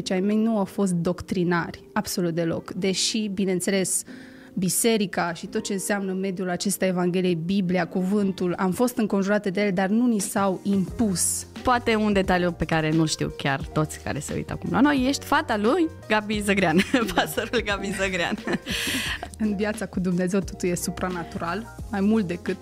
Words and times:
Deci 0.00 0.10
ai 0.10 0.20
mei 0.20 0.36
nu 0.36 0.58
au 0.58 0.64
fost 0.64 0.92
doctrinari, 0.92 1.82
absolut 1.92 2.34
deloc. 2.34 2.72
Deși, 2.72 3.28
bineînțeles, 3.28 4.04
biserica 4.54 5.32
și 5.32 5.46
tot 5.46 5.62
ce 5.62 5.72
înseamnă 5.72 6.12
mediul 6.12 6.50
acesta 6.50 6.86
Evangheliei, 6.86 7.34
Biblia, 7.34 7.86
cuvântul, 7.86 8.54
am 8.58 8.70
fost 8.70 8.96
înconjurate 8.96 9.50
de 9.50 9.60
ele, 9.60 9.70
dar 9.70 9.88
nu 9.88 10.06
ni 10.06 10.18
s-au 10.18 10.60
impus. 10.62 11.46
Poate 11.62 11.94
un 11.94 12.12
detaliu 12.12 12.52
pe 12.52 12.64
care 12.64 12.90
nu 12.90 13.06
știu 13.06 13.34
chiar 13.36 13.60
toți 13.60 14.00
care 14.00 14.18
se 14.18 14.34
uită 14.34 14.52
acum 14.52 14.70
la 14.72 14.80
noi, 14.80 15.04
ești 15.08 15.24
fata 15.24 15.56
lui 15.56 15.88
Gabi 16.08 16.42
Zăgrean, 16.42 16.78
pastorul 17.14 17.62
Gabi 17.64 17.94
Zăgrean. 18.00 18.36
În 19.38 19.56
viața 19.56 19.86
cu 19.86 20.00
Dumnezeu 20.00 20.40
totul 20.40 20.68
e 20.68 20.74
supranatural, 20.74 21.74
mai 21.90 22.00
mult 22.00 22.26
decât 22.26 22.56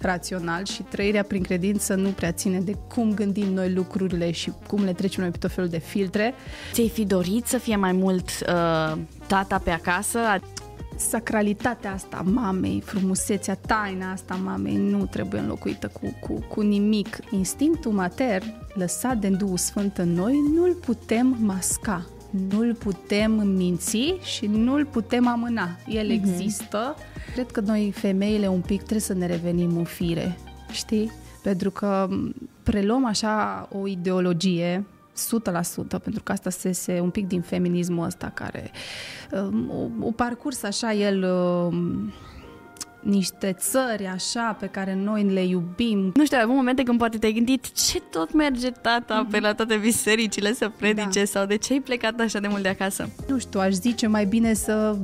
rațional 0.00 0.64
și 0.64 0.82
trăirea 0.82 1.22
prin 1.22 1.42
credință 1.42 1.94
nu 1.94 2.08
prea 2.08 2.32
ține 2.32 2.60
de 2.60 2.76
cum 2.94 3.14
gândim 3.14 3.52
noi 3.52 3.72
lucrurile 3.72 4.30
și 4.30 4.52
cum 4.66 4.84
le 4.84 4.92
trecem 4.92 5.22
noi 5.22 5.30
pe 5.32 5.38
tot 5.38 5.52
felul 5.52 5.70
de 5.70 5.78
filtre. 5.78 6.34
Ți-ai 6.72 6.88
fi 6.88 7.04
dorit 7.04 7.46
să 7.46 7.58
fie 7.58 7.76
mai 7.76 7.92
mult 7.92 8.28
uh, 8.28 8.98
tata 9.26 9.58
pe 9.64 9.70
acasă? 9.70 10.18
Sacralitatea 11.00 11.92
asta 11.92 12.16
a 12.16 12.30
mamei, 12.30 12.80
frumusețea, 12.84 13.54
taina 13.54 14.12
asta 14.12 14.34
a 14.34 14.42
mamei 14.42 14.76
nu 14.76 15.06
trebuie 15.06 15.40
înlocuită 15.40 15.88
cu, 15.88 16.16
cu, 16.20 16.44
cu 16.48 16.60
nimic. 16.60 17.18
Instinctul 17.30 17.92
matern, 17.92 18.44
lăsat 18.74 19.16
de 19.16 19.28
Duhul 19.28 19.56
Sfânt 19.56 19.98
în 19.98 20.12
noi, 20.12 20.34
nu-l 20.54 20.74
putem 20.74 21.36
masca, 21.40 22.06
nu-l 22.50 22.74
putem 22.74 23.32
minți 23.32 24.14
și 24.22 24.46
nu-l 24.46 24.86
putem 24.86 25.26
amâna. 25.26 25.68
El 25.88 26.06
mm-hmm. 26.06 26.10
există. 26.12 26.94
Cred 27.32 27.50
că 27.50 27.60
noi, 27.60 27.92
femeile, 27.94 28.48
un 28.48 28.60
pic 28.60 28.78
trebuie 28.78 29.00
să 29.00 29.14
ne 29.14 29.26
revenim 29.26 29.76
în 29.76 29.84
fire, 29.84 30.38
știi? 30.70 31.10
Pentru 31.42 31.70
că 31.70 32.08
preluăm 32.62 33.04
așa 33.04 33.68
o 33.72 33.86
ideologie 33.86 34.84
100%, 35.26 36.02
pentru 36.02 36.22
că 36.22 36.32
asta 36.32 36.50
se, 36.50 36.72
se 36.72 37.00
un 37.00 37.10
pic 37.10 37.26
din 37.26 37.40
feminismul 37.40 38.04
ăsta 38.04 38.30
care 38.34 38.70
um, 39.32 39.70
o, 39.70 40.06
o 40.06 40.10
parcurs 40.10 40.62
așa 40.62 40.92
el 40.92 41.22
um, 41.22 42.12
niște 43.00 43.56
țări 43.58 44.06
așa 44.06 44.56
pe 44.60 44.66
care 44.66 44.94
noi 44.94 45.22
le 45.22 45.44
iubim. 45.44 46.12
Nu 46.14 46.24
știu, 46.24 46.36
ai 46.36 46.42
avut 46.42 46.54
momente 46.54 46.82
când 46.82 46.98
poate 46.98 47.18
te-ai 47.18 47.32
gândit 47.32 47.72
ce 47.72 48.00
tot 48.00 48.32
merge 48.32 48.70
tata 48.70 49.26
mm-hmm. 49.26 49.30
pe 49.30 49.40
la 49.40 49.54
toate 49.54 49.76
bisericile 49.76 50.52
să 50.52 50.70
predice 50.76 51.18
da. 51.18 51.24
sau 51.24 51.46
de 51.46 51.56
ce 51.56 51.72
ai 51.72 51.80
plecat 51.80 52.20
așa 52.20 52.38
de 52.38 52.48
mult 52.48 52.62
de 52.62 52.68
acasă? 52.68 53.08
Nu 53.28 53.38
știu, 53.38 53.60
aș 53.60 53.72
zice 53.72 54.06
mai 54.06 54.24
bine 54.24 54.52
să 54.52 54.96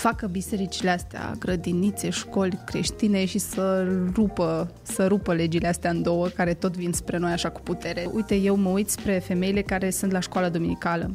facă 0.00 0.26
bisericile 0.26 0.90
astea, 0.90 1.34
grădinițe, 1.38 2.10
școli 2.10 2.58
creștine 2.66 3.24
și 3.24 3.38
să 3.38 3.86
rupă, 4.14 4.72
să 4.82 5.06
rupă 5.06 5.34
legile 5.34 5.68
astea 5.68 5.90
în 5.90 6.02
două, 6.02 6.26
care 6.26 6.54
tot 6.54 6.76
vin 6.76 6.92
spre 6.92 7.16
noi 7.16 7.32
așa 7.32 7.50
cu 7.50 7.60
putere. 7.60 8.08
Uite, 8.12 8.34
eu 8.34 8.56
mă 8.56 8.68
uit 8.68 8.90
spre 8.90 9.18
femeile 9.18 9.62
care 9.62 9.90
sunt 9.90 10.12
la 10.12 10.20
școala 10.20 10.48
dominicală. 10.48 11.10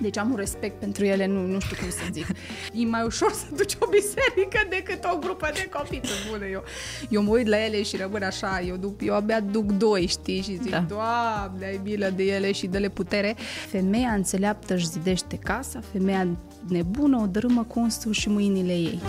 Deci 0.00 0.18
am 0.18 0.30
un 0.30 0.36
respect 0.36 0.80
pentru 0.80 1.04
ele, 1.04 1.26
nu, 1.26 1.46
nu 1.46 1.60
știu 1.60 1.76
cum 1.80 1.90
să 1.90 2.02
zic. 2.12 2.26
E 2.72 2.84
mai 2.84 3.04
ușor 3.04 3.32
să 3.32 3.44
duci 3.56 3.76
o 3.80 3.86
biserică 3.86 4.66
decât 4.68 5.04
o 5.14 5.18
grupă 5.18 5.50
de 5.54 5.68
copii. 5.72 6.00
Bune, 6.30 6.48
eu, 6.50 6.62
eu 7.08 7.22
mă 7.22 7.30
uit 7.30 7.46
la 7.46 7.64
ele 7.64 7.82
și 7.82 7.96
rămân 7.96 8.22
așa, 8.22 8.60
eu, 8.60 8.76
duc, 8.76 9.02
eu 9.02 9.14
abia 9.14 9.40
duc 9.40 9.72
doi, 9.72 10.06
știi, 10.06 10.42
și 10.42 10.58
zic, 10.62 10.70
da. 10.70 10.84
Doamne, 10.88 11.66
ai 11.66 11.80
milă 11.84 12.12
de 12.16 12.24
ele 12.24 12.52
și 12.52 12.66
dă-le 12.66 12.88
putere. 12.88 13.36
Femeia 13.68 14.10
înțeleaptă 14.10 14.74
își 14.74 14.88
zidește 14.88 15.36
casa, 15.36 15.80
femeia 15.92 16.28
nebună 16.68 17.20
o 17.22 17.26
dărâmă 17.26 17.64
constul 17.68 18.12
și 18.12 18.28
mâinile 18.28 18.72
ei. 18.72 19.00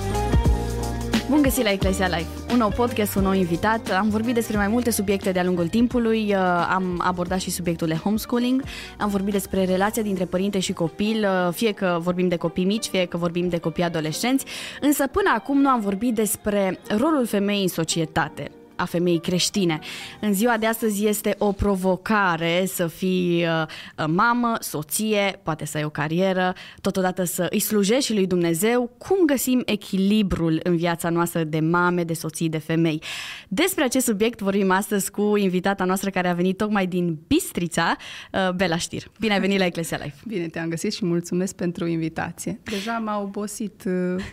Bun 1.30 1.42
găsit 1.42 1.64
la 1.64 1.72
Eclesia 1.72 2.08
Life, 2.08 2.52
un 2.52 2.58
nou 2.58 2.70
podcast, 2.70 3.16
un 3.16 3.24
nou 3.24 3.34
invitat. 3.34 3.90
Am 3.90 4.10
vorbit 4.10 4.34
despre 4.34 4.58
mai 4.58 4.68
multe 4.68 4.90
subiecte 4.90 5.32
de-a 5.32 5.44
lungul 5.44 5.68
timpului, 5.68 6.24
uh, 6.28 6.68
am 6.70 7.02
abordat 7.04 7.40
și 7.40 7.50
subiectul 7.50 7.88
de 7.88 7.94
homeschooling, 7.94 8.64
am 8.98 9.10
vorbit 9.10 9.34
despre 9.34 9.66
relația 9.66 10.02
dintre 10.02 10.26
părinte 10.26 10.60
și 10.60 10.74
copil, 10.74 11.26
uh, 11.26 11.54
fie 11.54 11.72
că 11.72 11.98
vorbim 12.02 12.28
de 12.28 12.36
copii 12.36 12.66
mici, 12.66 12.86
fie 12.86 13.06
că 13.06 13.18
vorbim 13.18 13.50
de 13.50 13.58
copii 13.58 13.84
adolescenți, 13.84 14.46
însă 14.82 15.08
până 15.08 15.34
acum 15.36 15.62
nu 15.62 15.70
am 15.70 15.80
vorbit 15.80 16.16
despre 16.16 16.80
rolul 16.98 17.26
femeii 17.26 17.62
în 17.62 17.68
societate 17.68 18.52
a 18.78 18.86
femeii 18.86 19.20
creștine. 19.20 19.80
În 20.20 20.34
ziua 20.34 20.58
de 20.58 20.66
astăzi 20.66 21.06
este 21.06 21.36
o 21.38 21.52
provocare 21.52 22.66
să 22.66 22.88
fii 22.88 23.46
uh, 23.46 24.08
mamă, 24.08 24.58
soție, 24.60 25.40
poate 25.44 25.66
să 25.66 25.78
ai 25.78 25.84
o 25.84 25.90
carieră, 25.90 26.54
totodată 26.82 27.24
să 27.24 27.48
îi 27.50 27.60
slujești 27.60 28.06
și 28.06 28.14
lui 28.14 28.28
Dumnezeu. 28.28 28.92
Cum 28.98 29.26
găsim 29.26 29.62
echilibrul 29.66 30.60
în 30.64 30.76
viața 30.76 31.10
noastră 31.10 31.44
de 31.44 31.60
mame, 31.60 32.04
de 32.04 32.14
soții, 32.14 32.50
de 32.50 32.58
femei? 32.58 33.02
Despre 33.48 33.84
acest 33.84 34.06
subiect 34.06 34.40
vorbim 34.40 34.72
astăzi 34.72 35.12
cu 35.12 35.36
invitata 35.36 35.84
noastră 35.84 36.10
care 36.10 36.28
a 36.28 36.34
venit 36.34 36.58
tocmai 36.58 36.88
din 36.88 37.20
Bistrița, 37.28 37.96
uh, 38.32 38.54
Bela 38.56 38.78
Știr. 38.78 39.04
Bine 39.20 39.34
ai 39.34 39.40
venit 39.40 39.60
la 39.60 39.66
Eclesia 39.66 40.00
Life! 40.04 40.16
Bine 40.28 40.48
te-am 40.48 40.70
găsit 40.70 40.94
și 40.94 41.06
mulțumesc 41.06 41.56
pentru 41.56 41.86
invitație. 41.86 42.60
Deja 42.64 43.02
m-a 43.06 43.22
obosit 43.22 43.84
uh, 43.86 44.24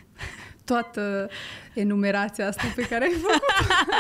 toată 0.65 1.29
enumerația 1.75 2.49
asta 2.49 2.73
pe 2.75 2.83
care 2.83 3.05
ai 3.05 3.13
făcut. 3.21 3.43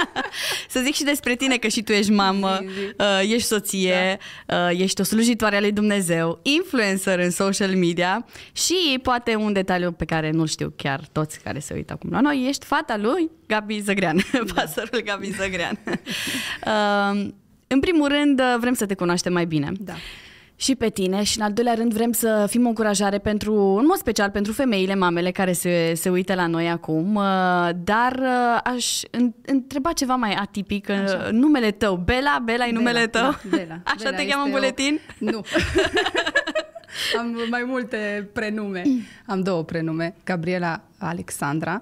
Să 0.68 0.80
zic 0.84 0.94
și 0.94 1.04
despre 1.04 1.34
tine 1.34 1.56
că 1.56 1.68
și 1.68 1.82
tu 1.82 1.92
ești 1.92 2.12
mamă, 2.12 2.58
uh, 2.98 3.20
ești 3.22 3.46
soție, 3.46 4.18
da. 4.46 4.68
uh, 4.70 4.80
ești 4.80 5.00
o 5.00 5.04
slujitoare 5.04 5.56
a 5.56 5.60
lui 5.60 5.72
Dumnezeu, 5.72 6.40
influencer 6.42 7.18
în 7.18 7.30
social 7.30 7.76
media 7.76 8.26
și 8.52 8.98
poate 9.02 9.34
un 9.34 9.52
detaliu 9.52 9.92
pe 9.92 10.04
care 10.04 10.30
nu 10.30 10.46
știu 10.46 10.72
chiar 10.76 11.00
toți 11.12 11.40
care 11.40 11.58
se 11.58 11.74
uită 11.74 11.92
acum 11.92 12.10
la 12.10 12.20
noi, 12.20 12.46
ești 12.48 12.64
fata 12.64 12.96
lui 12.96 13.30
Gabi 13.46 13.80
Zăgrean, 13.80 14.16
da. 14.32 14.38
pastorul 14.54 15.02
Gabi 15.04 15.30
Zăgrean. 15.30 15.78
uh, 16.66 17.30
în 17.66 17.80
primul 17.80 18.08
rând, 18.08 18.40
uh, 18.40 18.56
vrem 18.60 18.74
să 18.74 18.86
te 18.86 18.94
cunoaștem 18.94 19.32
mai 19.32 19.46
bine. 19.46 19.72
Da 19.78 19.94
și 20.56 20.74
pe 20.74 20.88
tine 20.88 21.22
și 21.22 21.38
în 21.38 21.44
al 21.44 21.52
doilea 21.52 21.74
rând 21.74 21.92
vrem 21.92 22.12
să 22.12 22.46
fim 22.48 22.64
o 22.64 22.68
încurajare 22.68 23.18
pentru, 23.18 23.54
în 23.54 23.84
mod 23.86 23.96
special 23.96 24.30
pentru 24.30 24.52
femeile, 24.52 24.94
mamele 24.94 25.30
care 25.30 25.52
se, 25.52 25.92
se 25.94 26.08
uită 26.08 26.34
la 26.34 26.46
noi 26.46 26.68
acum, 26.68 27.14
uh, 27.14 27.68
dar 27.84 28.12
uh, 28.12 28.60
aș 28.64 29.00
întreba 29.46 29.92
ceva 29.92 30.14
mai 30.14 30.32
atipic, 30.32 30.86
uh, 30.88 30.94
Așa. 30.94 31.28
numele 31.32 31.70
tău, 31.70 31.96
Bela, 31.96 32.40
Bela 32.44 32.66
e 32.66 32.72
numele 32.72 33.06
Bela, 33.10 33.30
tău? 33.30 33.50
Da, 33.50 33.56
Bela. 33.56 33.80
Așa 33.94 34.10
Bela 34.10 34.16
te 34.16 34.26
cheamă 34.26 34.44
în 34.44 34.50
buletin? 34.50 35.00
O... 35.20 35.24
Nu. 35.30 35.40
Am 37.18 37.36
mai 37.50 37.64
multe 37.66 38.28
prenume. 38.32 38.82
Am 39.26 39.40
două 39.40 39.64
prenume, 39.64 40.14
Gabriela 40.24 40.82
Alexandra, 40.98 41.80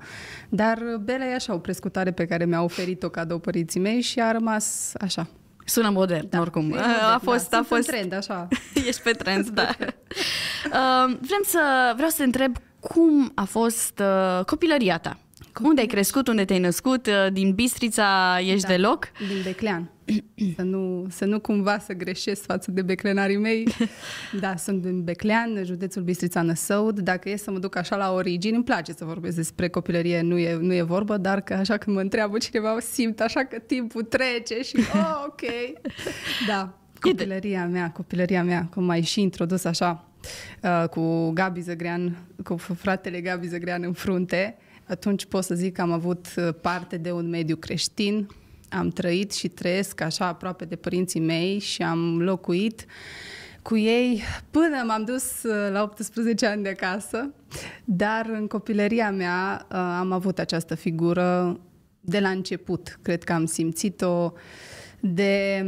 dar 0.49 0.79
Bela 1.01 1.25
e 1.25 1.35
așa 1.35 1.55
o 1.55 1.59
prescutare 1.59 2.11
pe 2.11 2.27
care 2.27 2.45
mi-a 2.45 2.63
oferit-o 2.63 3.09
cadou 3.09 3.39
părinții 3.39 3.81
mei 3.81 4.01
și 4.01 4.21
a 4.21 4.33
rămas 4.33 4.93
așa, 5.01 5.29
Sună 5.65 5.91
modern, 5.91 6.29
da, 6.29 6.41
oricum. 6.41 6.67
Modern, 6.67 6.89
a 7.15 7.19
fost, 7.23 7.51
da, 7.51 7.59
a 7.59 7.63
fost... 7.63 7.87
trend, 7.87 8.13
așa. 8.13 8.49
Ești 8.89 9.03
pe 9.03 9.11
trend, 9.11 9.49
da. 9.61 9.69
uh, 9.79 11.17
vrem 11.21 11.43
să, 11.45 11.93
vreau 11.95 12.09
să 12.09 12.17
te 12.17 12.23
întreb 12.23 12.57
cum 12.81 13.33
a 13.35 13.45
fost 13.45 13.99
uh, 13.99 14.45
copilăria 14.45 14.99
ta? 14.99 15.17
Copil... 15.53 15.69
Unde 15.69 15.81
ai 15.81 15.87
crescut, 15.87 16.29
unde 16.29 16.45
te-ai 16.45 16.59
născut? 16.59 17.07
Uh, 17.07 17.33
din 17.33 17.53
Bistrița 17.53 18.39
ești 18.41 18.67
da, 18.67 18.69
deloc? 18.69 19.09
Din 19.29 19.43
Beclean. 19.45 19.91
să, 20.57 20.63
nu, 20.63 21.07
să 21.11 21.25
nu 21.25 21.41
cumva 21.41 21.79
să 21.79 21.93
greșesc 21.93 22.45
față 22.45 22.71
de 22.71 22.83
beclenarii 22.83 23.37
mei. 23.37 23.69
Da, 24.41 24.57
sunt 24.57 24.83
din 24.83 25.05
Beclean, 25.05 25.63
județul 25.65 26.03
Bistrița 26.03 26.43
Năsăud. 26.43 26.99
Dacă 26.99 27.31
e 27.31 27.37
să 27.37 27.51
mă 27.51 27.59
duc 27.59 27.77
așa 27.77 27.97
la 27.97 28.13
origini, 28.13 28.55
îmi 28.55 28.65
place 28.65 28.93
să 28.93 29.05
vorbesc 29.05 29.37
despre 29.37 29.69
copilărie, 29.69 30.21
nu 30.21 30.39
e, 30.39 30.57
nu 30.61 30.75
e 30.75 30.83
vorbă, 30.83 31.17
dar 31.17 31.41
că 31.41 31.55
așa 31.55 31.77
când 31.77 31.97
mă 31.97 32.03
întreabă 32.03 32.39
cineva, 32.39 32.77
simt 32.81 33.21
așa 33.21 33.45
că 33.45 33.59
timpul 33.59 34.03
trece 34.03 34.63
și 34.63 34.77
oh, 34.95 35.25
ok. 35.27 35.41
Da, 36.47 36.79
copilăria 37.01 37.67
mea, 37.67 37.91
copilăria 37.91 38.45
mea, 38.45 38.69
cum 38.75 38.89
ai 38.89 39.03
și 39.03 39.21
introdus 39.21 39.65
așa, 39.65 40.09
uh, 40.63 40.89
cu 40.89 41.31
Gabi 41.31 41.61
Zăgrean, 41.61 42.17
cu 42.45 42.57
fratele 42.57 43.21
Gabi 43.21 43.47
Zăgrean 43.47 43.83
în 43.83 43.93
frunte, 43.93 44.57
atunci 44.93 45.25
pot 45.27 45.45
să 45.45 45.55
zic 45.55 45.75
că 45.75 45.81
am 45.81 45.93
avut 45.93 46.27
uh, 46.37 46.49
parte 46.61 46.97
de 46.97 47.13
un 47.13 47.29
mediu 47.29 47.57
creștin, 47.57 48.29
am 48.69 48.89
trăit 48.89 49.33
și 49.33 49.49
trăiesc 49.49 50.01
așa 50.01 50.27
aproape 50.27 50.65
de 50.65 50.77
părinții 50.77 51.21
mei 51.21 51.59
și 51.59 51.83
am 51.83 52.23
locuit 52.23 52.87
cu 53.63 53.77
ei 53.77 54.23
până 54.51 54.83
m-am 54.87 55.05
dus 55.05 55.43
uh, 55.43 55.71
la 55.73 55.83
18 55.83 56.47
ani 56.47 56.63
de 56.63 56.69
acasă, 56.69 57.35
dar 57.85 58.31
în 58.33 58.47
copilăria 58.47 59.11
mea 59.11 59.67
uh, 59.71 59.77
am 59.77 60.13
avut 60.13 60.39
această 60.39 60.75
figură 60.75 61.61
de 62.01 62.21
la 62.21 62.29
început. 62.29 62.99
Cred 63.03 63.25
că 63.25 63.33
am 63.33 63.45
simțit-o 63.45 64.33
de 65.01 65.65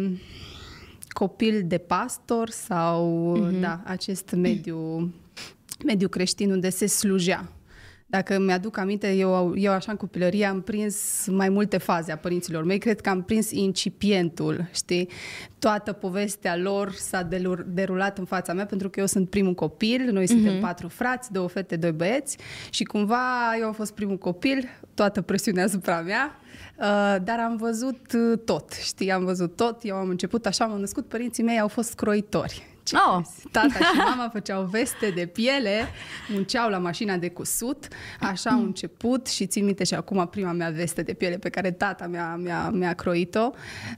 copil 1.09 1.65
de 1.67 1.79
pastor 1.79 2.51
sau 2.51 3.33
mm-hmm. 3.37 3.61
da, 3.61 3.81
acest 3.85 4.35
mediu, 4.37 5.13
mediu 5.85 6.09
creștin 6.09 6.51
unde 6.51 6.71
se 6.71 6.87
slujea 6.87 7.54
dacă 8.15 8.39
mi-aduc 8.39 8.77
aminte, 8.77 9.13
eu, 9.13 9.55
eu 9.57 9.73
așa 9.73 9.91
în 9.91 9.97
copilărie 9.97 10.47
am 10.47 10.61
prins 10.61 11.27
mai 11.27 11.49
multe 11.49 11.79
faze 11.79 12.13
a 12.13 12.17
părinților 12.17 12.65
mei. 12.65 12.79
Cred 12.79 13.01
că 13.01 13.09
am 13.09 13.23
prins 13.23 13.51
incipientul, 13.51 14.69
știi? 14.75 15.09
Toată 15.59 15.93
povestea 15.93 16.57
lor 16.57 16.93
s-a 16.93 17.29
derulat 17.67 18.19
în 18.19 18.25
fața 18.25 18.53
mea 18.53 18.67
pentru 18.67 18.91
că 18.91 19.01
eu 19.01 19.07
sunt 19.07 19.31
primul 19.31 19.55
copil, 19.55 20.09
noi 20.13 20.27
suntem 20.27 20.57
mm-hmm. 20.57 20.61
patru 20.61 20.89
frați, 20.89 21.33
două 21.33 21.49
fete, 21.49 21.77
doi 21.77 21.93
băieți 21.93 22.39
și 22.71 22.85
cumva 22.85 23.57
eu 23.61 23.67
am 23.67 23.73
fost 23.73 23.93
primul 23.95 24.19
copil, 24.19 24.69
toată 24.95 25.21
presiunea 25.21 25.65
asupra 25.65 26.01
mea, 26.01 26.39
uh, 26.79 27.17
dar 27.25 27.41
am 27.45 27.57
văzut 27.57 28.13
uh, 28.13 28.39
tot, 28.45 28.73
știi? 28.73 29.13
Am 29.13 29.25
văzut 29.25 29.57
tot, 29.57 29.79
eu 29.83 29.97
am 29.97 30.09
început 30.09 30.47
așa, 30.47 30.67
m-am 30.67 30.81
născut, 30.81 31.07
părinții 31.07 31.43
mei 31.43 31.61
au 31.61 31.69
fost 31.69 31.95
croitori 31.95 32.74
Ce 32.85 32.97
oh. 32.97 33.23
Tata 33.51 33.69
și 33.69 33.97
mama 33.97 34.29
făceau 34.33 34.63
veste 34.63 35.11
de 35.11 35.27
piele, 35.27 35.89
munceau 36.29 36.69
la 36.71 36.79
mașina 36.79 37.17
de 37.17 37.29
cusut, 37.31 37.89
așa 38.21 38.51
au 38.51 38.61
început 38.63 39.27
și 39.27 39.47
țin 39.47 39.65
minte 39.65 39.85
și 39.85 39.95
acum 39.95 40.29
prima 40.31 40.53
mea 40.53 40.71
veste 40.71 41.03
de 41.03 41.13
piele 41.13 41.37
pe 41.37 41.49
care 41.49 41.71
tata 41.71 42.07
mi-a, 42.07 42.37
mi-a, 42.37 42.71
mi-a 42.71 42.93
croit-o. 42.93 43.51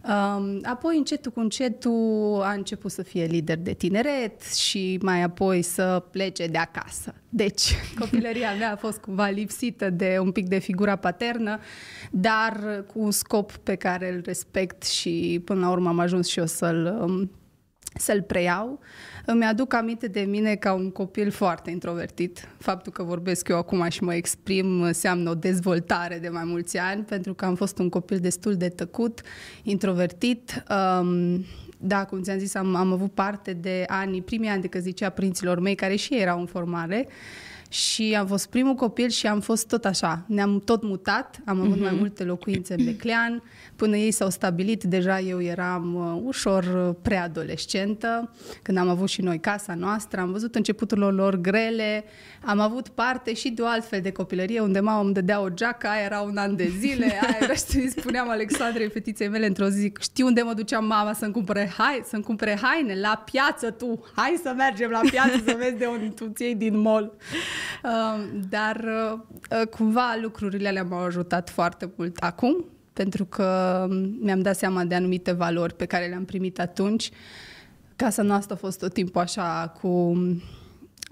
Um, 0.08 0.60
apoi 0.62 0.96
încetul 0.96 1.32
cu 1.32 1.40
încetul 1.40 2.40
a 2.42 2.52
început 2.52 2.90
să 2.90 3.02
fie 3.02 3.24
lider 3.24 3.58
de 3.58 3.72
tineret 3.72 4.54
și 4.54 4.98
mai 5.02 5.22
apoi 5.22 5.62
să 5.62 6.04
plece 6.10 6.46
de 6.46 6.58
acasă. 6.58 7.14
Deci, 7.28 7.74
copilăria 8.00 8.54
mea 8.54 8.72
a 8.72 8.76
fost 8.76 8.98
cumva 8.98 9.28
lipsită 9.28 9.90
de 9.90 10.16
un 10.20 10.32
pic 10.32 10.48
de 10.48 10.58
figura 10.58 10.96
paternă, 10.96 11.58
dar 12.10 12.84
cu 12.86 13.00
un 13.00 13.10
scop 13.10 13.52
pe 13.52 13.74
care 13.74 14.12
îl 14.14 14.22
respect 14.24 14.82
și 14.84 15.42
până 15.44 15.60
la 15.60 15.70
urmă 15.70 15.88
am 15.88 15.98
ajuns 15.98 16.28
și 16.28 16.38
eu 16.38 16.46
să-l 16.46 16.98
um, 17.00 17.30
să-l 17.98 18.22
preiau. 18.22 18.80
Îmi 19.24 19.44
aduc 19.44 19.74
aminte 19.74 20.06
de 20.06 20.20
mine 20.20 20.54
ca 20.54 20.72
un 20.72 20.90
copil 20.90 21.30
foarte 21.30 21.70
introvertit. 21.70 22.48
Faptul 22.58 22.92
că 22.92 23.02
vorbesc 23.02 23.48
eu 23.48 23.56
acum 23.56 23.88
și 23.88 24.02
mă 24.02 24.14
exprim 24.14 24.80
înseamnă 24.80 25.30
o 25.30 25.34
dezvoltare 25.34 26.18
de 26.18 26.28
mai 26.28 26.44
mulți 26.44 26.78
ani, 26.78 27.02
pentru 27.02 27.34
că 27.34 27.44
am 27.44 27.54
fost 27.54 27.78
un 27.78 27.88
copil 27.88 28.18
destul 28.18 28.54
de 28.54 28.68
tăcut, 28.68 29.20
introvertit. 29.62 30.64
Um, 31.00 31.44
da, 31.78 32.04
cum 32.04 32.22
ți-am 32.22 32.38
zis, 32.38 32.54
am, 32.54 32.74
am 32.74 32.92
avut 32.92 33.12
parte 33.12 33.52
de 33.52 33.84
ani, 33.86 34.22
primii 34.22 34.48
ani 34.48 34.60
de 34.60 34.68
că 34.68 34.78
zicea 34.78 35.10
părinților 35.10 35.60
mei, 35.60 35.74
care 35.74 35.96
și 35.96 36.14
ei 36.14 36.20
erau 36.20 36.40
în 36.40 36.46
formare, 36.46 37.08
și 37.76 38.16
am 38.18 38.26
fost 38.26 38.46
primul 38.48 38.74
copil 38.74 39.08
și 39.08 39.26
am 39.26 39.40
fost 39.40 39.68
tot 39.68 39.84
așa. 39.84 40.24
Ne-am 40.26 40.60
tot 40.60 40.82
mutat, 40.82 41.40
am 41.44 41.60
avut 41.60 41.76
uh-huh. 41.76 41.80
mai 41.80 41.94
multe 41.98 42.24
locuințe 42.24 42.74
în 42.74 42.84
Beclean, 42.84 43.42
Până 43.76 43.96
ei 43.96 44.10
s-au 44.10 44.30
stabilit, 44.30 44.84
deja 44.84 45.20
eu 45.20 45.42
eram 45.42 45.94
uh, 45.94 46.22
ușor 46.24 46.64
uh, 46.64 46.94
preadolescentă, 47.02 48.30
când 48.62 48.78
am 48.78 48.88
avut 48.88 49.08
și 49.08 49.22
noi 49.22 49.40
casa 49.40 49.74
noastră, 49.74 50.20
am 50.20 50.32
văzut 50.32 50.54
începuturile 50.54 51.06
lor 51.06 51.36
grele, 51.36 52.04
am 52.44 52.60
avut 52.60 52.88
parte 52.88 53.34
și 53.34 53.48
de 53.50 53.62
o 53.62 53.66
altfel 53.66 54.00
de 54.00 54.12
copilărie, 54.12 54.60
unde 54.60 54.80
mama 54.80 55.00
îmi 55.00 55.12
dădea 55.12 55.40
o 55.40 55.48
geacă, 55.48 55.86
aia 55.86 56.04
era 56.04 56.20
un 56.20 56.36
an 56.36 56.56
de 56.56 56.72
zile, 56.78 57.04
aia 57.22 57.36
era, 57.40 57.54
știi, 57.54 57.90
spuneam 57.90 58.28
Alexandrei, 58.28 58.90
fetiței 58.90 59.28
mele, 59.28 59.46
într-o 59.46 59.68
zi, 59.68 59.92
știu 60.00 60.26
unde 60.26 60.42
mă 60.42 60.54
ducea 60.54 60.78
mama 60.78 61.12
să-mi 61.12 61.32
cumpere, 61.32 61.72
hai, 61.76 62.00
să-mi 62.04 62.22
cumpere 62.22 62.58
haine, 62.62 63.00
la 63.00 63.22
piață 63.30 63.70
tu, 63.70 64.04
hai 64.14 64.40
să 64.42 64.54
mergem 64.56 64.90
la 64.90 65.00
piață 65.10 65.42
să 65.46 65.56
vezi 65.58 65.76
de 65.76 65.86
unde 65.86 66.06
tu 66.06 66.32
ți 66.34 66.54
din 66.56 66.78
mall. 66.78 67.12
Uh, 67.84 68.40
dar 68.48 68.84
uh, 68.84 69.18
uh, 69.50 69.66
cumva 69.66 70.18
lucrurile 70.22 70.68
alea 70.68 70.84
m-au 70.84 71.04
ajutat 71.04 71.50
foarte 71.50 71.92
mult 71.96 72.16
acum, 72.16 72.64
pentru 72.92 73.24
că 73.24 73.86
mi-am 74.20 74.42
dat 74.42 74.56
seama 74.56 74.84
de 74.84 74.94
anumite 74.94 75.32
valori 75.32 75.74
pe 75.74 75.86
care 75.86 76.06
le-am 76.06 76.24
primit 76.24 76.60
atunci. 76.60 77.10
Casa 77.96 78.22
noastră 78.22 78.54
a 78.54 78.58
fost 78.58 78.78
tot 78.78 78.92
timpul 78.92 79.20
așa 79.20 79.74
cu 79.80 80.16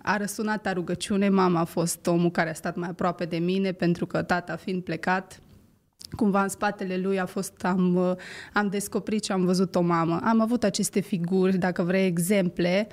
a 0.02 0.16
răsunat 0.16 0.66
a 0.66 0.72
rugăciune, 0.72 1.28
mama 1.28 1.60
a 1.60 1.64
fost 1.64 2.06
omul 2.06 2.30
care 2.30 2.50
a 2.50 2.54
stat 2.54 2.76
mai 2.76 2.88
aproape 2.88 3.24
de 3.24 3.36
mine 3.36 3.72
pentru 3.72 4.06
că 4.06 4.22
tata 4.22 4.56
fiind 4.56 4.82
plecat, 4.82 5.40
cumva 6.16 6.42
în 6.42 6.48
spatele 6.48 6.96
lui 6.96 7.20
a 7.20 7.26
fost, 7.26 7.64
am, 7.64 8.16
am 8.52 8.68
descoperit 8.68 9.24
și 9.24 9.32
am 9.32 9.44
văzut 9.44 9.74
o 9.74 9.80
mamă. 9.80 10.20
Am 10.24 10.40
avut 10.40 10.64
aceste 10.64 11.00
figuri, 11.00 11.56
dacă 11.56 11.82
vrei, 11.82 12.06
exemple 12.06 12.86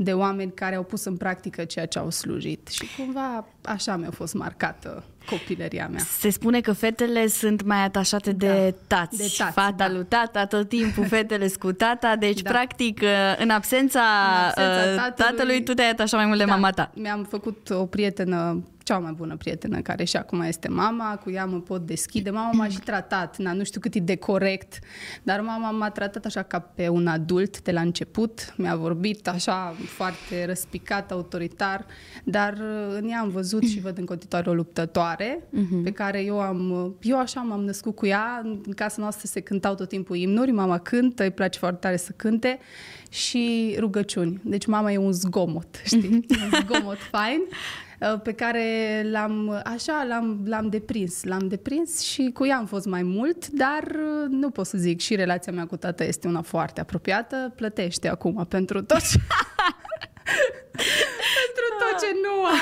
de 0.00 0.12
oameni 0.12 0.52
care 0.52 0.74
au 0.74 0.82
pus 0.82 1.04
în 1.04 1.16
practică 1.16 1.64
ceea 1.64 1.86
ce 1.86 1.98
au 1.98 2.10
slujit. 2.10 2.68
Și 2.68 2.84
cumva 2.96 3.44
așa 3.64 3.96
mi-a 3.96 4.10
fost 4.10 4.34
marcată 4.34 5.04
copilăria 5.30 5.88
mea. 5.88 6.00
Se 6.18 6.30
spune 6.30 6.60
că 6.60 6.72
fetele 6.72 7.26
sunt 7.26 7.62
mai 7.62 7.84
atașate 7.84 8.32
da, 8.32 8.46
de 8.46 8.74
tați. 8.86 9.16
De 9.16 9.34
tați 9.36 9.52
Fata 9.52 9.72
da. 9.76 9.90
lui 9.90 10.04
tata, 10.04 10.46
tot 10.46 10.68
timpul 10.68 11.06
fetele 11.14 11.50
cu 11.58 11.72
tata, 11.72 12.16
deci 12.16 12.40
da. 12.42 12.50
practic 12.50 13.02
în 13.38 13.50
absența, 13.50 14.00
în 14.54 14.64
absența 14.64 15.02
tatălui, 15.02 15.30
tatălui 15.30 15.62
tu 15.62 15.74
te-ai 15.74 15.90
atașat 15.90 16.18
mai 16.18 16.26
mult 16.26 16.38
de 16.38 16.44
da. 16.44 16.50
mama 16.50 16.70
ta. 16.70 16.90
Mi-am 16.94 17.24
făcut 17.24 17.70
o 17.70 17.86
prietenă 17.86 18.62
cea 18.88 18.98
mai 18.98 19.12
bună 19.12 19.36
prietenă, 19.36 19.80
care 19.80 20.04
și 20.04 20.16
acum 20.16 20.40
este 20.40 20.68
mama, 20.68 21.16
cu 21.16 21.30
ea 21.30 21.44
mă 21.44 21.60
pot 21.60 21.86
deschide. 21.86 22.30
Mama 22.30 22.50
m-a 22.52 22.68
și 22.68 22.78
tratat, 22.78 23.38
na, 23.38 23.52
nu 23.52 23.64
știu 23.64 23.80
cât 23.80 23.94
e 23.94 24.00
de 24.00 24.16
corect, 24.16 24.78
dar 25.22 25.40
mama 25.40 25.70
m-a 25.70 25.90
tratat 25.90 26.24
așa 26.24 26.42
ca 26.42 26.58
pe 26.58 26.88
un 26.88 27.06
adult 27.06 27.62
de 27.62 27.72
la 27.72 27.80
început. 27.80 28.54
Mi-a 28.56 28.76
vorbit 28.76 29.28
așa 29.28 29.74
foarte 29.86 30.46
răspicat, 30.46 31.10
autoritar, 31.10 31.86
dar 32.24 32.58
în 32.94 33.08
ea 33.08 33.20
am 33.20 33.28
văzut 33.28 33.62
și 33.62 33.80
văd 33.80 33.98
în 33.98 34.04
continuare 34.04 34.50
o 34.50 34.54
luptătoare 34.54 35.38
uh-huh. 35.38 35.82
pe 35.84 35.90
care 35.90 36.22
eu 36.22 36.40
am, 36.40 36.96
eu 37.02 37.18
așa 37.18 37.40
m-am 37.40 37.64
născut 37.64 37.94
cu 37.94 38.06
ea. 38.06 38.40
În 38.44 38.72
casa 38.76 38.96
noastră 38.98 39.26
se 39.26 39.40
cântau 39.40 39.74
tot 39.74 39.88
timpul 39.88 40.16
imnuri, 40.16 40.50
mama 40.50 40.78
cântă, 40.78 41.22
îi 41.22 41.30
place 41.30 41.58
foarte 41.58 41.78
tare 41.80 41.96
să 41.96 42.12
cânte 42.16 42.58
și 43.10 43.76
rugăciuni. 43.78 44.40
Deci 44.44 44.66
mama 44.66 44.92
e 44.92 44.96
un 44.96 45.12
zgomot, 45.12 45.80
știi? 45.84 46.26
un 46.28 46.60
zgomot 46.64 46.98
fain 47.10 47.40
Uh, 47.48 47.87
pe 48.22 48.32
care 48.32 49.02
l-am, 49.10 49.62
așa, 49.64 50.04
l-am, 50.08 50.42
l-am 50.44 50.68
deprins. 50.68 51.24
L-am 51.24 51.48
deprins 51.48 52.00
și 52.00 52.30
cu 52.34 52.46
ea 52.46 52.56
am 52.56 52.66
fost 52.66 52.86
mai 52.86 53.02
mult, 53.02 53.48
dar 53.48 53.82
uh, 53.82 54.28
nu 54.28 54.50
pot 54.50 54.66
să 54.66 54.78
zic, 54.78 55.00
și 55.00 55.14
relația 55.14 55.52
mea 55.52 55.66
cu 55.66 55.76
tata 55.76 56.04
este 56.04 56.28
una 56.28 56.42
foarte 56.42 56.80
apropiată, 56.80 57.52
plătește 57.56 58.08
acum 58.08 58.46
pentru 58.48 58.82
tot 58.82 59.02
pentru 61.58 61.84
tot 61.84 61.94
ce 62.00 62.10
nu 62.24 62.44
a 62.44 62.56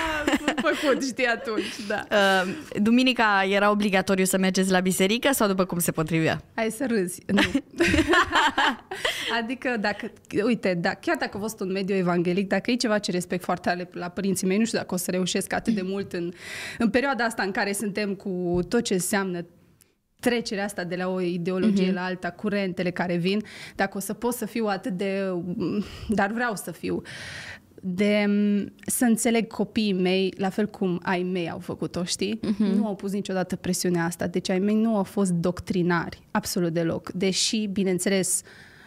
făcut, 0.70 1.04
știi, 1.04 1.26
atunci, 1.26 1.86
da. 1.88 2.06
Uh, 2.10 2.80
duminica 2.82 3.46
era 3.50 3.70
obligatoriu 3.70 4.24
să 4.24 4.38
mergeți 4.38 4.70
la 4.70 4.80
biserică 4.80 5.28
sau 5.32 5.48
după 5.48 5.64
cum 5.64 5.78
se 5.78 5.92
potrivea? 5.92 6.42
Hai 6.54 6.70
să 6.70 6.86
râzi. 6.86 7.22
Nu. 7.26 7.42
adică, 9.40 9.76
dacă, 9.80 10.12
uite, 10.44 10.74
da, 10.74 10.94
chiar 10.94 11.16
dacă 11.16 11.36
a 11.36 11.40
fost 11.40 11.60
un 11.60 11.72
mediu 11.72 11.94
evanghelic, 11.94 12.48
dacă 12.48 12.70
e 12.70 12.76
ceva 12.76 12.98
ce 12.98 13.10
respect 13.10 13.44
foarte 13.44 13.68
ale 13.68 13.88
la 13.92 14.08
părinții 14.08 14.46
mei, 14.46 14.58
nu 14.58 14.64
știu 14.64 14.78
dacă 14.78 14.94
o 14.94 14.96
să 14.96 15.10
reușesc 15.10 15.52
atât 15.52 15.74
de 15.74 15.82
mult 15.82 16.12
în, 16.12 16.32
în 16.78 16.90
perioada 16.90 17.24
asta 17.24 17.42
în 17.42 17.50
care 17.50 17.72
suntem 17.72 18.14
cu 18.14 18.58
tot 18.68 18.82
ce 18.82 18.94
înseamnă 18.94 19.46
trecerea 20.20 20.64
asta 20.64 20.84
de 20.84 20.96
la 20.96 21.08
o 21.08 21.20
ideologie 21.20 21.90
uh-huh. 21.90 21.94
la 21.94 22.04
alta, 22.04 22.30
curentele 22.30 22.90
care 22.90 23.16
vin, 23.16 23.42
dacă 23.74 23.96
o 23.96 24.00
să 24.00 24.12
pot 24.12 24.34
să 24.34 24.46
fiu 24.46 24.66
atât 24.66 24.92
de... 24.92 25.32
dar 26.08 26.30
vreau 26.32 26.54
să 26.56 26.70
fiu 26.70 27.02
de 27.88 28.26
să 28.86 29.04
înțeleg 29.04 29.46
copiii 29.46 29.92
mei, 29.92 30.34
la 30.36 30.48
fel 30.48 30.66
cum 30.66 31.00
ai 31.02 31.22
mei 31.22 31.50
au 31.50 31.58
făcut-o, 31.58 32.04
știi? 32.04 32.38
Uh-huh. 32.38 32.74
Nu 32.76 32.86
au 32.86 32.94
pus 32.94 33.12
niciodată 33.12 33.56
presiunea 33.56 34.04
asta, 34.04 34.26
deci 34.26 34.48
ai 34.48 34.58
mei 34.58 34.74
nu 34.74 34.96
au 34.96 35.02
fost 35.02 35.32
doctrinari, 35.32 36.22
absolut 36.30 36.72
deloc. 36.72 37.12
Deși, 37.12 37.66
bineînțeles, 37.66 38.42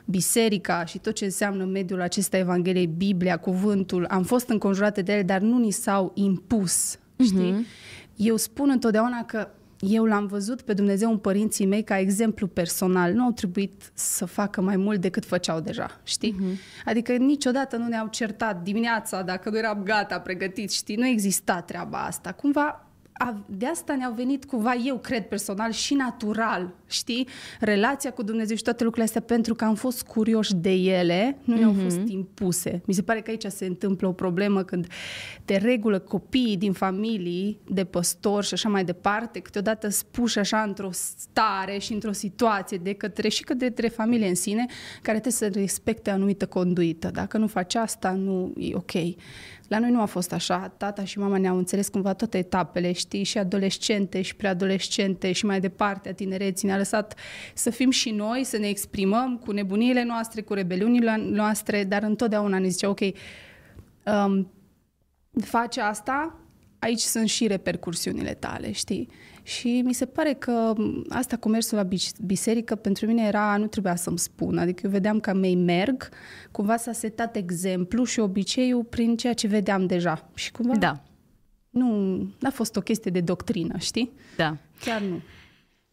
biserica 0.06 0.86
și 0.86 0.98
tot 0.98 1.14
ce 1.14 1.26
înseamnă 1.26 1.66
mediul 1.66 2.02
acesta 2.02 2.38
Evangheliei, 2.38 2.88
Biblia, 2.88 3.38
cuvântul, 3.38 4.06
am 4.10 4.24
fost 4.24 4.50
înconjurate 4.50 5.02
de 5.02 5.14
ele, 5.14 5.24
dar 5.24 5.42
nu 5.42 5.58
ni 5.58 5.72
s-au 5.72 6.12
impus, 6.16 6.98
știi? 7.20 7.54
Uh-huh. 7.54 7.88
Eu 8.16 8.36
spun 8.36 8.70
întotdeauna 8.70 9.24
că 9.26 9.48
eu 9.80 10.06
l-am 10.06 10.26
văzut 10.26 10.62
pe 10.62 10.74
Dumnezeu 10.74 11.12
în 11.12 11.18
părinții 11.18 11.66
mei 11.66 11.84
ca 11.84 12.00
exemplu 12.00 12.48
personal. 12.48 13.14
Nu 13.14 13.24
au 13.24 13.32
trebuit 13.32 13.92
să 13.94 14.26
facă 14.26 14.62
mai 14.62 14.78
mult 14.78 15.02
decât 15.02 15.26
făceau 15.26 15.60
deja, 15.60 16.00
știi? 16.04 16.36
Uh-huh. 16.36 16.86
Adică 16.86 17.14
niciodată 17.14 17.78
nu 17.78 17.88
ne-au 17.88 18.08
certat 18.08 18.64
dimineața 18.64 19.22
dacă 19.22 19.50
nu 19.50 19.58
eram 19.58 19.84
gata, 19.84 20.20
pregătit, 20.20 20.72
știi? 20.72 20.96
Nu 20.96 21.06
exista 21.08 21.62
treaba 21.62 21.98
asta. 21.98 22.32
Cumva 22.32 22.84
de 23.46 23.66
asta 23.66 23.96
ne-au 23.96 24.14
venit 24.14 24.46
cumva, 24.46 24.74
eu 24.74 24.98
cred 24.98 25.28
personal, 25.28 25.72
și 25.72 25.94
natural, 25.94 26.74
știi? 26.90 27.28
Relația 27.60 28.12
cu 28.12 28.24
Dumnezeu 28.24 28.56
și 28.56 28.64
toate 28.64 28.84
lucrurile 28.84 29.08
astea, 29.08 29.36
pentru 29.36 29.56
că 29.56 29.66
am 29.66 29.76
fost 29.76 30.04
curioși 30.04 30.56
de 30.56 30.72
ele, 30.72 31.38
nu 31.44 31.56
ne-au 31.56 31.74
mm-hmm. 31.74 31.84
fost 31.84 32.00
impuse. 32.08 32.82
Mi 32.86 32.94
se 32.94 33.02
pare 33.02 33.22
că 33.22 33.30
aici 33.30 33.46
se 33.46 33.66
întâmplă 33.66 34.08
o 34.08 34.12
problemă 34.12 34.64
când, 34.64 34.88
de 35.46 35.56
regulă, 35.56 36.00
copiii 36.00 36.58
din 36.58 36.74
familii, 36.74 37.60
de 37.68 37.84
păstori 37.84 38.46
și 38.46 38.54
așa 38.54 38.70
mai 38.70 38.84
departe, 38.84 39.40
câteodată 39.40 39.90
spuși 39.90 40.40
așa 40.40 40.62
într-o 40.62 40.90
stare 40.92 41.78
și 41.78 41.94
într-o 41.94 42.12
situație 42.12 42.78
de 42.78 42.94
către 42.94 43.28
și 43.28 43.44
către 43.44 43.88
familie 43.88 44.28
în 44.28 44.36
sine, 44.36 44.66
care 45.02 45.20
trebuie 45.20 45.52
să 45.52 45.60
respecte 45.60 46.10
anumită 46.10 46.46
conduită. 46.46 47.10
Dacă 47.14 47.38
nu 47.38 47.48
faci 47.48 47.76
asta, 47.76 48.12
nu 48.12 48.54
e 48.58 48.76
ok. 48.76 48.92
La 49.70 49.80
noi 49.80 49.92
nu 49.92 50.02
a 50.02 50.06
fost 50.06 50.34
așa. 50.34 50.74
Tata 50.78 51.04
și 51.04 51.20
mama 51.20 51.38
ne-au 51.38 51.58
înțeles 51.58 51.88
cumva 51.88 52.14
toate 52.14 52.38
etapele, 52.38 52.92
știi, 52.92 53.24
și 53.24 53.38
adolescente 53.38 54.22
și 54.22 54.36
preadolescente 54.36 55.32
și 55.32 55.46
mai 55.46 55.60
departe 55.60 56.10
a 56.10 56.14
tinereții. 56.14 56.68
Ne-a 56.80 56.88
lăsat 56.92 57.20
să 57.54 57.70
fim 57.70 57.90
și 57.90 58.12
noi, 58.12 58.44
să 58.44 58.58
ne 58.58 58.68
exprimăm 58.68 59.38
cu 59.38 59.52
nebuniile 59.52 60.04
noastre, 60.04 60.42
cu 60.42 60.54
rebeliunile 60.54 61.16
noastre, 61.18 61.84
dar 61.84 62.04
întotdeauna 62.04 62.60
ne 62.60 62.68
zicea, 62.68 62.90
ok, 62.90 63.00
um, 63.00 64.52
face 65.42 65.82
asta, 65.82 66.40
aici 66.80 67.00
sunt 67.00 67.30
și 67.30 67.48
repercursiunile 67.48 68.34
tale, 68.34 68.72
știi? 68.72 69.10
Și 69.44 69.82
mi 69.86 69.94
se 69.94 70.06
pare 70.06 70.34
că 70.34 70.74
asta 71.10 71.38
cu 71.38 71.50
mersul 71.50 71.78
la 71.78 71.88
biserică 72.26 72.76
pentru 72.76 73.06
mine 73.06 73.28
era, 73.28 73.58
nu 73.58 73.68
trebuia 73.68 73.96
să-mi 73.96 74.20
spun, 74.20 74.58
adică 74.58 74.82
eu 74.84 74.92
vedeam 74.92 75.20
că 75.20 75.34
mei 75.34 75.56
merg, 75.56 76.10
cumva 76.52 76.78
s-a 76.78 76.92
setat 76.92 77.36
exemplu 77.36 78.04
și 78.04 78.20
obiceiul 78.20 78.84
prin 78.84 79.18
ceea 79.18 79.34
ce 79.34 79.48
vedeam 79.48 79.86
deja. 79.86 80.30
Și 80.34 80.52
cumva 80.52 80.76
da. 80.76 81.04
nu 81.70 82.20
a 82.42 82.50
fost 82.50 82.76
o 82.76 82.82
chestie 82.82 83.12
de 83.12 83.22
doctrină, 83.22 83.78
știi? 83.78 84.12
Da. 84.36 84.58
Chiar 84.80 85.02
nu. 85.02 85.22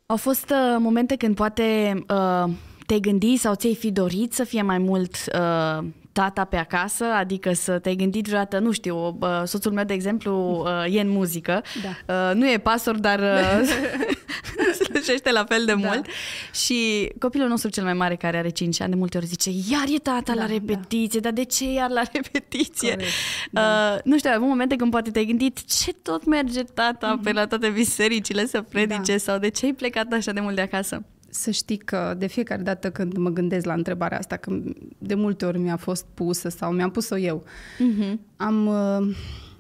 Au 0.07 0.17
fost 0.17 0.51
uh, 0.51 0.77
momente 0.79 1.17
când 1.17 1.35
poate 1.35 1.95
uh, 2.09 2.51
te-ai 2.87 3.01
gândi 3.01 3.37
sau 3.37 3.55
ți-ai 3.55 3.75
fi 3.75 3.91
dorit 3.91 4.33
să 4.33 4.45
fie 4.45 4.63
mai 4.63 4.79
mult 4.79 5.17
uh, 5.35 5.85
tata 6.17 6.45
pe 6.45 6.57
acasă, 6.57 7.05
adică 7.05 7.53
să 7.53 7.79
te-ai 7.79 7.95
gândit 7.95 8.27
vreodată, 8.27 8.59
nu 8.59 8.73
știu, 8.73 9.19
soțul 9.45 9.73
meu, 9.73 9.85
de 9.85 9.93
exemplu, 9.93 10.65
e 10.89 11.01
în 11.01 11.09
muzică, 11.09 11.63
da. 12.07 12.33
nu 12.33 12.51
e 12.51 12.59
pastor, 12.59 12.99
dar 12.99 13.21
slujește 14.85 15.33
la 15.33 15.45
fel 15.45 15.65
de 15.65 15.75
da. 15.75 15.89
mult 15.89 16.07
și 16.53 17.11
copilul 17.19 17.49
nostru 17.49 17.71
cel 17.71 17.85
mai 17.85 17.93
mare, 17.93 18.17
care 18.17 18.37
are 18.37 18.49
5 18.49 18.81
ani, 18.81 18.91
de 18.91 18.97
multe 18.97 19.17
ori 19.17 19.27
zice, 19.27 19.51
iar 19.71 19.85
e 19.95 19.99
tata 19.99 20.35
da, 20.35 20.41
la 20.41 20.47
repetiție, 20.47 21.21
da. 21.21 21.31
dar 21.31 21.33
de 21.33 21.45
ce 21.45 21.73
iar 21.73 21.91
la 21.91 22.03
repetiție? 22.13 22.91
Corect, 22.91 23.11
da. 23.51 23.93
uh, 23.95 24.01
nu 24.05 24.19
știu, 24.19 24.31
ai 24.31 24.37
avut 24.37 24.49
momente 24.49 24.77
când 24.77 24.91
poate 24.91 25.11
te-ai 25.11 25.25
gândit, 25.25 25.65
ce 25.65 25.93
tot 25.93 26.25
merge 26.25 26.63
tata 26.63 27.19
mm-hmm. 27.19 27.23
pe 27.23 27.33
la 27.33 27.47
toate 27.47 27.69
bisericile 27.69 28.47
să 28.47 28.63
predice 28.63 29.13
da. 29.13 29.19
sau 29.19 29.39
de 29.39 29.49
ce 29.49 29.65
ai 29.65 29.73
plecat 29.73 30.13
așa 30.13 30.33
de 30.33 30.41
mult 30.41 30.55
de 30.55 30.61
acasă? 30.61 31.05
Să 31.37 31.51
știi 31.51 31.77
că 31.77 32.15
de 32.19 32.27
fiecare 32.27 32.63
dată 32.63 32.91
când 32.91 33.17
mă 33.17 33.31
gândesc 33.31 33.65
la 33.65 33.73
întrebarea 33.73 34.19
asta, 34.19 34.37
că 34.37 34.59
de 34.99 35.15
multe 35.15 35.45
ori 35.45 35.59
mi-a 35.59 35.77
fost 35.77 36.07
pusă 36.15 36.49
sau 36.49 36.73
mi-am 36.73 36.91
pus-o 36.91 37.17
eu, 37.17 37.45
mm-hmm. 37.45 38.19
am 38.37 38.67
uh, 38.67 39.17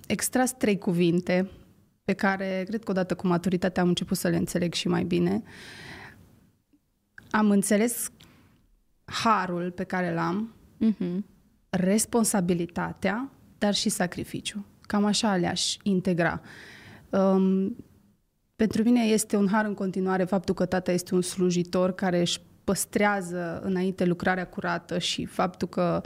extras 0.06 0.52
trei 0.56 0.78
cuvinte 0.78 1.50
pe 2.04 2.12
care 2.12 2.64
cred 2.68 2.85
că 2.85 2.90
odată 2.90 3.14
cu 3.14 3.26
maturitatea 3.26 3.83
am 3.83 3.88
început 3.88 4.16
să 4.16 4.28
le 4.28 4.37
înțeleg 4.37 4.73
și 4.73 4.88
mai 4.88 5.04
bine. 5.04 5.42
Am 7.30 7.50
înțeles 7.50 8.11
harul 9.04 9.71
pe 9.71 9.85
care 9.85 10.14
l-am, 10.14 10.54
mm-hmm. 10.85 11.25
responsabilitatea, 11.71 13.30
dar 13.59 13.75
și 13.75 13.88
sacrificiu. 13.88 14.64
Cam 14.80 15.04
așa 15.04 15.37
le-aș 15.37 15.76
integra. 15.83 16.40
Um, 17.11 17.76
pentru 18.56 18.82
mine 18.82 19.00
este 19.00 19.36
un 19.36 19.48
har 19.48 19.64
în 19.64 19.75
continuare 19.75 20.25
faptul 20.25 20.54
că 20.54 20.64
tata 20.64 20.92
este 20.92 21.14
un 21.14 21.22
slujitor 21.22 21.92
care 21.94 22.20
își 22.20 22.40
păstrează 22.64 23.60
înainte 23.64 24.04
lucrarea 24.04 24.46
curată 24.46 24.98
și 24.98 25.25
faptul 25.25 25.68
că 25.68 26.00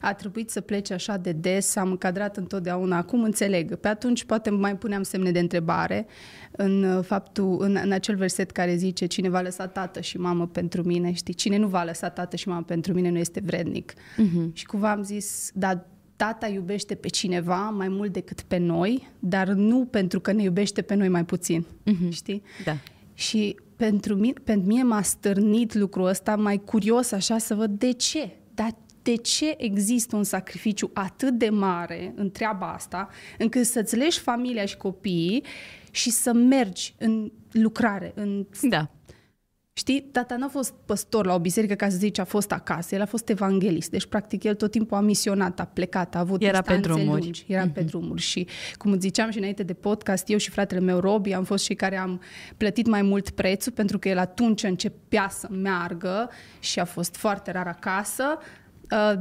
a 0.00 0.14
trebuit 0.14 0.50
să 0.50 0.60
plece 0.60 0.94
așa 0.94 1.16
de 1.16 1.32
des, 1.32 1.76
am 1.76 1.90
încadrat 1.90 2.36
întotdeauna, 2.36 2.96
acum 2.96 3.22
înțeleg. 3.22 3.74
Pe 3.74 3.88
atunci 3.88 4.24
poate 4.24 4.50
mai 4.50 4.76
puneam 4.76 5.02
semne 5.02 5.30
de 5.30 5.38
întrebare 5.38 6.06
în 6.50 7.02
faptul, 7.02 7.56
în, 7.60 7.78
în 7.84 7.92
acel 7.92 8.16
verset 8.16 8.50
care 8.50 8.76
zice 8.76 9.06
cine 9.06 9.28
va 9.28 9.40
lăsa 9.40 9.66
tată 9.66 10.00
și 10.00 10.18
mamă 10.18 10.46
pentru 10.46 10.82
mine, 10.82 11.12
știi, 11.12 11.34
cine 11.34 11.56
nu 11.56 11.66
va 11.66 11.82
lăsa 11.82 12.08
tată 12.08 12.36
și 12.36 12.48
mamă 12.48 12.62
pentru 12.62 12.92
mine 12.92 13.10
nu 13.10 13.18
este 13.18 13.40
vrednic. 13.44 13.92
Uh-huh. 13.92 14.52
Și 14.52 14.66
cumva 14.66 14.90
am 14.90 15.02
zis, 15.02 15.50
da, 15.54 15.86
tata 16.16 16.48
iubește 16.48 16.94
pe 16.94 17.08
cineva 17.08 17.70
mai 17.70 17.88
mult 17.88 18.12
decât 18.12 18.40
pe 18.40 18.56
noi, 18.56 19.08
dar 19.18 19.48
nu 19.48 19.84
pentru 19.84 20.20
că 20.20 20.32
ne 20.32 20.42
iubește 20.42 20.82
pe 20.82 20.94
noi 20.94 21.08
mai 21.08 21.24
puțin, 21.24 21.66
uh-huh. 21.66 22.10
știi? 22.10 22.42
Da. 22.64 22.76
Și 23.14 23.56
pentru 23.76 24.14
mine, 24.14 24.32
pentru 24.44 24.66
mine 24.66 24.82
m-a 24.82 25.02
stârnit 25.02 25.74
lucrul 25.74 26.06
ăsta 26.06 26.36
mai 26.36 26.58
curios 26.58 27.12
așa 27.12 27.38
să 27.38 27.54
văd 27.54 27.70
de 27.70 27.92
ce. 27.92 28.30
Dar 28.54 28.74
de 29.02 29.16
ce 29.16 29.54
există 29.58 30.16
un 30.16 30.24
sacrificiu 30.24 30.90
atât 30.94 31.38
de 31.38 31.48
mare 31.48 32.12
în 32.16 32.30
treaba 32.30 32.72
asta, 32.72 33.08
încât 33.38 33.66
să-ți 33.66 33.96
leși 33.96 34.20
familia 34.20 34.64
și 34.64 34.76
copiii 34.76 35.44
și 35.90 36.10
să 36.10 36.32
mergi 36.32 36.94
în 36.98 37.32
lucrare, 37.50 38.12
în 38.14 38.46
da. 38.62 38.90
Știi, 39.78 40.00
tata 40.12 40.36
n-a 40.36 40.48
fost 40.48 40.74
păstor 40.84 41.26
la 41.26 41.34
o 41.34 41.38
biserică 41.38 41.74
ca 41.74 41.88
să 41.88 41.96
zici 41.96 42.18
a 42.18 42.24
fost 42.24 42.52
acasă, 42.52 42.94
el 42.94 43.00
a 43.00 43.06
fost 43.06 43.28
evanghelist, 43.28 43.90
deci 43.90 44.06
practic 44.06 44.44
el 44.44 44.54
tot 44.54 44.70
timpul 44.70 44.96
a 44.96 45.00
misionat, 45.00 45.60
a 45.60 45.64
plecat, 45.64 46.14
a 46.14 46.18
avut 46.18 46.42
Era 46.42 46.60
pe 46.60 46.76
drumuri. 46.76 47.22
Lungi, 47.22 47.44
era 47.48 47.68
mm-hmm. 47.68 47.72
pe 47.72 47.80
drumuri 47.80 48.20
și 48.20 48.46
cum 48.76 48.98
ziceam 49.00 49.30
și 49.30 49.38
înainte 49.38 49.62
de 49.62 49.72
podcast, 49.72 50.28
eu 50.28 50.38
și 50.38 50.50
fratele 50.50 50.80
meu 50.80 50.98
Robi 50.98 51.32
am 51.32 51.44
fost 51.44 51.64
cei 51.64 51.76
care 51.76 51.96
am 51.96 52.20
plătit 52.56 52.86
mai 52.86 53.02
mult 53.02 53.30
prețul 53.30 53.72
pentru 53.72 53.98
că 53.98 54.08
el 54.08 54.18
atunci 54.18 54.62
începea 54.62 55.28
să 55.28 55.48
meargă 55.50 56.30
și 56.58 56.78
a 56.78 56.84
fost 56.84 57.16
foarte 57.16 57.50
rar 57.50 57.66
acasă, 57.66 58.24
Uh, 58.24 58.65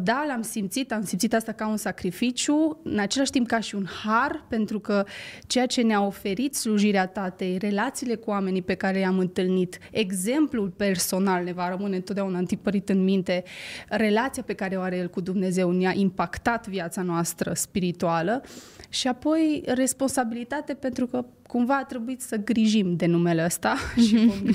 da, 0.04 0.26
l-am 0.28 0.42
simțit, 0.42 0.92
am 0.92 1.04
simțit 1.04 1.34
asta 1.34 1.52
ca 1.52 1.68
un 1.68 1.78
sacrificiu, 1.78 2.80
în 2.84 3.00
același 3.00 3.32
timp 3.32 3.48
ca 3.48 3.60
și 3.60 3.76
un 3.76 3.86
har, 4.04 4.46
pentru 4.50 4.80
că 4.80 5.06
ceea 5.48 5.66
ce 5.66 5.82
ne-a 5.82 6.06
oferit 6.06 6.56
slujirea 6.56 7.08
tatei, 7.08 7.58
relațiile 7.58 8.16
cu 8.16 8.30
oamenii 8.30 8.62
pe 8.62 8.74
care 8.74 9.00
i-am 9.00 9.20
întâlnit, 9.20 9.78
exemplul 9.92 10.70
personal 10.70 11.44
ne 11.44 11.54
va 11.54 11.70
rămâne 11.70 11.96
întotdeauna 11.96 12.38
întipărit 12.38 12.90
în 12.90 13.04
minte, 13.04 13.44
relația 13.90 14.44
pe 14.44 14.54
care 14.54 14.76
o 14.76 14.82
are 14.82 14.98
el 14.98 15.10
cu 15.10 15.22
Dumnezeu 15.22 15.72
ne-a 15.72 15.94
impactat 15.96 16.68
viața 16.68 17.02
noastră 17.02 17.54
spirituală 17.54 18.44
și 18.90 19.08
apoi 19.08 19.64
responsabilitate 19.66 20.74
pentru 20.74 21.06
că 21.08 21.26
cumva 21.48 21.78
a 21.78 21.84
trebuit 21.84 22.22
să 22.22 22.36
grijim 22.36 22.96
de 22.96 23.06
numele 23.06 23.46
ăsta 23.46 23.76
și 24.08 24.16
vom 24.16 24.54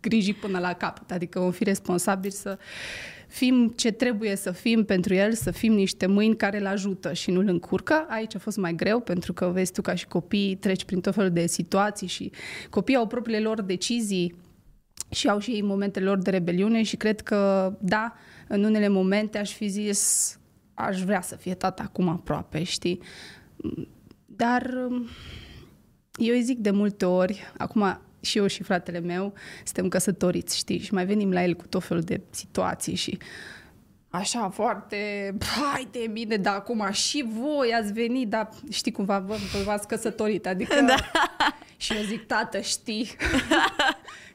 griji 0.00 0.32
până 0.32 0.58
la 0.58 0.72
capăt, 0.72 1.10
adică 1.10 1.38
vom 1.40 1.50
fi 1.50 1.64
responsabili 1.64 2.32
să 2.32 2.58
fim 3.32 3.68
ce 3.76 3.90
trebuie 3.90 4.36
să 4.36 4.50
fim 4.50 4.84
pentru 4.84 5.14
el, 5.14 5.32
să 5.32 5.50
fim 5.50 5.72
niște 5.72 6.06
mâini 6.06 6.36
care 6.36 6.58
îl 6.58 6.66
ajută 6.66 7.12
și 7.12 7.30
nu 7.30 7.40
îl 7.40 7.48
încurcă. 7.48 8.06
Aici 8.08 8.34
a 8.34 8.38
fost 8.38 8.56
mai 8.56 8.74
greu 8.74 9.00
pentru 9.00 9.32
că 9.32 9.46
vezi 9.46 9.72
tu 9.72 9.82
ca 9.82 9.94
și 9.94 10.06
copii 10.06 10.56
treci 10.56 10.84
prin 10.84 11.00
tot 11.00 11.14
felul 11.14 11.30
de 11.30 11.46
situații 11.46 12.06
și 12.06 12.30
copiii 12.70 12.96
au 12.96 13.06
propriile 13.06 13.40
lor 13.40 13.62
decizii 13.62 14.34
și 15.10 15.28
au 15.28 15.38
și 15.38 15.50
ei 15.50 15.62
momentele 15.62 16.04
lor 16.04 16.18
de 16.18 16.30
rebeliune 16.30 16.82
și 16.82 16.96
cred 16.96 17.20
că, 17.20 17.72
da, 17.80 18.14
în 18.48 18.64
unele 18.64 18.88
momente 18.88 19.38
aș 19.38 19.52
fi 19.52 19.68
zis 19.68 20.36
aș 20.74 21.02
vrea 21.02 21.20
să 21.20 21.36
fie 21.36 21.54
tata 21.54 21.82
acum 21.82 22.08
aproape, 22.08 22.62
știi? 22.62 23.00
Dar 24.26 24.88
eu 26.16 26.34
îi 26.34 26.42
zic 26.42 26.58
de 26.58 26.70
multe 26.70 27.04
ori, 27.04 27.52
acum 27.58 28.00
și 28.22 28.38
eu 28.38 28.46
și 28.46 28.62
fratele 28.62 29.00
meu 29.00 29.32
suntem 29.64 29.88
căsătoriți, 29.88 30.56
știi, 30.56 30.78
și 30.78 30.94
mai 30.94 31.06
venim 31.06 31.32
la 31.32 31.42
el 31.42 31.54
cu 31.54 31.66
tot 31.66 31.84
felul 31.84 32.02
de 32.02 32.20
situații 32.30 32.94
și 32.94 33.18
așa 34.10 34.48
foarte, 34.48 35.34
hai 35.40 35.88
de 35.90 36.06
mine, 36.12 36.36
dar 36.36 36.54
acum 36.54 36.90
și 36.90 37.24
voi 37.28 37.74
ați 37.74 37.92
venit, 37.92 38.28
dar 38.28 38.48
știi 38.70 38.92
cumva 38.92 39.18
vă, 39.18 39.36
vă 39.52 39.62
v-ați 39.64 39.88
căsătorit, 39.88 40.46
adică 40.46 40.80
da. 40.88 40.96
și 41.76 41.96
eu 41.96 42.02
zic, 42.02 42.26
tată, 42.26 42.60
știi 42.60 43.10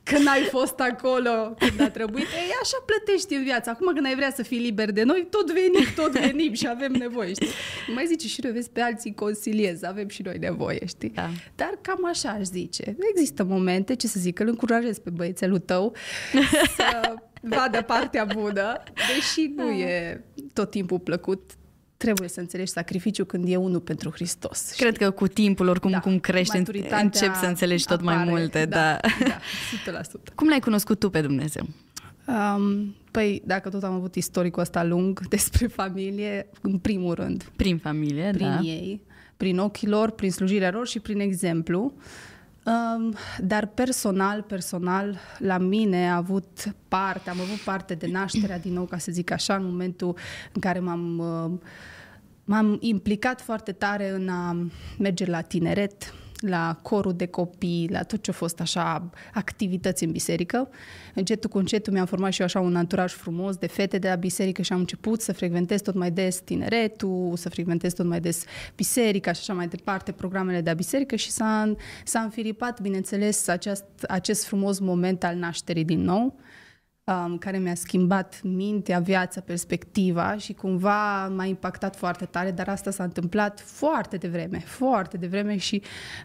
că 0.08 0.18
n-ai 0.18 0.48
fost 0.52 0.80
acolo 0.80 1.54
când 1.58 1.82
a 1.82 1.90
trebuit. 1.90 2.24
Ei, 2.24 2.52
așa 2.62 2.78
plătești 2.86 3.34
în 3.34 3.44
viață. 3.44 3.70
Acum 3.70 3.94
când 3.94 4.06
ai 4.06 4.16
vrea 4.16 4.32
să 4.36 4.44
fii 4.44 4.60
liber 4.60 4.92
de 4.92 5.04
noi, 5.04 5.28
tot 5.30 5.52
venim, 5.52 5.88
tot 5.96 6.20
venim 6.20 6.54
și 6.54 6.68
avem 6.68 6.92
nevoie, 6.92 7.34
știi? 7.34 7.48
Mai 7.94 8.06
zice 8.06 8.28
și 8.28 8.40
noi, 8.44 8.52
vezi, 8.52 8.70
pe 8.70 8.82
alții 8.82 9.14
consiliez, 9.14 9.84
avem 9.84 10.08
și 10.08 10.22
noi 10.22 10.38
nevoie, 10.38 10.86
știi? 10.86 11.10
Da. 11.10 11.30
Dar 11.56 11.80
cam 11.82 12.06
așa 12.06 12.30
aș 12.30 12.44
zice. 12.44 12.96
Există 13.12 13.44
momente, 13.44 13.96
ce 13.96 14.08
să 14.08 14.20
zic, 14.20 14.40
îl 14.40 14.48
încurajez 14.48 14.98
pe 15.00 15.10
băiețelul 15.10 15.60
tău 15.60 15.96
să 16.76 17.14
vadă 17.56 17.82
partea 17.82 18.26
bună, 18.26 18.84
deși 18.94 19.52
nu 19.56 19.70
e 19.70 20.24
tot 20.54 20.70
timpul 20.70 21.00
plăcut 21.00 21.52
trebuie 21.98 22.30
să 22.30 22.39
înțelegi 22.39 22.72
sacrificiu 22.72 23.25
când 23.25 23.50
e 23.50 23.56
unul 23.56 23.80
pentru 23.80 24.10
Hristos. 24.10 24.74
Cred 24.77 24.94
știi? 24.94 25.06
că 25.06 25.12
cu 25.12 25.27
timpul, 25.27 25.68
oricum 25.68 25.92
da, 25.92 26.00
cum 26.00 26.20
crești, 26.20 26.58
încep 27.01 27.36
să 27.36 27.46
înțelegi 27.46 27.86
tot 27.86 28.00
apare, 28.00 28.16
mai 28.16 28.25
multe. 28.30 28.66
Da, 28.66 28.98
da. 29.01 29.38
da 29.94 30.01
100%. 30.01 30.34
Cum 30.36 30.48
l-ai 30.48 30.60
cunoscut 30.60 31.00
tu 31.00 31.10
pe 31.10 31.22
Dumnezeu? 31.22 31.68
Um, 32.27 32.96
păi, 33.12 33.42
dacă 33.46 33.70
tot 33.70 33.84
am 33.84 33.94
avut 33.94 34.16
istoricul 34.16 34.62
ăsta 34.62 34.84
lung 34.84 35.20
despre 35.36 35.68
familie, 35.68 36.50
în 36.62 36.77
primul 36.77 37.13
rând. 37.13 37.51
Prin 37.56 37.77
familie, 37.77 38.32
prin 38.34 38.48
da. 38.48 38.60
ei, 38.63 39.01
prin 39.38 39.58
ochii 39.58 39.88
lor, 39.88 40.12
prin 40.12 40.32
slujirea 40.32 40.72
lor 40.72 40.88
și 40.88 41.00
prin 41.00 41.20
exemplu. 41.20 41.82
Um, 41.82 41.94
dar 43.39 43.65
personal, 43.65 44.41
personal, 44.41 45.17
la 45.38 45.57
mine 45.57 46.09
a 46.09 46.15
avut 46.15 46.75
parte, 46.88 47.29
am 47.29 47.39
avut 47.39 47.59
parte 47.59 47.95
de 47.95 48.07
nașterea 48.07 48.59
din 48.59 48.74
nou, 48.74 48.86
ca 48.86 48.97
să 48.97 49.12
zic 49.12 49.31
așa, 49.31 49.55
în 49.55 49.65
momentul 49.65 50.17
în 50.53 50.62
care 50.62 50.79
m-am, 50.79 51.17
uh, 51.17 51.59
m-am 52.43 52.77
implicat 52.79 53.41
foarte 53.41 53.71
tare 53.71 54.09
în 54.09 54.29
a 54.29 54.67
merge 54.97 55.25
la 55.25 55.41
tineret, 55.41 56.13
la 56.39 56.79
corul 56.82 57.13
de 57.13 57.25
copii, 57.25 57.89
la 57.91 58.03
tot 58.03 58.24
ce 58.24 58.29
a 58.29 58.34
fost 58.34 58.60
așa 58.60 59.10
activități 59.34 60.03
în 60.03 60.12
biserică. 60.12 60.70
Încetul 61.13 61.50
cu 61.50 61.58
încetul 61.58 61.94
mi-am 61.94 62.06
format 62.06 62.32
și 62.32 62.39
eu 62.39 62.46
așa 62.46 62.60
un 62.60 62.75
anturaj 62.75 63.13
frumos 63.13 63.56
de 63.56 63.67
fete 63.67 63.98
de 63.98 64.08
la 64.08 64.15
biserică 64.15 64.62
și 64.62 64.74
am 64.74 64.79
început 64.79 65.22
să 65.22 65.34
frecventez 65.34 65.82
tot 65.82 65.96
mai 65.96 66.12
des 66.12 66.39
tineretul, 66.39 67.34
să 67.36 67.50
frecventez 67.50 67.94
tot 67.94 68.06
mai 68.06 68.20
des 68.20 68.46
biserica 68.75 69.32
și 69.32 69.39
așa 69.39 69.53
mai 69.53 69.67
departe, 69.67 70.12
programele 70.12 70.62
de 70.62 70.70
la 70.70 70.75
biserică 70.75 71.15
și 71.15 71.32
s-a, 71.32 71.75
s-a 72.03 72.20
înfiripat, 72.20 72.82
bineînțeles, 72.82 73.48
acest, 73.48 73.86
acest 74.08 74.46
frumos 74.46 74.79
moment 74.79 75.24
al 75.24 75.36
nașterii 75.36 75.86
din 75.86 76.01
nou 76.01 76.36
um, 77.08 77.38
care 77.38 77.58
mi-a 77.58 77.76
schimbat 77.76 78.40
mintea, 78.44 79.00
viața, 79.00 79.42
perspectiva 79.42 80.38
și 80.38 80.54
cumva 80.54 81.28
m-a 81.28 81.46
impactat 81.46 81.96
foarte 81.96 82.26
tare, 82.26 82.52
dar 82.52 82.68
asta 82.68 82.92
s-a 82.92 83.04
întâmplat 83.04 83.60
foarte 83.60 84.18
devreme, 84.18 84.60
foarte 84.60 85.18
devreme 85.18 85.58
și 85.58 85.82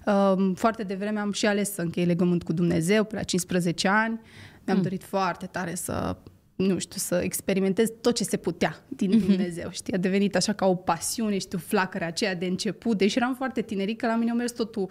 um, 0.07 0.55
foarte 0.55 0.83
devreme 0.83 1.21
am 1.21 1.33
și 1.33 1.47
ales 1.47 1.73
să 1.73 1.81
închei 1.81 2.05
legământ 2.05 2.43
cu 2.43 2.53
Dumnezeu, 2.53 3.05
pe 3.05 3.15
la 3.15 3.23
15 3.23 3.89
ani. 3.89 4.21
Mi-am 4.65 4.77
mm. 4.77 4.83
dorit 4.83 5.05
foarte 5.05 5.47
tare 5.47 5.75
să 5.75 6.17
nu 6.67 6.79
știu, 6.79 6.99
să 6.99 7.21
experimentez 7.23 7.89
tot 8.01 8.15
ce 8.15 8.25
se 8.25 8.37
putea 8.37 8.85
din 8.89 9.11
mm-hmm. 9.11 9.27
Dumnezeu, 9.27 9.71
știi? 9.71 9.95
A 9.95 9.97
devenit 9.97 10.37
așa 10.37 10.53
ca 10.53 10.67
o 10.67 10.75
pasiune, 10.75 11.39
știu, 11.39 11.59
flacăra 11.59 12.07
aceea 12.07 12.35
de 12.35 12.47
început, 12.47 12.99
deși 12.99 13.17
eram 13.19 13.35
foarte 13.35 13.63
tinerică, 13.63 14.07
la 14.07 14.17
mine 14.17 14.31
a 14.31 14.35
mers 14.35 14.53
totul 14.53 14.91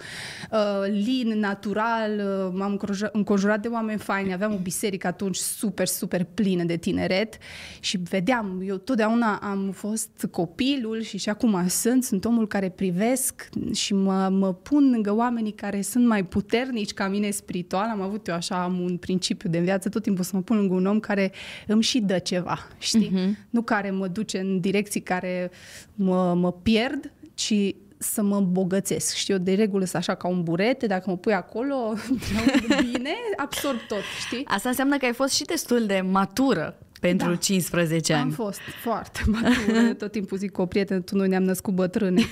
uh, 0.52 0.60
lin, 0.90 1.40
natural, 1.40 2.12
uh, 2.12 2.54
m-am 2.54 2.80
înconjurat 3.12 3.62
de 3.62 3.68
oameni 3.68 4.00
faini, 4.00 4.34
aveam 4.34 4.54
o 4.54 4.58
biserică 4.58 5.08
atunci 5.08 5.36
super, 5.36 5.88
super 5.88 6.24
plină 6.24 6.64
de 6.64 6.78
tineret 6.78 7.38
și 7.80 7.98
vedeam, 7.98 8.62
eu 8.66 8.76
totdeauna 8.76 9.36
am 9.36 9.72
fost 9.72 10.28
copilul 10.32 11.02
și 11.02 11.18
și 11.18 11.30
acum 11.30 11.68
sunt, 11.68 12.04
sunt 12.04 12.26
omul 12.26 12.48
care 12.48 12.70
privesc 12.70 13.50
și 13.74 13.94
mă, 13.94 14.30
mă 14.30 14.54
pun 14.54 14.90
lângă 14.92 15.16
oamenii 15.16 15.52
care 15.52 15.82
sunt 15.82 16.08
mai 16.08 16.26
puternici 16.26 16.94
ca 16.94 17.08
mine 17.08 17.30
spiritual, 17.30 17.90
am 17.90 18.02
avut 18.02 18.28
eu 18.28 18.36
așa, 18.36 18.64
am 18.64 18.80
un 18.80 18.98
principiu 18.98 19.50
de 19.50 19.60
viață, 19.60 19.90
tot 19.90 20.02
timpul 20.04 20.24
să 20.24 20.32
mă 20.36 20.42
pun 20.42 20.58
lângă 20.58 20.74
un 20.74 20.86
om 20.86 21.00
care 21.00 21.32
îmi 21.68 21.84
și 21.84 22.00
dă 22.00 22.18
ceva, 22.18 22.68
știi? 22.78 23.12
Uh-huh. 23.16 23.48
Nu 23.50 23.62
care 23.62 23.92
mă 23.92 24.08
duce 24.08 24.40
în 24.40 24.60
direcții 24.60 25.02
care 25.02 25.52
mă, 25.96 26.34
mă 26.34 26.52
pierd, 26.52 27.12
ci 27.34 27.54
să 27.98 28.22
mă 28.22 28.36
îmbogățesc. 28.36 29.16
Știu, 29.16 29.38
de 29.38 29.54
regulă 29.54 29.86
sunt 29.86 29.96
așa 29.96 30.16
ca 30.16 30.28
un 30.28 30.44
burete, 30.44 30.88
dacă 30.88 31.10
mă 31.10 31.18
pui 31.18 31.34
acolo 31.34 31.94
bine, 32.92 33.16
absorb 33.36 33.78
tot, 33.88 34.04
știi? 34.26 34.46
Asta 34.46 34.70
înseamnă 34.70 34.98
că 34.98 35.06
ai 35.06 35.14
fost 35.14 35.34
și 35.34 35.44
destul 35.44 35.86
de 35.86 36.02
matură 36.02 36.78
pentru 37.00 37.30
da, 37.30 37.36
15 37.36 38.14
ani. 38.14 38.22
Am 38.22 38.30
fost 38.30 38.60
foarte 38.82 39.22
matură. 39.26 39.94
Tot 40.00 40.12
timpul 40.12 40.38
zic 40.38 40.52
cu 40.52 40.62
o 40.62 40.66
prietenă, 40.66 41.00
tu 41.00 41.16
nu 41.16 41.26
ne-am 41.26 41.44
născut 41.44 41.74
bătrâne. 41.74 42.22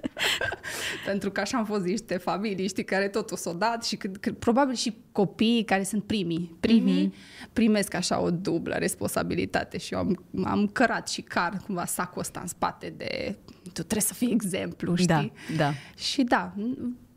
Pentru 1.06 1.30
că 1.30 1.40
așa 1.40 1.58
am 1.58 1.64
fost 1.64 1.84
niște 1.84 2.16
familii, 2.16 2.68
știi, 2.68 2.84
care 2.84 3.08
totul 3.08 3.36
s-o 3.36 3.52
dat 3.52 3.84
și 3.84 3.96
că, 3.96 4.08
că, 4.20 4.32
probabil 4.32 4.74
și 4.74 4.96
copiii 5.12 5.64
care 5.64 5.82
sunt 5.82 6.04
primii. 6.04 6.56
Primii 6.60 7.08
mm-hmm. 7.08 7.52
primesc 7.52 7.94
așa 7.94 8.20
o 8.20 8.30
dublă 8.30 8.74
responsabilitate 8.74 9.78
și 9.78 9.94
eu 9.94 9.98
am, 9.98 10.24
am 10.44 10.66
cărat 10.66 11.08
și 11.08 11.22
car 11.22 11.60
cumva 11.66 11.84
sacul 11.84 12.20
ăsta 12.20 12.40
în 12.40 12.46
spate 12.46 12.94
de 12.96 13.36
tu 13.62 13.82
trebuie 13.82 14.00
să 14.00 14.14
fii 14.14 14.30
exemplu, 14.30 14.94
știi? 14.94 15.06
Da, 15.06 15.30
da. 15.56 15.72
Și 15.96 16.22
da, 16.22 16.54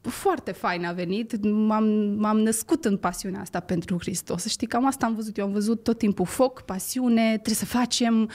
foarte 0.02 0.52
fain 0.52 0.86
a 0.86 0.92
venit. 0.92 1.46
M-am, 1.46 1.84
m-am 2.18 2.40
născut 2.40 2.86
în 2.86 2.98
pasiunea 2.98 3.42
asta 3.42 3.60
pentru 3.60 3.98
Hristos. 4.00 4.46
Știi, 4.46 4.68
cam 4.68 4.86
asta 4.86 5.06
am 5.06 5.16
văzut. 5.16 5.38
Eu 5.38 5.46
am 5.46 5.52
văzut 5.52 5.84
tot 5.84 5.98
timpul 5.98 6.26
foc, 6.26 6.62
pasiune, 6.62 7.30
trebuie 7.32 7.56
să 7.56 7.66
facem, 7.66 8.30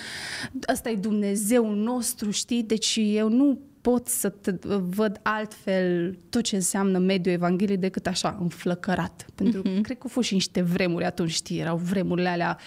asta 0.66 0.90
e 0.90 0.94
Dumnezeu 0.94 1.74
nostru, 1.74 2.30
știi? 2.30 2.62
Deci 2.62 2.98
eu 3.02 3.28
nu 3.28 3.60
pot 3.90 4.08
să 4.08 4.28
te 4.28 4.52
văd 4.70 5.20
altfel 5.22 6.16
tot 6.30 6.42
ce 6.42 6.54
înseamnă 6.54 6.98
mediul 6.98 7.34
Evangheliei 7.34 7.76
decât 7.76 8.06
așa, 8.06 8.36
înflăcărat. 8.40 9.26
Pentru 9.34 9.62
că 9.62 9.68
uh-huh. 9.68 9.82
cred 9.82 9.96
că 9.96 10.02
au 10.02 10.08
fost 10.12 10.26
și 10.26 10.34
niște 10.34 10.62
vremuri 10.62 11.04
atunci, 11.04 11.30
știi, 11.30 11.58
erau 11.58 11.76
vremurile 11.76 12.28
alea 12.28 12.58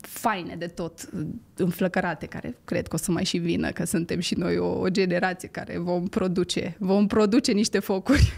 faine 0.00 0.54
de 0.58 0.66
tot, 0.66 1.08
înflăcărate, 1.56 2.26
care 2.26 2.56
cred 2.64 2.88
că 2.88 2.94
o 2.94 2.98
să 2.98 3.10
mai 3.10 3.24
și 3.24 3.38
vină, 3.38 3.70
că 3.70 3.84
suntem 3.84 4.20
și 4.20 4.34
noi 4.34 4.58
o, 4.58 4.78
o 4.78 4.88
generație 4.88 5.48
care 5.48 5.78
vom 5.78 6.06
produce, 6.06 6.76
vom 6.78 7.06
produce 7.06 7.52
niște 7.52 7.78
focuri. 7.78 8.32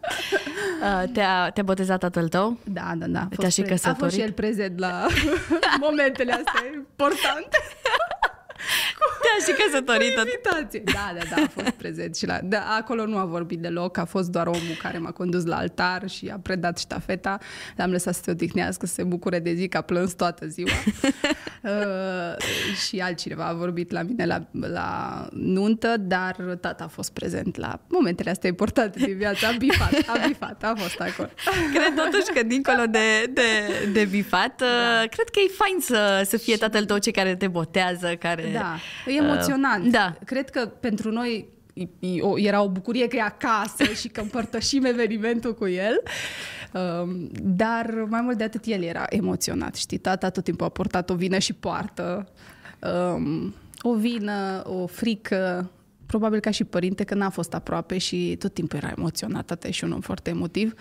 te-a, 1.12 1.50
te-a 1.50 1.62
botezat 1.62 1.98
tatăl 1.98 2.28
tău? 2.28 2.58
Da, 2.64 2.92
da, 2.96 3.06
da. 3.06 3.28
Te-a 3.36 3.48
și 3.48 3.62
căsătorit? 3.62 4.00
A 4.00 4.04
fost 4.04 4.14
și 4.14 4.20
el 4.20 4.32
prezent 4.32 4.78
la 4.78 5.06
momentele 5.80 6.32
astea 6.32 6.70
importante. 6.74 7.56
Te-a 9.22 9.44
și 9.46 9.60
căsătorită. 9.60 10.20
invitație. 10.20 10.82
Da, 10.84 11.12
da, 11.18 11.36
da, 11.36 11.42
a 11.42 11.48
fost 11.48 11.70
prezent 11.70 12.16
și 12.16 12.26
la... 12.26 12.38
Da, 12.42 12.76
acolo 12.78 13.06
nu 13.06 13.16
a 13.16 13.24
vorbit 13.24 13.58
deloc, 13.58 13.96
a 13.96 14.04
fost 14.04 14.30
doar 14.30 14.46
omul 14.46 14.76
care 14.82 14.98
m-a 14.98 15.10
condus 15.10 15.44
la 15.44 15.56
altar 15.56 16.08
și 16.08 16.28
a 16.28 16.38
predat 16.42 16.78
ștafeta. 16.78 17.38
L-am 17.76 17.90
lăsat 17.90 18.14
să 18.14 18.20
se 18.24 18.30
odihnească, 18.30 18.86
să 18.86 18.94
se 18.94 19.02
bucure 19.02 19.38
de 19.38 19.54
zi, 19.54 19.68
că 19.68 19.76
a 19.76 19.80
plâns 19.80 20.12
toată 20.12 20.46
ziua. 20.46 20.70
uh, 21.62 21.70
și 22.86 22.98
altcineva 22.98 23.44
a 23.44 23.52
vorbit 23.52 23.90
la 23.90 24.02
mine 24.02 24.26
la, 24.26 24.46
la 24.52 25.26
nuntă, 25.32 25.96
dar 25.98 26.34
tata 26.60 26.84
a 26.84 26.88
fost 26.88 27.12
prezent 27.12 27.56
la 27.56 27.80
momentele 27.88 28.30
astea 28.30 28.48
importante 28.48 28.98
din 28.98 29.16
viață. 29.16 29.46
A 29.46 29.56
bifat, 29.58 29.92
a 30.06 30.26
bifat, 30.26 30.64
a 30.64 30.74
fost 30.76 31.00
acolo. 31.00 31.28
Cred 31.74 31.94
totuși 32.04 32.32
că 32.34 32.42
dincolo 32.42 32.84
de, 32.90 33.30
de, 33.32 33.42
de 33.92 34.04
bifat, 34.04 34.56
da. 34.56 34.66
Uh, 34.66 35.08
cred 35.08 35.28
că 35.28 35.38
e 35.46 35.50
fain 35.50 35.76
să, 35.80 36.22
să 36.24 36.36
fie 36.36 36.56
tatăl 36.56 36.84
tău 36.84 36.98
cei 36.98 37.12
care 37.12 37.36
te 37.36 37.46
botează, 37.46 38.16
care... 38.18 38.50
Da, 38.52 38.76
e 39.06 39.12
emoționant. 39.12 39.84
Uh, 39.84 39.90
da. 39.90 40.14
Cred 40.24 40.50
că 40.50 40.66
pentru 40.66 41.10
noi 41.10 41.56
era 42.36 42.62
o 42.62 42.68
bucurie 42.68 43.08
că 43.08 43.16
e 43.16 43.22
acasă 43.22 43.84
și 43.84 44.08
că 44.08 44.20
împărtășim 44.20 44.84
evenimentul 44.84 45.54
cu 45.54 45.68
el. 45.68 46.02
Um, 46.02 46.57
dar 47.32 48.06
mai 48.08 48.20
mult 48.20 48.38
de 48.38 48.44
atât 48.44 48.64
el 48.64 48.82
era 48.82 49.04
emoționat, 49.08 49.74
știi? 49.74 49.98
Tata 49.98 50.30
tot 50.30 50.44
timpul 50.44 50.66
a 50.66 50.68
portat 50.68 51.10
o 51.10 51.14
vină 51.14 51.38
și 51.38 51.52
poartă. 51.52 52.28
Um, 53.14 53.54
o 53.80 53.94
vină, 53.94 54.62
o 54.64 54.86
frică, 54.86 55.70
probabil 56.06 56.40
ca 56.40 56.50
și 56.50 56.64
părinte, 56.64 57.04
că 57.04 57.14
n-a 57.14 57.30
fost 57.30 57.54
aproape 57.54 57.98
și 57.98 58.36
tot 58.38 58.54
timpul 58.54 58.78
era 58.78 58.92
emoționat. 58.96 59.44
Tata 59.44 59.68
e 59.68 59.70
și 59.70 59.84
un 59.84 59.92
om 59.92 60.00
foarte 60.00 60.30
emotiv. 60.30 60.74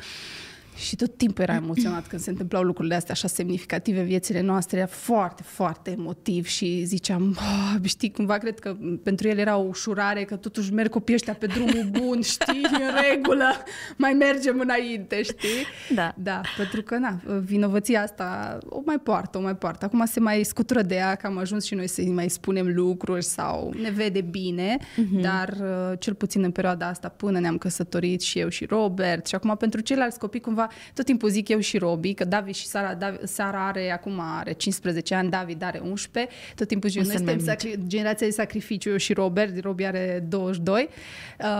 Uh, 0.77 0.83
și 0.83 0.95
tot 0.95 1.17
timpul 1.17 1.43
era 1.43 1.55
emoționat 1.55 2.07
când 2.07 2.21
se 2.21 2.29
întâmplau 2.29 2.61
lucrurile 2.63 2.95
astea 2.95 3.13
așa 3.13 3.27
semnificative 3.27 4.01
viețile 4.01 4.41
noastre, 4.41 4.77
era 4.77 4.87
foarte, 4.87 5.43
foarte 5.43 5.91
emotiv 5.91 6.45
și 6.45 6.83
ziceam, 6.83 7.37
oh, 7.39 7.75
știi, 7.83 8.11
cumva 8.11 8.37
cred 8.37 8.59
că 8.59 8.75
pentru 9.03 9.27
el 9.27 9.37
era 9.37 9.57
o 9.57 9.63
ușurare 9.67 10.23
că 10.23 10.35
totuși 10.35 10.73
merg 10.73 10.89
copiii 10.89 11.17
ăștia 11.17 11.33
pe 11.33 11.45
drumul 11.45 11.89
bun, 11.91 12.21
știi, 12.21 12.65
în 12.71 13.11
regulă, 13.11 13.63
mai 13.95 14.13
mergem 14.13 14.59
înainte, 14.59 15.21
știi? 15.21 15.65
Da. 15.95 16.13
Da, 16.17 16.41
pentru 16.57 16.81
că, 16.81 16.97
na, 16.97 17.19
vinovăția 17.43 18.01
asta 18.01 18.57
o 18.69 18.81
mai 18.85 18.99
poartă, 18.99 19.37
o 19.37 19.41
mai 19.41 19.55
poartă. 19.55 19.85
Acum 19.85 20.05
se 20.05 20.19
mai 20.19 20.43
scutură 20.43 20.81
de 20.81 20.95
ea 20.95 21.15
că 21.15 21.27
am 21.27 21.37
ajuns 21.37 21.65
și 21.65 21.75
noi 21.75 21.87
să-i 21.87 22.09
mai 22.09 22.29
spunem 22.29 22.73
lucruri 22.75 23.23
sau 23.23 23.73
ne 23.81 23.89
vede 23.89 24.21
bine, 24.21 24.77
uh-huh. 24.77 25.21
dar 25.21 25.57
uh, 25.61 25.99
cel 25.99 26.13
puțin 26.13 26.43
în 26.43 26.51
perioada 26.51 26.87
asta 26.87 27.09
până 27.09 27.39
ne-am 27.39 27.57
căsătorit 27.57 28.21
și 28.21 28.39
eu 28.39 28.49
și 28.49 28.65
Robert 28.65 29.27
și 29.27 29.35
acum 29.35 29.55
pentru 29.57 29.79
ceilalți 29.79 30.19
copii 30.19 30.39
cumva 30.39 30.66
tot 30.93 31.05
timpul 31.05 31.29
zic 31.29 31.47
eu 31.47 31.59
și 31.59 31.77
Robi, 31.77 32.13
că 32.13 32.23
David 32.23 32.53
și 32.53 32.65
Sara, 32.65 32.93
David, 32.93 33.27
Sara 33.27 33.67
are 33.67 33.91
acum 33.91 34.19
are 34.19 34.51
15 34.51 35.15
ani, 35.15 35.29
David 35.29 35.63
are 35.63 35.81
11, 35.83 36.33
tot 36.55 36.67
timpul 36.67 36.89
zic, 36.89 37.01
noi 37.01 37.15
suntem 37.15 37.39
sacri- 37.39 37.87
generația 37.87 38.27
de 38.27 38.33
sacrificiu, 38.33 38.89
eu 38.89 38.97
și 38.97 39.13
Robert, 39.13 39.63
Robi 39.63 39.85
are 39.85 40.25
22 40.29 40.89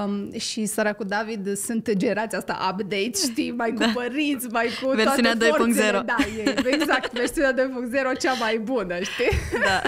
um, 0.05 0.39
și 0.39 0.65
Sara 0.65 0.93
cu 0.93 1.03
David 1.03 1.57
sunt 1.57 1.91
generația 1.93 2.37
asta 2.37 2.69
update, 2.71 3.11
știi, 3.13 3.51
mai 3.51 3.69
cu 3.69 3.79
da. 3.79 3.91
părinți, 3.93 4.47
mai 4.47 4.69
cu 4.81 4.89
Versiunea 4.95 5.33
2.0. 5.33 6.05
Da, 6.05 6.15
e, 6.43 6.67
exact, 6.67 7.13
versiunea 7.13 7.53
2.0 7.53 8.19
cea 8.19 8.33
mai 8.33 8.57
bună, 8.57 8.95
știi? 9.01 9.37
Da. 9.65 9.81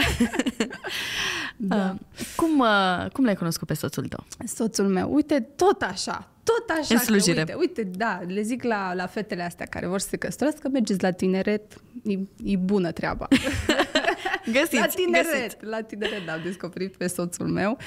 da. 1.75 1.93
Uh, 1.93 1.99
cum, 2.35 2.59
uh, 2.59 3.09
cum 3.11 3.25
l-ai 3.25 3.35
cunoscut 3.35 3.67
pe 3.67 3.73
soțul 3.73 4.07
tău? 4.07 4.25
Soțul 4.45 4.87
meu, 4.87 5.13
uite, 5.13 5.39
tot 5.55 5.81
așa, 5.81 6.27
tot 6.49 6.77
așa. 6.79 6.93
În 6.93 6.99
slujire. 6.99 7.43
Că, 7.43 7.55
uite, 7.57 7.81
uite, 7.81 7.97
da, 7.97 8.19
le 8.27 8.41
zic 8.41 8.63
la, 8.63 8.93
la 8.93 9.07
fetele 9.07 9.43
astea 9.43 9.65
care 9.65 9.87
vor 9.87 9.99
să 9.99 10.07
se 10.07 10.17
căsătorească, 10.17 10.69
mergeți 10.69 11.01
la 11.01 11.11
tineret, 11.11 11.73
e, 12.03 12.13
e 12.43 12.55
bună 12.55 12.91
treaba. 12.91 13.27
Găsiți, 14.51 14.75
la 14.75 14.85
tineret, 14.85 15.31
găsiți. 15.31 15.57
la 15.61 15.81
tineret 15.81 16.29
am 16.29 16.39
descoperit 16.43 16.97
pe 16.97 17.07
soțul 17.07 17.47
meu. 17.47 17.77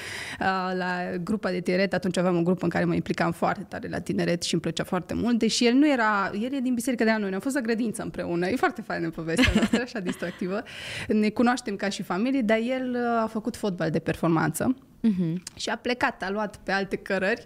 La 0.77 1.17
grupa 1.23 1.49
de 1.49 1.59
tineret, 1.59 1.93
atunci 1.93 2.17
aveam 2.17 2.35
un 2.35 2.43
grup 2.43 2.63
în 2.63 2.69
care 2.69 2.85
mă 2.85 2.93
implicam 2.93 3.31
foarte 3.31 3.65
tare 3.69 3.87
la 3.89 3.99
tineret 3.99 4.43
și 4.43 4.53
îmi 4.53 4.61
plăcea 4.61 4.83
foarte 4.83 5.13
mult, 5.13 5.39
deși 5.39 5.65
el 5.65 5.73
nu 5.73 5.91
era, 5.91 6.31
el 6.41 6.53
e 6.53 6.59
din 6.59 6.73
biserica 6.73 7.03
de 7.03 7.09
la 7.09 7.17
noi, 7.17 7.29
ne-am 7.29 7.41
fost 7.41 7.55
la 7.55 7.61
grădință 7.61 8.01
împreună, 8.01 8.47
e 8.47 8.55
foarte 8.55 8.81
faină 8.81 9.09
povestea 9.09 9.51
noastră, 9.55 9.81
așa 9.81 9.99
distractivă. 9.99 10.63
Ne 11.07 11.29
cunoaștem 11.29 11.75
ca 11.75 11.89
și 11.89 12.03
familie, 12.03 12.41
dar 12.41 12.57
el 12.57 12.97
a 13.23 13.27
făcut 13.27 13.55
fotbal 13.55 13.89
de 13.89 13.99
performanță 13.99 14.75
Uh-huh. 15.07 15.33
Și 15.55 15.69
a 15.69 15.75
plecat, 15.75 16.23
a 16.23 16.29
luat 16.29 16.57
pe 16.57 16.71
alte 16.71 16.95
cărări 16.95 17.45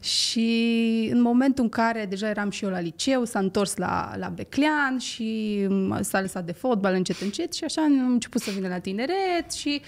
și 0.00 1.08
în 1.12 1.20
momentul 1.20 1.64
în 1.64 1.70
care 1.70 2.06
deja 2.08 2.28
eram 2.28 2.50
și 2.50 2.64
eu 2.64 2.70
la 2.70 2.80
liceu, 2.80 3.24
s-a 3.24 3.38
întors 3.38 3.76
la, 3.76 4.12
la 4.16 4.28
Beclean 4.28 4.98
și 4.98 5.66
s-a 6.00 6.20
lăsat 6.20 6.44
de 6.44 6.52
fotbal 6.52 6.94
încet 6.94 7.20
încet 7.20 7.52
și 7.52 7.64
așa 7.64 7.82
am 7.82 8.10
început 8.10 8.40
să 8.40 8.50
vină 8.50 8.68
la 8.68 8.78
tineret 8.78 9.52
și 9.52 9.80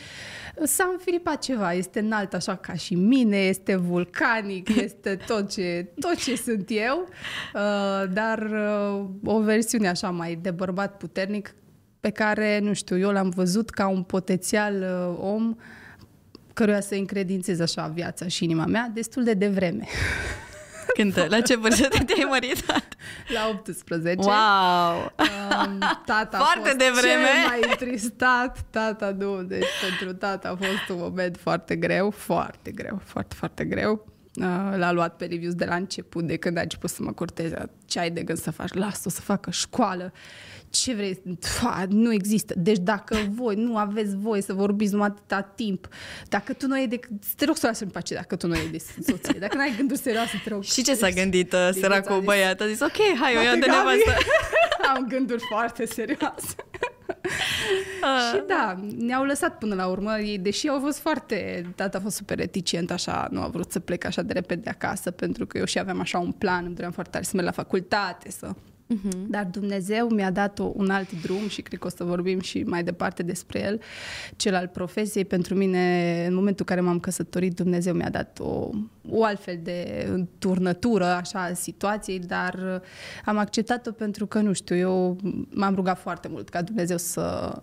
s-a 0.62 0.88
înfiripat 0.92 1.42
ceva. 1.42 1.72
Este 1.72 1.98
înalt 1.98 2.34
așa 2.34 2.56
ca 2.56 2.74
și 2.74 2.94
mine, 2.94 3.36
este 3.36 3.76
vulcanic, 3.76 4.68
este 4.86 5.18
tot 5.26 5.50
ce, 5.50 5.92
tot 6.00 6.16
ce 6.16 6.36
sunt 6.36 6.66
eu, 6.68 7.08
uh, 7.54 8.12
dar 8.12 8.38
uh, 8.38 9.04
o 9.24 9.40
versiune 9.40 9.88
așa 9.88 10.10
mai 10.10 10.38
de 10.42 10.50
bărbat 10.50 10.96
puternic 10.96 11.54
pe 12.00 12.10
care, 12.10 12.58
nu 12.58 12.72
știu, 12.72 12.98
eu 12.98 13.10
l-am 13.10 13.28
văzut 13.28 13.70
ca 13.70 13.88
un 13.88 14.02
potențial 14.02 14.74
uh, 14.74 15.30
om 15.30 15.56
căruia 16.52 16.80
să 16.80 16.94
încredințez 16.94 17.60
așa 17.60 17.86
viața 17.86 18.28
și 18.28 18.44
inima 18.44 18.66
mea 18.66 18.90
destul 18.94 19.24
de 19.24 19.34
devreme. 19.34 19.86
Când, 20.94 21.26
la 21.28 21.40
ce 21.40 21.56
vârstă 21.56 21.88
te-ai 21.88 22.26
măritat? 22.28 22.94
La 23.34 23.48
18. 23.48 24.28
Wow! 24.28 25.12
Um, 25.18 25.78
tata 26.04 26.38
foarte 26.38 26.58
a 26.58 26.62
fost 26.62 26.76
devreme. 26.76 27.26
cel 27.26 27.48
mai 27.48 27.60
întristat. 27.70 28.58
Tata 28.70 29.14
nu, 29.18 29.42
deci 29.42 29.66
pentru 29.88 30.16
tata 30.16 30.48
a 30.48 30.56
fost 30.56 30.88
un 30.88 30.96
moment 30.98 31.36
foarte 31.36 31.76
greu, 31.76 32.10
foarte 32.10 32.70
greu, 32.70 33.00
foarte, 33.04 33.34
foarte 33.34 33.64
greu. 33.64 34.06
Uh, 34.34 34.44
l-a 34.76 34.92
luat 34.92 35.16
pe 35.16 35.24
Livius 35.24 35.54
de 35.54 35.64
la 35.64 35.74
început, 35.74 36.26
de 36.26 36.36
când 36.36 36.56
a 36.56 36.60
început 36.60 36.90
să 36.90 37.02
mă 37.02 37.12
corteze. 37.12 37.70
Ce 37.86 37.98
ai 37.98 38.10
de 38.10 38.22
gând 38.22 38.38
să 38.38 38.50
faci? 38.50 38.72
Lasă-o 38.72 39.10
să 39.10 39.20
facă 39.20 39.50
școală. 39.50 40.12
Ce 40.68 40.94
vrei? 40.94 41.22
Fa, 41.40 41.86
nu 41.88 42.12
există. 42.12 42.54
Deci 42.56 42.78
dacă 42.78 43.16
voi 43.40 43.54
nu 43.54 43.76
aveți 43.76 44.16
voie 44.16 44.42
să 44.42 44.52
vorbiți 44.52 44.92
numai 44.92 45.08
atâta 45.08 45.40
timp, 45.40 45.88
dacă 46.28 46.52
tu 46.52 46.66
nu 46.66 46.74
ai 46.74 46.86
de... 46.86 47.00
Te 47.36 47.44
rog 47.44 47.56
să 47.56 47.66
o 47.66 47.68
lasi 47.68 47.82
în 47.82 47.88
pace 47.88 48.14
dacă 48.14 48.36
tu 48.36 48.46
nu 48.46 48.52
ai 48.52 48.68
de 48.68 48.78
soție. 49.02 49.38
Dacă 49.38 49.56
nu 49.56 49.62
ai 49.62 49.74
gânduri 49.76 50.00
serioase, 50.00 50.40
te 50.44 50.48
rog. 50.48 50.62
Și 50.72 50.82
ce 50.82 50.94
s-a 50.94 51.08
gândit 51.08 51.52
uh, 51.52 51.68
săracul 51.72 52.20
băiat? 52.20 52.60
A 52.60 52.66
zis, 52.66 52.80
ok, 52.80 53.18
hai, 53.20 53.36
o 53.36 53.40
iau 53.40 53.58
de 53.58 53.66
nevastă. 53.66 54.14
Am 54.94 55.06
gânduri 55.08 55.42
foarte 55.48 55.86
serioase. 55.86 56.54
Uh. 58.02 58.18
Și 58.32 58.42
da, 58.46 58.80
ne-au 58.96 59.24
lăsat 59.24 59.58
până 59.58 59.74
la 59.74 59.86
urmă, 59.86 60.18
ei, 60.18 60.38
deși 60.38 60.68
au 60.68 60.80
fost 60.80 60.98
foarte, 60.98 61.66
tata 61.76 61.98
a 61.98 62.00
fost 62.00 62.16
super 62.16 62.38
reticent, 62.38 62.90
așa, 62.90 63.28
nu 63.30 63.42
a 63.42 63.46
vrut 63.46 63.72
să 63.72 63.80
plec 63.80 64.04
așa 64.04 64.22
de 64.22 64.32
repede 64.32 64.60
de 64.60 64.70
acasă, 64.70 65.10
pentru 65.10 65.46
că 65.46 65.58
eu 65.58 65.64
și 65.64 65.78
aveam 65.78 66.00
așa 66.00 66.18
un 66.18 66.32
plan, 66.32 66.64
îmi 66.64 66.74
doream 66.74 66.92
foarte 66.92 67.10
tare 67.12 67.24
să 67.24 67.30
merg 67.34 67.46
la 67.46 67.52
facultate, 67.52 68.30
să 68.30 68.50
Uh-huh. 68.90 69.26
Dar 69.28 69.44
Dumnezeu 69.44 70.08
mi-a 70.08 70.30
dat 70.30 70.58
o, 70.58 70.72
un 70.74 70.90
alt 70.90 71.22
drum 71.22 71.48
și 71.48 71.62
cred 71.62 71.78
că 71.78 71.86
o 71.86 71.90
să 71.90 72.04
vorbim 72.04 72.40
și 72.40 72.62
mai 72.62 72.84
departe 72.84 73.22
despre 73.22 73.60
el, 73.60 73.80
cel 74.36 74.54
al 74.54 74.66
profesiei. 74.66 75.24
Pentru 75.24 75.54
mine, 75.54 76.24
în 76.28 76.34
momentul 76.34 76.64
în 76.68 76.74
care 76.74 76.86
m-am 76.86 77.00
căsătorit, 77.00 77.54
Dumnezeu 77.54 77.94
mi-a 77.94 78.10
dat 78.10 78.38
o, 78.40 78.70
o 79.08 79.24
altfel 79.24 79.58
de 79.62 80.08
turnătură 80.38 81.04
așa 81.04 81.42
a 81.42 81.52
situației, 81.52 82.18
dar 82.18 82.82
am 83.24 83.36
acceptat-o 83.36 83.92
pentru 83.92 84.26
că, 84.26 84.40
nu 84.40 84.52
știu, 84.52 84.76
eu 84.76 85.16
m-am 85.50 85.74
rugat 85.74 85.98
foarte 85.98 86.28
mult 86.28 86.48
ca 86.48 86.62
Dumnezeu 86.62 86.96
să 86.96 87.58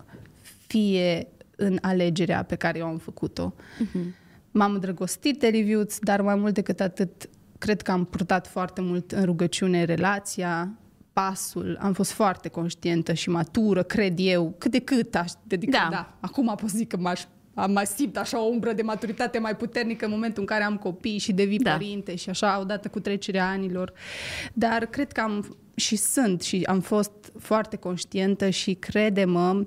fie 0.68 1.28
în 1.56 1.78
alegerea 1.82 2.44
pe 2.44 2.56
care 2.56 2.78
eu 2.78 2.86
am 2.86 2.98
făcut-o. 2.98 3.54
Uh-huh. 3.56 4.26
M-am 4.52 4.74
îndrăgostit 4.74 5.40
de 5.40 5.48
reviews, 5.48 6.00
dar 6.00 6.22
mai 6.22 6.36
mult 6.36 6.54
decât 6.54 6.80
atât, 6.80 7.30
cred 7.58 7.82
că 7.82 7.92
am 7.92 8.06
purtat 8.06 8.48
foarte 8.48 8.82
mult 8.82 9.12
în 9.12 9.24
rugăciune 9.24 9.84
relația, 9.84 10.78
pasul, 11.22 11.78
am 11.82 11.94
fost 11.94 12.12
foarte 12.12 12.50
conștientă 12.50 13.14
și 13.14 13.30
matură, 13.30 13.84
cred 13.84 14.14
eu, 14.18 14.56
cât 14.58 14.72
de 14.72 14.80
cât 14.80 15.16
aș 15.16 15.32
dedica. 15.44 15.78
Da. 15.78 15.90
da. 15.92 16.18
Acum 16.20 16.46
pot 16.46 16.70
să 16.70 16.78
zic 16.78 16.88
că 16.88 16.98
m-aș 16.98 17.24
am 17.54 17.72
mai 17.72 17.86
simt 17.86 18.18
așa 18.18 18.42
o 18.42 18.46
umbră 18.46 18.74
de 18.74 18.82
maturitate 18.82 19.40
mai 19.40 19.56
puternică 19.56 20.06
în 20.06 20.12
momentul 20.12 20.42
în 20.42 20.46
care 20.46 20.64
am 20.64 20.78
copii 20.78 21.18
și 21.18 21.34
devii 21.34 21.60
da. 21.60 21.72
părinte 21.72 22.16
și 22.16 22.30
așa 22.30 22.60
odată 22.60 22.88
cu 22.88 23.00
trecerea 23.00 23.48
anilor. 23.48 23.94
Dar 24.54 24.86
cred 24.86 25.12
că 25.12 25.22
am 25.22 25.58
și 25.76 25.96
sunt 25.96 26.42
și 26.42 26.64
am 26.68 26.80
fost 26.80 27.32
foarte 27.40 27.76
conștientă 27.76 28.50
și 28.50 28.74
crede-mă, 28.74 29.64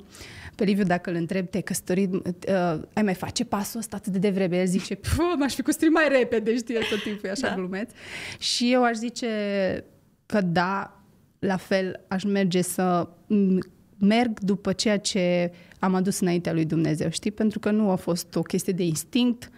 pe 0.55 0.65
Liviu, 0.65 0.85
dacă 0.85 1.11
îl 1.11 1.17
întreb, 1.17 1.49
te-ai 1.49 1.63
căsătorit, 1.63 2.13
uh, 2.13 2.81
ai 2.93 3.03
mai 3.03 3.15
face 3.15 3.45
pasul 3.45 3.81
ăsta 3.81 3.97
atât 3.97 4.13
de 4.13 4.19
devreme? 4.19 4.59
El 4.59 4.67
zice, 4.67 5.01
m-aș 5.39 5.55
fi 5.55 5.63
căsătorit 5.63 5.95
mai 5.95 6.09
repede, 6.09 6.57
știi, 6.57 6.75
tot 6.75 7.03
timpul 7.03 7.29
e 7.29 7.31
așa 7.31 7.49
da. 7.49 7.55
glumeț. 7.55 7.91
Și 8.39 8.73
eu 8.73 8.85
aș 8.85 8.97
zice 8.97 9.29
că 10.27 10.41
da, 10.41 11.00
la 11.41 11.57
fel 11.57 12.01
aș 12.09 12.25
merge 12.25 12.63
să 12.63 13.09
merg 13.99 14.41
după 14.41 14.73
ceea 14.73 14.99
ce 14.99 15.53
am 15.79 15.95
adus 15.95 16.21
înaintea 16.21 16.53
lui 16.53 16.65
Dumnezeu, 16.65 17.11
știi? 17.11 17.31
Pentru 17.31 17.59
că 17.59 17.71
nu 17.71 17.91
a 17.91 17.97
fost 17.97 18.35
o 18.35 18.43
chestie 18.43 18.73
de 18.73 18.85
instinct, 18.85 19.51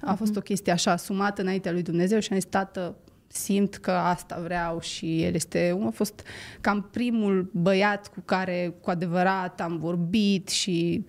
a 0.00 0.14
fost 0.14 0.30
mhm. 0.30 0.38
o 0.38 0.42
chestie 0.42 0.72
așa 0.72 0.90
asumată 0.90 1.42
înaintea 1.42 1.72
lui 1.72 1.82
Dumnezeu 1.82 2.20
și 2.20 2.28
am 2.32 2.38
zis, 2.38 2.48
tată, 2.50 2.96
simt 3.26 3.76
că 3.76 3.90
asta 3.90 4.40
vreau 4.42 4.80
și 4.80 5.22
el 5.22 5.34
este, 5.34 5.78
a 5.86 5.90
fost 5.90 6.22
cam 6.60 6.88
primul 6.92 7.50
băiat 7.52 8.08
cu 8.08 8.20
care 8.24 8.74
cu 8.80 8.90
adevărat 8.90 9.60
am 9.60 9.78
vorbit 9.78 10.48
și 10.48 11.04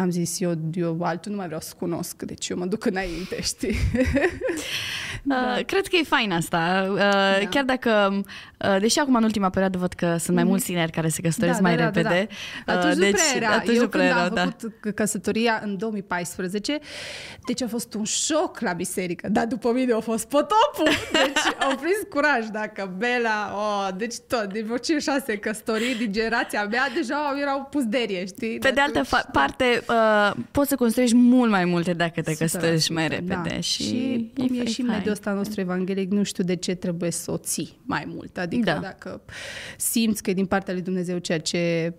am 0.00 0.10
zis 0.10 0.40
eu, 0.40 0.52
eu 0.72 1.02
altul 1.02 1.30
nu 1.30 1.36
mai 1.36 1.46
vreau 1.46 1.60
să 1.60 1.74
cunosc, 1.78 2.22
deci 2.22 2.48
eu 2.48 2.56
mă 2.56 2.66
duc 2.66 2.84
înainte, 2.84 3.40
știi? 3.42 3.76
da. 5.22 5.54
uh, 5.58 5.64
cred 5.64 5.86
că 5.86 5.96
e 5.96 6.02
fain 6.02 6.32
asta, 6.32 6.88
uh, 6.90 6.98
da. 6.98 7.48
chiar 7.50 7.64
dacă, 7.64 8.22
uh, 8.58 8.76
deși 8.80 8.98
acum 8.98 9.14
în 9.14 9.22
ultima 9.22 9.50
perioadă 9.50 9.78
văd 9.78 9.92
că 9.92 10.16
sunt 10.16 10.34
mai 10.34 10.42
mm. 10.42 10.48
mulți 10.48 10.64
tineri 10.64 10.92
care 10.92 11.08
se 11.08 11.20
căsătoresc 11.20 11.60
da, 11.60 11.68
mai 11.68 11.76
da, 11.76 11.84
repede. 11.84 12.28
Da, 12.66 12.72
da. 12.72 12.78
Atunci 12.78 12.94
uh, 12.94 13.00
deci, 13.00 13.10
nu 13.10 13.16
prea 13.16 13.48
era. 13.48 13.56
Atunci 13.56 13.76
eu 13.76 13.82
nu 13.82 13.88
prea 13.88 14.00
când 14.02 14.16
era, 14.16 14.26
am 14.26 14.34
da. 14.34 14.56
făcut 14.58 14.94
căsătoria 14.94 15.60
în 15.64 15.78
2014, 15.78 16.78
deci 17.46 17.62
a 17.62 17.68
fost 17.68 17.94
un 17.94 18.04
șoc 18.04 18.60
la 18.60 18.72
biserică, 18.72 19.28
dar 19.28 19.46
după 19.46 19.72
mine 19.72 19.92
a 19.92 20.00
fost 20.00 20.28
potopul, 20.28 20.88
deci 21.12 21.54
au 21.60 21.76
prins 21.76 21.98
curaj, 22.10 22.46
dacă 22.46 22.94
Bela, 22.98 23.52
oh, 23.54 23.88
deci 23.96 24.14
tot, 24.28 24.52
de 24.52 24.62
vreo 24.62 24.98
șase 24.98 25.36
căsătorii 25.36 25.94
din 25.94 26.12
generația 26.12 26.64
mea 26.64 26.88
deja 26.94 27.36
erau 27.40 27.68
pusderie, 27.70 28.26
știi? 28.26 28.58
Pe 28.58 28.70
de 28.70 28.80
altă 28.80 29.02
fa- 29.04 29.30
parte, 29.32 29.82
uh, 29.90 30.44
poți 30.50 30.68
să 30.68 30.74
construiești 30.74 31.16
mult 31.16 31.50
mai 31.50 31.64
multe 31.64 31.92
dacă 31.92 32.22
te 32.22 32.34
căsătorești 32.34 32.92
mai 32.92 33.08
repede. 33.08 33.48
Da. 33.48 33.60
Și, 33.60 33.82
și 33.82 34.30
cum 34.36 34.60
e 34.60 34.64
și 34.64 34.82
mediul 34.82 35.12
ăsta 35.12 35.32
nostru 35.32 35.60
evanghelic, 35.60 36.10
nu 36.10 36.22
știu 36.22 36.44
de 36.44 36.56
ce 36.56 36.74
trebuie 36.74 37.10
să 37.10 37.30
o 37.30 37.36
ții 37.36 37.80
mai 37.82 38.04
mult. 38.06 38.38
Adică 38.38 38.70
da. 38.70 38.78
dacă 38.78 39.22
simți 39.76 40.22
că 40.22 40.30
e 40.30 40.34
din 40.34 40.46
partea 40.46 40.72
lui 40.74 40.82
Dumnezeu 40.82 41.18
ceea 41.18 41.40
ce 41.40 41.94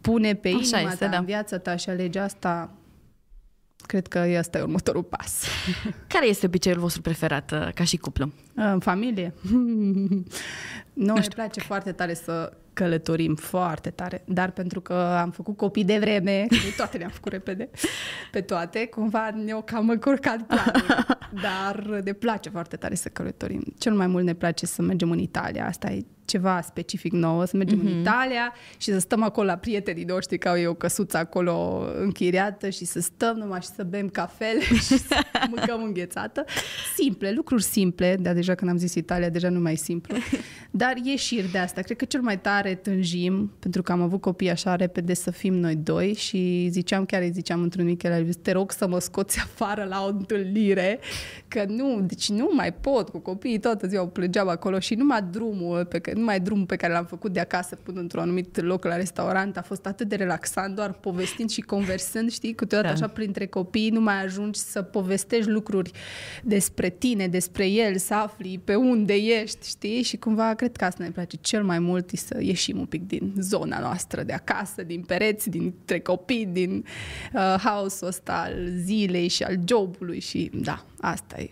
pune 0.00 0.34
pe 0.34 0.48
Așa 0.48 0.58
inima 0.58 0.92
este, 0.92 1.04
ta, 1.04 1.10
da. 1.10 1.18
în 1.18 1.24
viața 1.24 1.58
ta 1.58 1.76
și 1.76 1.88
alege 1.90 2.18
asta, 2.18 2.76
cred 3.86 4.06
că 4.06 4.24
ăsta 4.38 4.58
e 4.58 4.62
următorul 4.62 5.02
pas. 5.02 5.44
Care 6.14 6.28
este 6.28 6.46
obiceiul 6.46 6.80
vostru 6.80 7.02
preferat 7.02 7.52
uh, 7.52 7.68
ca 7.74 7.84
și 7.84 7.96
cuplu? 7.96 8.32
În 8.54 8.80
familie. 8.80 9.34
Nu, 10.92 11.14
îmi 11.14 11.24
place 11.34 11.60
foarte 11.60 11.92
tare 11.92 12.14
să 12.14 12.52
călătorim 12.72 13.34
foarte 13.34 13.90
tare, 13.90 14.22
dar 14.26 14.50
pentru 14.50 14.80
că 14.80 14.94
am 14.94 15.30
făcut 15.30 15.56
copii 15.56 15.84
de 15.84 15.98
vreme, 15.98 16.46
toate 16.76 16.98
le-am 16.98 17.10
făcut 17.10 17.32
repede, 17.32 17.70
pe 18.30 18.40
toate, 18.40 18.86
cumva 18.86 19.30
ne-au 19.30 19.62
cam 19.62 19.88
încurcat 19.88 20.42
planul. 20.42 21.06
Dar 21.42 22.00
ne 22.04 22.12
place 22.12 22.48
foarte 22.48 22.76
tare 22.76 22.94
să 22.94 23.08
călătorim. 23.08 23.62
Cel 23.78 23.94
mai 23.94 24.06
mult 24.06 24.24
ne 24.24 24.34
place 24.34 24.66
să 24.66 24.82
mergem 24.82 25.10
în 25.10 25.18
Italia, 25.18 25.66
asta 25.66 25.90
e 25.90 26.04
ceva 26.24 26.60
specific 26.60 27.12
nou, 27.12 27.44
să 27.44 27.56
mergem 27.56 27.78
mm-hmm. 27.78 27.86
în 27.86 27.90
mhm. 27.90 28.00
Italia 28.00 28.52
și 28.76 28.92
să 28.92 28.98
stăm 28.98 29.22
acolo 29.22 29.46
la 29.46 29.56
prietenii 29.56 30.04
noștri, 30.04 30.38
că 30.38 30.48
au 30.48 30.58
eu 30.58 30.70
o 30.70 30.74
căsuță 30.74 31.16
acolo 31.16 31.86
închiriată 32.00 32.68
și 32.68 32.84
să 32.84 33.00
stăm 33.00 33.36
numai 33.36 33.60
și 33.60 33.68
să 33.68 33.82
bem 33.82 34.08
cafele 34.08 34.60
și 34.86 34.98
să 34.98 35.16
mâncăm 35.50 35.82
înghețată. 35.82 36.44
Simple, 36.96 37.32
lucruri 37.32 37.62
simple, 37.62 38.16
dar 38.20 38.34
deja 38.34 38.54
când 38.54 38.70
am 38.70 38.76
zis 38.76 38.94
Italia, 38.94 39.28
deja 39.28 39.48
nu 39.48 39.60
mai 39.60 39.72
e 39.72 39.76
simplu. 39.76 40.16
Dar 40.70 40.94
ieșiri 41.02 41.50
de 41.50 41.58
asta. 41.58 41.80
Cred 41.80 41.96
că 41.96 42.04
cel 42.04 42.20
mai 42.20 42.40
tare 42.40 42.74
tânjim, 42.74 43.52
pentru 43.58 43.82
că 43.82 43.92
am 43.92 44.02
avut 44.02 44.20
copii 44.20 44.50
așa 44.50 44.76
repede 44.76 45.14
să 45.14 45.30
fim 45.30 45.54
noi 45.54 45.76
doi 45.76 46.14
și 46.14 46.68
ziceam, 46.70 47.04
chiar 47.04 47.22
îi 47.22 47.30
ziceam 47.32 47.62
într-un 47.62 47.84
Michel 47.84 48.34
te 48.42 48.52
rog 48.52 48.72
să 48.72 48.88
mă 48.88 48.98
scoți 48.98 49.38
afară 49.38 49.84
la 49.84 50.04
o 50.04 50.08
întâlnire, 50.08 50.98
că 51.48 51.64
nu, 51.68 52.00
deci 52.00 52.28
nu 52.28 52.50
mai 52.52 52.72
pot 52.72 53.08
cu 53.08 53.18
copiii, 53.18 53.58
toată 53.58 53.86
ziua 53.86 54.06
plângeam 54.06 54.48
acolo 54.48 54.78
și 54.78 54.94
numai 54.94 55.22
drumul 55.30 55.84
pe 55.84 55.98
care 55.98 56.11
numai 56.14 56.40
drumul 56.40 56.66
pe 56.66 56.76
care 56.76 56.92
l-am 56.92 57.04
făcut 57.04 57.32
de 57.32 57.40
acasă 57.40 57.76
până 57.76 58.00
într-un 58.00 58.22
anumit 58.22 58.60
loc 58.60 58.84
la 58.84 58.96
restaurant 58.96 59.56
a 59.56 59.62
fost 59.62 59.86
atât 59.86 60.08
de 60.08 60.16
relaxant, 60.16 60.74
doar 60.74 60.92
povestind 60.92 61.50
și 61.50 61.60
conversând, 61.60 62.30
știi, 62.30 62.54
câteodată 62.54 62.94
da. 62.94 63.04
așa 63.04 63.12
printre 63.12 63.46
copii 63.46 63.90
nu 63.90 64.00
mai 64.00 64.24
ajungi 64.24 64.58
să 64.58 64.82
povestești 64.82 65.50
lucruri 65.50 65.90
despre 66.42 66.88
tine, 66.88 67.28
despre 67.28 67.68
el, 67.68 67.96
să 67.96 68.14
afli 68.14 68.60
pe 68.64 68.74
unde 68.74 69.14
ești, 69.14 69.68
știi, 69.68 70.02
și 70.02 70.16
cumva 70.16 70.54
cred 70.54 70.76
că 70.76 70.84
asta 70.84 71.04
ne 71.04 71.10
place 71.10 71.36
cel 71.40 71.64
mai 71.64 71.78
mult 71.78 72.10
e 72.10 72.16
să 72.16 72.38
ieșim 72.40 72.78
un 72.78 72.86
pic 72.86 73.06
din 73.06 73.34
zona 73.38 73.78
noastră 73.78 74.22
de 74.22 74.32
acasă, 74.32 74.82
din 74.82 75.02
pereți, 75.02 75.50
dintre 75.50 76.00
copii, 76.00 76.46
din 76.46 76.84
uh, 77.32 77.54
house-ul 77.64 78.08
ăsta 78.08 78.42
al 78.46 78.68
zilei 78.84 79.28
și 79.28 79.42
al 79.42 79.60
jobului 79.68 80.20
și 80.20 80.50
da, 80.54 80.84
asta 81.00 81.40
e 81.40 81.50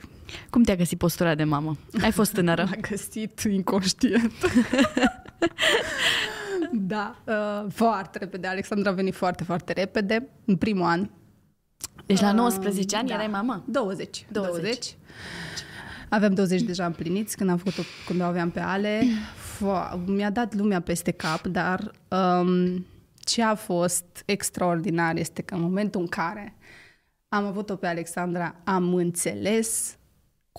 cum 0.50 0.62
te-a 0.62 0.76
găsit 0.76 0.98
postura 0.98 1.34
de 1.34 1.44
mamă? 1.44 1.76
Ai 2.02 2.12
fost 2.12 2.32
tânără? 2.32 2.64
M-a 2.70 2.88
găsit 2.88 3.40
inconștient. 3.40 4.32
da, 6.72 7.16
uh, 7.26 7.72
foarte 7.72 8.18
repede. 8.18 8.46
Alexandra 8.46 8.90
a 8.90 8.94
venit 8.94 9.14
foarte, 9.14 9.44
foarte 9.44 9.72
repede, 9.72 10.28
în 10.44 10.56
primul 10.56 10.86
an. 10.86 11.08
Deci 12.06 12.20
la 12.20 12.32
19 12.32 12.94
uh, 12.94 13.00
ani 13.00 13.08
da. 13.08 13.14
erai 13.14 13.26
mamă? 13.26 13.64
20. 13.66 14.26
20. 14.30 14.52
20. 14.52 14.96
Aveam 16.08 16.34
20 16.34 16.62
deja 16.62 16.86
împliniți 16.86 17.36
când 17.36 17.50
am 17.50 17.56
făcut-o, 17.56 17.82
când 18.06 18.20
o 18.20 18.24
aveam 18.24 18.50
pe 18.50 18.60
Ale. 18.60 19.02
mi-a 20.06 20.30
dat 20.30 20.54
lumea 20.54 20.80
peste 20.80 21.10
cap, 21.10 21.46
dar 21.46 21.90
um, 22.08 22.86
ce 23.18 23.42
a 23.42 23.54
fost 23.54 24.22
extraordinar 24.24 25.16
este 25.16 25.42
că 25.42 25.54
în 25.54 25.60
momentul 25.60 26.00
în 26.00 26.06
care 26.06 26.56
am 27.28 27.44
avut-o 27.44 27.76
pe 27.76 27.86
Alexandra, 27.86 28.54
am 28.64 28.94
înțeles 28.94 29.96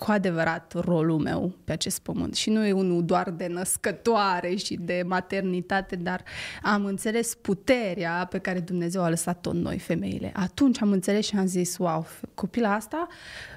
cu 0.04 0.10
adevărat 0.10 0.72
rolul 0.84 1.18
meu 1.18 1.54
pe 1.64 1.72
acest 1.72 2.00
pământ. 2.00 2.34
Și 2.34 2.50
nu 2.50 2.64
e 2.64 2.72
unul 2.72 3.04
doar 3.04 3.30
de 3.30 3.46
născătoare 3.46 4.54
și 4.54 4.74
de 4.74 5.02
maternitate, 5.06 5.96
dar 5.96 6.22
am 6.62 6.84
înțeles 6.84 7.34
puterea 7.34 8.26
pe 8.30 8.38
care 8.38 8.60
Dumnezeu 8.60 9.02
a 9.02 9.08
lăsat-o 9.08 9.50
în 9.50 9.58
noi, 9.60 9.78
femeile. 9.78 10.32
Atunci 10.34 10.80
am 10.80 10.92
înțeles 10.92 11.26
și 11.26 11.36
am 11.36 11.46
zis, 11.46 11.76
wow, 11.78 12.06
copila 12.34 12.74
asta, 12.74 13.06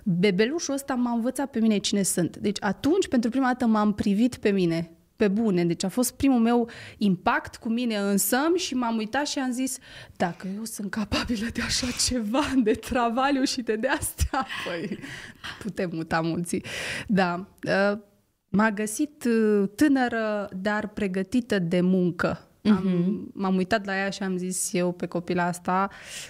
bebelușul 0.03 0.73
ăsta 0.73 0.93
m-a 0.93 1.11
învățat 1.11 1.49
pe 1.49 1.59
mine 1.59 1.77
cine 1.77 2.01
sunt. 2.01 2.37
Deci 2.37 2.57
atunci, 2.59 3.07
pentru 3.07 3.29
prima 3.29 3.45
dată, 3.45 3.65
m-am 3.65 3.93
privit 3.93 4.35
pe 4.35 4.49
mine 4.49 4.94
pe 5.15 5.27
bune. 5.27 5.65
Deci 5.65 5.83
a 5.83 5.89
fost 5.89 6.15
primul 6.15 6.39
meu 6.39 6.69
impact 6.97 7.55
cu 7.55 7.69
mine 7.69 7.97
însă 7.97 8.37
și 8.55 8.73
m-am 8.73 8.97
uitat 8.97 9.27
și 9.27 9.39
am 9.39 9.51
zis, 9.51 9.77
dacă 10.15 10.47
eu 10.55 10.63
sunt 10.63 10.91
capabilă 10.91 11.47
de 11.53 11.61
așa 11.61 11.87
ceva, 12.07 12.43
de 12.63 12.73
travaliu 12.73 13.43
și 13.43 13.61
de 13.61 13.75
de 13.75 13.87
astea, 13.87 14.47
păi 14.65 14.99
putem 15.59 15.89
muta 15.93 16.21
mulți. 16.21 16.61
Da. 17.07 17.47
Uh, 17.67 17.97
m-a 18.49 18.71
găsit 18.71 19.23
uh, 19.23 19.69
tânără, 19.75 20.49
dar 20.61 20.87
pregătită 20.87 21.59
de 21.59 21.81
muncă 21.81 22.49
am, 22.69 22.83
uh-huh. 22.87 23.33
M-am 23.33 23.55
uitat 23.55 23.85
la 23.85 23.97
ea 23.97 24.09
și 24.09 24.23
am 24.23 24.37
zis 24.37 24.73
eu 24.73 24.91
pe 24.91 25.05
copila 25.05 25.45
asta 25.45 25.89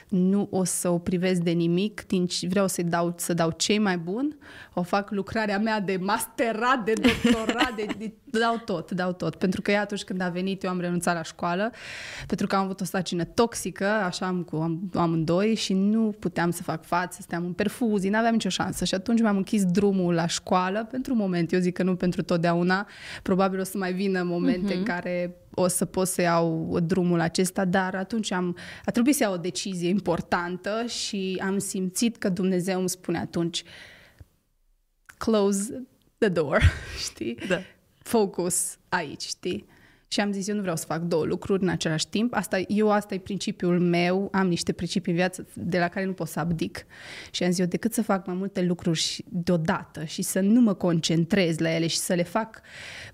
nu 0.09 0.47
o 0.51 0.63
să 0.63 0.89
o 0.89 0.97
privesc 0.97 1.41
de 1.41 1.51
nimic, 1.51 2.05
vreau 2.49 2.67
să 2.67 2.81
dau, 2.81 3.13
să 3.17 3.33
dau 3.33 3.51
cei 3.57 3.77
mai 3.77 3.97
bun, 3.97 4.37
o 4.73 4.83
fac 4.83 5.11
lucrarea 5.11 5.59
mea 5.59 5.79
de 5.79 5.97
masterat, 6.01 6.83
de 6.85 6.93
doctorat, 6.93 7.75
de, 7.75 7.85
de, 7.97 8.13
dau 8.39 8.61
tot, 8.65 8.91
dau 8.91 9.11
tot. 9.11 9.35
Pentru 9.35 9.61
că 9.61 9.71
ea 9.71 9.81
atunci 9.81 10.03
când 10.03 10.21
a 10.21 10.29
venit 10.29 10.63
eu 10.63 10.69
am 10.69 10.79
renunțat 10.79 11.15
la 11.15 11.23
școală, 11.23 11.71
pentru 12.27 12.47
că 12.47 12.55
am 12.55 12.63
avut 12.63 12.81
o 12.81 12.83
stacină 12.83 13.23
toxică, 13.23 13.85
așa 13.85 14.25
am 14.25 14.43
cu 14.43 14.55
am, 14.55 14.91
amândoi 14.93 15.55
și 15.55 15.73
nu 15.73 16.15
puteam 16.19 16.51
să 16.51 16.63
fac 16.63 16.83
față, 16.83 17.17
stăteam 17.21 17.45
în 17.45 17.53
perfuzii, 17.53 18.09
n-aveam 18.09 18.33
nicio 18.33 18.49
șansă 18.49 18.85
și 18.85 18.95
atunci 18.95 19.21
mi-am 19.21 19.37
închis 19.37 19.65
drumul 19.65 20.13
la 20.13 20.27
școală 20.27 20.87
pentru 20.91 21.13
un 21.13 21.19
moment, 21.19 21.51
eu 21.51 21.59
zic 21.59 21.73
că 21.73 21.83
nu 21.83 21.95
pentru 21.95 22.21
totdeauna, 22.23 22.87
probabil 23.21 23.59
o 23.59 23.63
să 23.63 23.77
mai 23.77 23.93
vină 23.93 24.23
momente 24.23 24.73
uh-huh. 24.73 24.77
în 24.77 24.83
care 24.83 25.35
o 25.55 25.67
să 25.67 25.85
pot 25.85 26.07
să 26.07 26.21
iau 26.21 26.79
drumul 26.79 27.19
acesta, 27.19 27.65
dar 27.65 27.95
atunci 27.95 28.31
am, 28.31 28.57
a 28.85 28.91
trebuit 28.91 29.15
să 29.15 29.23
iau 29.23 29.33
o 29.33 29.37
decizie 29.37 29.89
importantă 29.89 30.85
și 30.87 31.41
am 31.45 31.57
simțit 31.57 32.17
că 32.17 32.29
Dumnezeu 32.29 32.79
îmi 32.79 32.89
spune 32.89 33.17
atunci 33.17 33.63
close 35.17 35.85
the 36.17 36.29
door, 36.29 36.61
știi? 37.09 37.37
Da. 37.47 37.59
Focus 37.97 38.77
aici, 38.89 39.21
știi? 39.21 39.65
Și 40.07 40.21
am 40.21 40.31
zis, 40.31 40.47
eu 40.47 40.55
nu 40.55 40.61
vreau 40.61 40.75
să 40.75 40.85
fac 40.85 41.01
două 41.01 41.25
lucruri 41.25 41.61
în 41.61 41.69
același 41.69 42.07
timp. 42.07 42.33
Asta, 42.33 42.59
eu 42.67 42.91
asta 42.91 43.13
e 43.13 43.19
principiul 43.19 43.79
meu, 43.79 44.29
am 44.31 44.47
niște 44.47 44.71
principii 44.71 45.11
în 45.11 45.17
viață 45.17 45.47
de 45.53 45.79
la 45.79 45.87
care 45.87 46.05
nu 46.05 46.13
pot 46.13 46.27
să 46.27 46.39
abdic. 46.39 46.85
Și 47.31 47.43
am 47.43 47.49
zis, 47.49 47.59
eu 47.59 47.65
decât 47.65 47.93
să 47.93 48.03
fac 48.03 48.25
mai 48.25 48.35
multe 48.35 48.61
lucruri 48.61 49.23
deodată 49.29 50.03
și 50.03 50.21
să 50.21 50.39
nu 50.39 50.61
mă 50.61 50.73
concentrez 50.73 51.57
la 51.57 51.75
ele 51.75 51.87
și 51.87 51.97
să 51.97 52.13
le 52.13 52.23
fac 52.23 52.61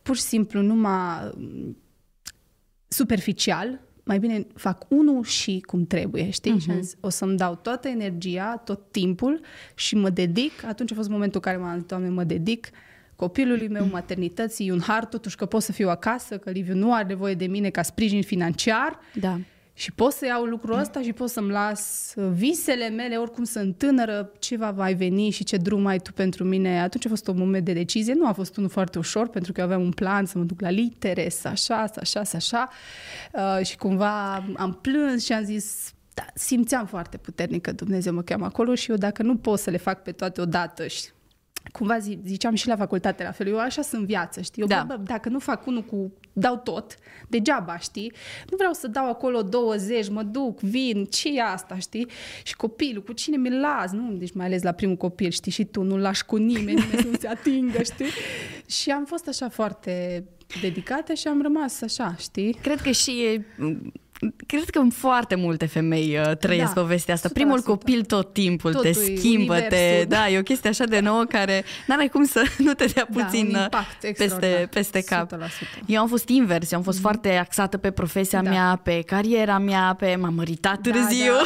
pur 0.01 0.15
și 0.15 0.21
simplu 0.21 0.62
numai 0.62 1.32
superficial, 2.93 3.80
mai 4.04 4.19
bine 4.19 4.47
fac 4.56 4.86
unul 4.88 5.23
și 5.23 5.63
cum 5.65 5.86
trebuie, 5.86 6.30
știi? 6.30 6.56
Uh-huh. 6.56 6.62
Și 6.62 6.82
zis, 6.82 6.95
o 6.99 7.10
să-mi 7.10 7.38
dau 7.38 7.56
toată 7.56 7.88
energia, 7.88 8.62
tot 8.65 8.91
timpul 8.91 9.41
și 9.75 9.95
mă 9.95 10.10
dedic. 10.10 10.65
Atunci 10.65 10.91
a 10.91 10.95
fost 10.95 11.10
momentul 11.10 11.41
în 11.43 11.51
care 11.51 11.63
m-am 11.63 11.77
zis, 11.77 11.88
Doamne, 11.88 12.10
mă 12.10 12.23
dedic 12.23 12.69
copilului 13.15 13.67
meu, 13.67 13.88
maternității, 13.91 14.71
un 14.71 14.82
har 14.82 15.06
totuși 15.06 15.36
că 15.36 15.45
pot 15.45 15.62
să 15.62 15.71
fiu 15.71 15.89
acasă, 15.89 16.38
că 16.38 16.49
Liviu 16.49 16.75
nu 16.75 16.93
are 16.93 17.08
nevoie 17.08 17.34
de 17.34 17.45
mine 17.45 17.69
ca 17.69 17.82
sprijin 17.82 18.21
financiar. 18.21 18.99
Da. 19.13 19.39
Și 19.82 19.91
pot 19.91 20.12
să 20.12 20.26
iau 20.26 20.44
lucrul 20.44 20.80
ăsta 20.80 21.02
și 21.02 21.13
pot 21.13 21.30
să-mi 21.30 21.52
las 21.52 22.13
visele 22.32 22.89
mele, 22.89 23.15
oricum 23.15 23.44
sunt 23.44 23.78
tânără, 23.78 24.32
ce 24.39 24.58
va 24.58 24.72
mai 24.72 24.94
veni 24.94 25.30
și 25.30 25.44
ce 25.44 25.58
drum 25.58 25.86
ai 25.86 26.00
tu 26.00 26.13
pentru 26.13 26.44
mine. 26.44 26.82
Atunci 26.82 27.06
a 27.06 27.10
fost 27.10 27.28
un 27.28 27.38
moment 27.38 27.65
de 27.65 27.74
decizie. 27.74 28.13
Nu 28.13 28.28
a 28.28 28.32
fost 28.32 28.58
unul 28.58 28.70
foarte 28.70 28.98
ușor, 28.98 29.28
pentru 29.28 29.52
că 29.52 29.60
eu 29.60 29.65
aveam 29.65 29.82
un 29.82 29.91
plan 29.91 30.26
să 30.26 30.38
mă 30.38 30.44
duc 30.44 30.62
la 30.62 30.70
litere, 30.70 31.30
să 31.30 31.48
așa, 31.48 31.88
să 31.94 32.00
așa, 32.00 32.24
să 32.24 32.36
așa. 32.36 32.70
Uh, 33.34 33.65
și 33.65 33.78
cumva 33.78 34.34
am 34.56 34.80
plâns 34.82 35.26
și 35.26 35.34
am 35.34 35.44
zis, 35.44 35.94
da, 36.13 36.26
simțeam 36.34 36.86
foarte 36.86 37.17
puternic 37.17 37.62
că 37.62 37.72
Dumnezeu 37.72 38.13
mă 38.13 38.22
cheamă 38.22 38.46
acolo 38.46 38.76
și 38.76 38.91
eu 38.91 38.98
dacă 38.98 39.24
nu 39.24 39.38
pot 39.38 39.60
să 39.60 39.70
le 39.70 39.78
fac 39.78 40.04
pe 40.04 40.12
toate 40.12 40.41
odată 40.41 40.88
și 40.88 41.02
cumva 41.71 41.97
zi, 41.97 42.19
ziceam 42.26 42.56
și 42.56 42.67
la 42.67 42.76
facultate 42.76 43.24
la 43.24 43.32
fel, 43.32 43.47
eu 43.47 43.60
așa 43.60 43.82
sunt 43.82 44.02
în 44.02 44.08
viață, 44.08 44.41
știi? 44.41 44.62
Eu, 44.62 44.67
da. 44.67 44.84
bă, 44.88 44.97
dacă 45.04 45.30
nu 45.30 45.39
fac 45.39 45.65
unul 45.65 45.84
cu 45.84 46.13
dau 46.34 46.58
tot, 46.58 46.95
degeaba, 47.28 47.78
știi? 47.78 48.13
Nu 48.50 48.58
vreau 48.58 48.74
să 48.74 48.88
dau 48.88 49.10
acolo 49.10 49.41
20, 49.41 50.10
mă 50.10 50.24
duc, 50.24 50.60
vin, 50.60 51.06
ce 51.06 51.30
e 51.30 51.41
asta, 51.41 51.78
știi? 51.78 52.08
Și 52.43 52.56
copilul, 52.56 53.04
cu 53.04 53.13
cine 53.13 53.38
mi-l 53.38 53.60
las? 53.60 53.91
Nu, 53.91 54.12
deci 54.13 54.34
mai 54.34 54.45
ales 54.45 54.63
la 54.63 54.71
primul 54.71 54.95
copil, 54.95 55.30
știi? 55.30 55.52
Și 55.52 55.65
tu 55.65 55.82
nu-l 55.82 56.00
lași 56.00 56.26
cu 56.26 56.36
nimeni, 56.36 56.80
nimeni 56.80 57.10
nu 57.12 57.17
se 57.19 57.28
atingă, 57.28 57.84
știi? 57.93 58.10
Și 58.65 58.91
am 58.91 59.06
fost 59.06 59.28
așa 59.28 59.50
foarte 59.50 60.24
dedicată 60.62 61.13
și 61.13 61.28
am 61.28 61.41
rămas 61.41 61.82
așa, 61.82 62.15
știi? 62.19 62.54
Cred 62.54 62.82
că 62.82 62.91
și 62.91 63.41
Cred 64.47 64.69
că 64.69 64.81
foarte 64.93 65.36
multe 65.36 65.65
femei 65.65 66.17
uh, 66.17 66.38
trăiesc 66.38 66.73
da, 66.73 66.81
povestea 66.81 67.13
asta. 67.13 67.29
100%. 67.29 67.31
Primul 67.31 67.62
copil 67.62 68.03
tot 68.03 68.34
timpul 68.34 68.73
Totul 68.73 68.93
te 68.93 69.15
schimbă, 69.15 69.60
te, 69.60 70.05
da, 70.07 70.29
e 70.29 70.39
o 70.39 70.41
chestie 70.41 70.69
așa 70.69 70.84
de 70.84 70.99
nouă 70.99 71.23
care 71.23 71.63
n-are 71.88 72.07
cum 72.07 72.25
să 72.25 72.43
nu 72.57 72.73
te 72.73 72.86
dea 72.86 73.07
da, 73.10 73.23
puțin 73.23 73.51
da, 73.51 73.69
peste, 74.17 74.67
peste 74.71 75.03
cap. 75.03 75.36
100%. 75.36 75.38
Eu 75.86 76.01
am 76.01 76.07
fost 76.07 76.29
invers, 76.29 76.71
eu 76.71 76.77
am 76.77 76.84
fost 76.84 76.97
mm. 76.97 77.03
foarte 77.03 77.36
axată 77.36 77.77
pe 77.77 77.91
profesia 77.91 78.41
da. 78.41 78.49
mea, 78.49 78.79
pe 78.84 79.01
cariera 79.01 79.57
mea, 79.57 79.95
pe 79.99 80.15
m-am 80.15 80.34
măritat 80.34 80.79
da, 80.79 80.91
târziu. 80.91 81.34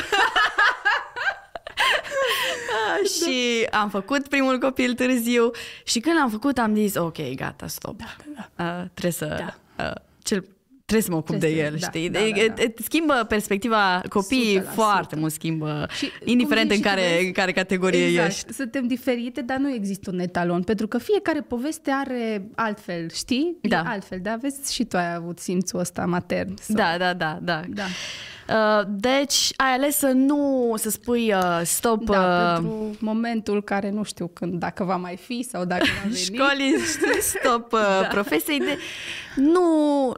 Da. 2.68 3.08
și 3.08 3.68
am 3.72 3.90
făcut 3.90 4.28
primul 4.28 4.58
copil 4.58 4.94
târziu 4.94 5.52
și 5.84 6.00
când 6.00 6.16
l-am 6.16 6.30
făcut 6.30 6.58
am 6.58 6.76
zis 6.76 6.96
ok, 6.96 7.36
gata, 7.36 7.68
stop. 7.68 7.98
Da, 7.98 8.16
da, 8.36 8.50
da. 8.56 8.64
Uh, 8.64 8.86
trebuie 8.94 9.12
să... 9.12 9.54
Da. 9.78 9.84
Uh, 9.84 9.94
cel 10.24 10.46
trebuie 10.86 11.06
să 11.06 11.12
mă 11.12 11.18
ocup 11.18 11.36
trebuie 11.36 11.56
de 11.56 11.62
el, 11.62 11.78
da, 11.80 11.88
știi? 11.88 12.10
Da, 12.10 12.20
da, 12.20 12.54
da. 12.56 12.64
Schimbă 12.84 13.26
perspectiva 13.28 14.02
copiii 14.10 14.62
100%. 14.62 14.64
foarte 14.74 15.16
mult 15.16 15.32
schimbă, 15.32 15.88
și, 15.98 16.12
indiferent 16.24 16.72
în 16.72 16.80
care, 16.80 17.02
vezi, 17.02 17.26
în 17.26 17.32
care 17.32 17.52
categorie 17.52 18.06
exact, 18.06 18.28
ești. 18.28 18.54
Suntem 18.54 18.88
diferite, 18.88 19.42
dar 19.42 19.58
nu 19.58 19.74
există 19.74 20.12
un 20.12 20.20
etalon, 20.20 20.64
pentru 20.64 20.88
că 20.88 20.98
fiecare 20.98 21.42
poveste 21.42 21.92
are 21.92 22.48
altfel, 22.56 23.10
știi? 23.10 23.58
Da. 23.62 23.78
E 23.78 23.84
altfel, 23.86 24.20
da? 24.22 24.36
Vezi, 24.42 24.74
și 24.74 24.84
tu 24.84 24.98
ai 24.98 25.14
avut 25.14 25.40
simțul 25.40 25.80
ăsta 25.80 26.06
matern. 26.06 26.54
Sau... 26.62 26.76
Da, 26.76 26.96
da, 26.98 27.14
da, 27.14 27.40
da. 27.42 27.62
da. 27.68 27.84
Uh, 28.50 28.86
deci 28.88 29.52
ai 29.56 29.74
ales 29.74 29.98
să 29.98 30.08
nu, 30.08 30.74
să 30.78 30.90
spui 30.90 31.34
uh, 31.34 31.62
stop... 31.64 32.06
Da, 32.06 32.20
uh, 32.20 32.54
pentru 32.54 32.96
momentul 33.00 33.64
care 33.64 33.90
nu 33.90 34.04
știu 34.04 34.28
când, 34.28 34.60
dacă 34.60 34.84
va 34.84 34.96
mai 34.96 35.18
fi 35.18 35.44
sau 35.44 35.66
dacă 35.66 35.84
va 35.84 36.02
veni. 36.10 36.16
Școlii, 36.16 36.76
stop 37.20 37.74
uh, 37.74 37.80
da. 38.02 38.08
profesiei. 38.08 38.60
De, 38.60 38.78
nu, 39.36 40.14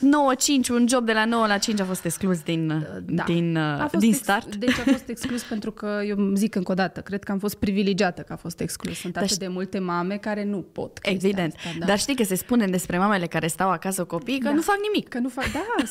9-5, 0.00 0.68
un 0.70 0.86
job 0.88 1.06
de 1.06 1.12
la 1.12 1.24
9 1.24 1.46
la 1.46 1.58
5 1.58 1.80
a 1.80 1.84
fost 1.84 2.04
exclus 2.04 2.42
din, 2.42 2.70
uh, 2.70 2.82
da. 3.04 3.22
din, 3.22 3.56
uh, 3.56 3.62
a 3.62 3.88
fost 3.90 4.04
din 4.04 4.14
start. 4.14 4.46
Ex- 4.46 4.56
deci 4.56 4.78
a 4.78 4.90
fost 4.90 5.08
exclus 5.08 5.42
pentru 5.52 5.72
că, 5.72 6.02
eu 6.06 6.32
zic 6.34 6.54
încă 6.54 6.72
o 6.72 6.74
dată, 6.74 7.00
cred 7.00 7.24
că 7.24 7.32
am 7.32 7.38
fost 7.38 7.54
privilegiată 7.54 8.22
că 8.22 8.32
a 8.32 8.36
fost 8.36 8.60
exclus. 8.60 8.98
Sunt 8.98 9.16
atât 9.16 9.36
de 9.36 9.48
multe 9.48 9.78
mame 9.78 10.16
care 10.16 10.44
nu 10.44 10.60
pot. 10.60 10.98
Evident. 11.02 11.54
Asta, 11.56 11.68
da. 11.78 11.86
Dar 11.86 11.98
știi 11.98 12.16
că 12.16 12.24
se 12.24 12.34
spune 12.34 12.66
despre 12.66 12.98
mamele 12.98 13.26
care 13.26 13.46
stau 13.46 13.70
acasă 13.70 14.04
copii 14.04 14.38
că 14.38 14.48
da. 14.48 14.54
nu 14.54 14.60
fac 14.60 14.76
nimic. 14.92 15.08
Că 15.08 15.18
nu 15.18 15.28
fac, 15.28 15.52
da, 15.52 15.64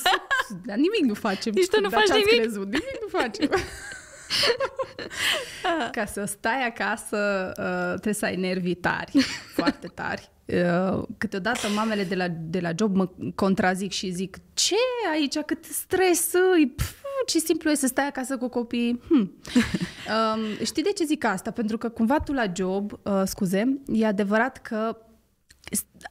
da, 0.65 0.73
nimic 0.73 1.03
nu 1.05 1.13
facem. 1.13 1.53
Nici 1.55 1.67
tu 1.67 1.81
nu 1.81 1.89
faci 1.89 2.09
nimic? 2.09 2.39
Crezut? 2.39 2.65
Nimic 2.65 2.97
nu 3.01 3.19
facem. 3.19 3.49
Ca 5.91 6.05
să 6.05 6.25
stai 6.25 6.67
acasă, 6.67 7.51
uh, 7.57 7.89
trebuie 7.89 8.13
să 8.13 8.25
ai 8.25 8.35
nervii 8.35 8.75
tari, 8.75 9.11
foarte 9.53 9.87
tari. 9.87 10.29
Uh, 10.53 11.03
câteodată 11.17 11.67
mamele 11.75 12.03
de 12.03 12.15
la, 12.15 12.27
de 12.27 12.59
la 12.59 12.69
job 12.75 12.95
mă 12.95 13.09
contrazic 13.35 13.91
și 13.91 14.11
zic 14.11 14.37
ce 14.53 14.75
aici, 15.11 15.37
cât 15.37 15.65
stres, 15.65 16.31
Pf, 16.75 17.03
ce 17.25 17.39
simplu 17.39 17.69
e 17.69 17.75
să 17.75 17.87
stai 17.87 18.07
acasă 18.07 18.37
cu 18.37 18.47
copii. 18.47 18.99
Hm. 19.07 19.15
um, 20.15 20.65
știi 20.65 20.83
de 20.83 20.91
ce 20.91 21.03
zic 21.03 21.23
asta? 21.23 21.51
Pentru 21.51 21.77
că 21.77 21.89
cumva 21.89 22.19
tu 22.19 22.33
la 22.33 22.43
job, 22.55 22.91
uh, 22.91 23.21
scuze, 23.25 23.79
e 23.87 24.05
adevărat 24.05 24.57
că 24.57 24.97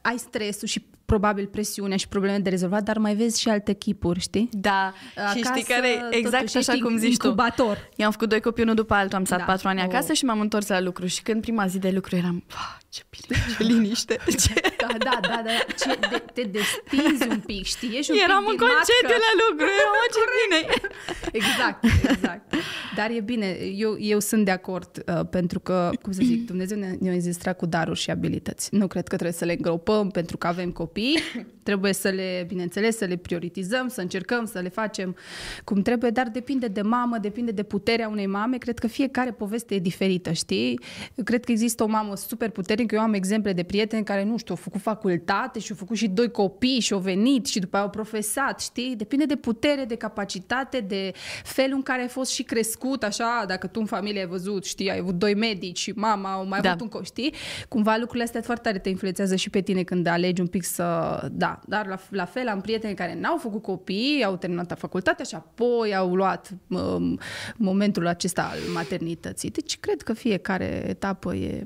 ai 0.01 0.17
stresul 0.17 0.67
și 0.67 0.89
probabil 1.09 1.45
presiunea 1.45 1.97
și 1.97 2.07
probleme 2.07 2.37
de 2.37 2.49
rezolvat, 2.49 2.83
dar 2.83 2.97
mai 2.97 3.15
vezi 3.15 3.41
și 3.41 3.49
alte 3.49 3.73
chipuri, 3.73 4.19
știi? 4.19 4.49
Da, 4.51 4.93
acasă, 5.15 5.37
și 5.37 5.43
știi 5.43 5.63
care, 5.63 5.89
exact 6.11 6.55
așa 6.55 6.73
cum 6.81 6.97
zici 6.97 7.11
incubator. 7.11 7.75
tu. 7.77 7.89
Eu 7.95 8.05
am 8.05 8.11
făcut 8.11 8.29
doi 8.29 8.41
copii 8.41 8.63
unul 8.63 8.75
după 8.75 8.93
altul, 8.93 9.17
am 9.17 9.25
stat 9.25 9.37
da. 9.37 9.43
patru 9.43 9.67
ani 9.67 9.81
acasă 9.81 10.07
oh. 10.09 10.17
și 10.17 10.25
m-am 10.25 10.39
întors 10.39 10.67
la 10.67 10.79
lucru 10.79 11.05
și 11.05 11.21
când 11.21 11.41
prima 11.41 11.67
zi 11.67 11.79
de 11.79 11.89
lucru 11.89 12.15
eram, 12.15 12.43
ce 12.89 13.03
bine, 13.09 13.41
ce 13.57 13.63
liniște. 13.63 14.17
Ce... 14.43 14.53
Da, 14.77 14.95
da, 14.97 15.19
da, 15.21 15.41
da. 15.45 15.51
Ce 15.81 15.99
de, 16.09 16.23
te 16.33 16.41
destinzi 16.41 17.27
un 17.29 17.39
pic, 17.39 17.63
știi? 17.63 17.97
Ești 17.97 18.11
un 18.11 18.17
Eram 18.17 18.43
pic 18.43 18.51
în 18.51 18.57
concediu 18.57 19.17
la 19.25 19.31
lucru, 19.43 19.67
eram 19.79 20.07
ce 20.15 20.21
bine. 20.39 20.59
Exact, 21.39 21.83
exact. 22.09 22.53
Dar 22.95 23.09
e 23.09 23.19
bine, 23.19 23.47
eu, 23.75 23.95
eu 23.99 24.19
sunt 24.19 24.45
de 24.45 24.51
acord, 24.51 25.03
uh, 25.07 25.21
pentru 25.29 25.59
că, 25.59 25.89
cum 26.01 26.11
să 26.11 26.21
zic, 26.23 26.45
Dumnezeu 26.45 26.77
ne, 26.77 26.95
ne-a 26.99 27.13
înzestrat 27.13 27.57
cu 27.57 27.65
daruri 27.65 27.99
și 27.99 28.09
abilități. 28.09 28.75
Nu 28.75 28.87
cred 28.87 29.07
că 29.07 29.15
trebuie 29.15 29.37
să 29.37 29.45
le 29.45 29.51
îngropăm 29.51 30.09
pentru 30.09 30.37
că 30.37 30.47
avem 30.47 30.71
copii, 30.99 31.47
trebuie 31.63 31.93
să 31.93 32.09
le, 32.09 32.45
bineînțeles, 32.47 32.97
să 32.97 33.05
le 33.05 33.15
prioritizăm, 33.15 33.87
să 33.87 34.01
încercăm 34.01 34.45
să 34.45 34.59
le 34.59 34.69
facem 34.69 35.15
cum 35.63 35.81
trebuie, 35.81 36.09
dar 36.09 36.27
depinde 36.27 36.67
de 36.67 36.81
mamă, 36.81 37.17
depinde 37.17 37.51
de 37.51 37.63
puterea 37.63 38.07
unei 38.07 38.25
mame. 38.25 38.57
Cred 38.57 38.79
că 38.79 38.87
fiecare 38.87 39.31
poveste 39.31 39.75
e 39.75 39.79
diferită, 39.79 40.31
știi? 40.31 40.79
Cred 41.23 41.43
că 41.45 41.51
există 41.51 41.83
o 41.83 41.87
mamă 41.87 42.15
super 42.15 42.49
puternică. 42.49 42.95
Eu 42.95 43.01
am 43.01 43.13
exemple 43.13 43.53
de 43.53 43.63
prieteni 43.63 44.03
care, 44.03 44.23
nu 44.23 44.37
știu, 44.37 44.53
au 44.53 44.61
făcut 44.61 44.79
făcut 44.79 44.99
facultate 44.99 45.59
și 45.59 45.71
au 45.71 45.77
făcut 45.77 45.97
și 45.97 46.07
doi 46.07 46.31
copii 46.31 46.79
și 46.79 46.93
au 46.93 46.99
venit 46.99 47.45
și 47.45 47.59
după 47.59 47.75
aia 47.75 47.85
au 47.85 47.91
profesat, 47.91 48.61
știi? 48.61 48.95
Depinde 48.95 49.25
de 49.25 49.35
putere, 49.35 49.85
de 49.85 49.95
capacitate, 49.95 50.79
de 50.79 51.11
felul 51.43 51.75
în 51.75 51.81
care 51.81 52.01
ai 52.01 52.07
fost 52.07 52.31
și 52.31 52.43
crescut, 52.43 53.03
așa, 53.03 53.43
dacă 53.47 53.67
tu 53.67 53.79
în 53.79 53.85
familie 53.85 54.19
ai 54.19 54.27
văzut, 54.27 54.65
știi, 54.65 54.91
ai 54.91 54.97
avut 54.97 55.15
doi 55.15 55.35
medici 55.35 55.79
și 55.79 55.91
mama 55.95 56.33
au 56.33 56.47
mai 56.47 56.61
Da. 56.61 56.69
avut 56.69 56.81
un 56.81 56.87
copil, 56.87 57.05
știi? 57.05 57.33
Cumva 57.67 57.95
lucrurile 57.97 58.23
astea 58.23 58.41
foarte 58.41 58.63
tare 58.63 58.79
te 58.79 58.89
influențează 58.89 59.35
și 59.35 59.49
pe 59.49 59.61
tine 59.61 59.83
când 59.83 60.07
alegi 60.07 60.41
un 60.41 60.47
pic 60.47 60.63
să... 60.63 60.83
Da, 61.31 61.59
dar 61.65 61.87
la, 61.87 61.99
la 62.09 62.25
fel 62.25 62.47
am 62.47 62.61
prieteni 62.61 62.95
care 62.95 63.19
n-au 63.19 63.37
făcut 63.37 63.61
copii, 63.61 64.23
au 64.25 64.37
terminat 64.37 64.77
facultatea 64.77 65.25
și 65.25 65.35
apoi 65.35 65.95
au 65.95 66.15
luat 66.15 66.51
um, 66.67 67.19
momentul 67.57 68.07
acesta 68.07 68.43
al 68.51 68.57
maternității. 68.73 69.49
Deci 69.49 69.79
cred 69.79 70.01
că 70.01 70.13
fiecare 70.13 70.83
etapă 70.87 71.35
e, 71.35 71.65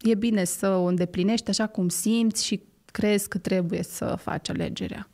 e 0.00 0.14
bine 0.14 0.44
să 0.44 0.68
o 0.68 0.84
îndeplinești 0.84 1.50
așa 1.50 1.66
cum 1.66 1.88
simți 1.88 2.44
și 2.44 2.62
crezi 2.84 3.28
că 3.28 3.38
trebuie 3.38 3.82
să 3.82 4.16
faci 4.18 4.48
alegerea. 4.48 5.08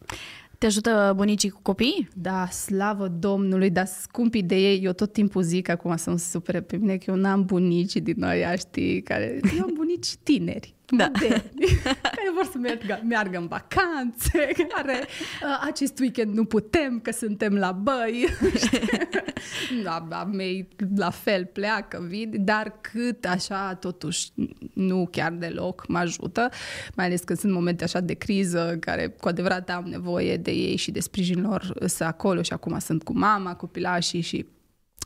Te 0.59 0.67
ajută 0.67 1.13
bunicii 1.17 1.51
cu 1.51 1.61
copii? 1.63 2.09
Da, 2.15 2.47
slavă 2.47 3.09
Domnului, 3.09 3.71
dar 3.71 3.87
scumpii 3.87 4.43
de 4.43 4.57
ei, 4.57 4.85
eu 4.85 4.93
tot 4.93 5.13
timpul 5.13 5.43
zic 5.43 5.69
acum 5.69 5.97
să 5.97 6.11
nu 6.11 6.17
se 6.17 6.31
supere 6.31 6.61
pe 6.61 6.77
mine 6.77 6.97
că 6.97 7.11
eu 7.11 7.17
n-am 7.17 7.45
bunici 7.45 7.93
din 7.93 8.23
ăia, 8.23 8.57
știi, 8.57 9.03
care, 9.03 9.41
eu 9.57 9.63
am 9.63 9.73
bunici 9.75 10.17
tineri, 10.23 10.75
Da. 10.97 11.11
moderni, 11.13 11.81
care 12.03 12.31
vor 12.35 12.45
să 12.53 12.59
meargă, 12.59 13.01
meargă 13.09 13.39
în 13.39 13.47
vacanțe, 13.47 14.49
care 14.75 15.01
uh, 15.07 15.65
acest 15.67 15.99
weekend 15.99 16.35
nu 16.35 16.45
putem 16.45 17.01
că 17.01 17.11
suntem 17.11 17.55
la 17.55 17.73
băi, 17.73 18.27
știi? 18.57 18.89
da, 19.85 20.07
a 20.11 20.25
mei 20.25 20.69
la 20.97 21.11
fel 21.11 21.45
pleacă, 21.45 22.05
vin, 22.09 22.45
dar 22.45 22.79
cât 22.81 23.25
așa 23.25 23.75
totuși 23.75 24.31
nu 24.75 25.09
chiar 25.11 25.33
deloc 25.33 25.89
mă 25.89 25.99
ajută, 25.99 26.49
mai 26.95 27.07
ales 27.07 27.21
când 27.21 27.39
sunt 27.39 27.53
momente 27.53 27.85
așa 27.85 28.01
de 28.01 28.15
criză 28.15 28.77
care 28.81 29.09
cu 29.09 29.29
adevărat 29.29 29.71
am 29.71 29.85
nevoie 29.85 30.37
de 30.37 30.51
ei 30.51 30.77
și 30.77 30.91
de 30.91 31.01
sprijinul 31.01 31.49
lor 31.49 31.73
să 31.87 32.05
acolo 32.05 32.43
și 32.43 32.53
acum 32.53 32.79
sunt 32.79 33.03
cu 33.03 33.19
mama, 33.19 33.55
copilașii 33.55 34.21
și 34.21 34.47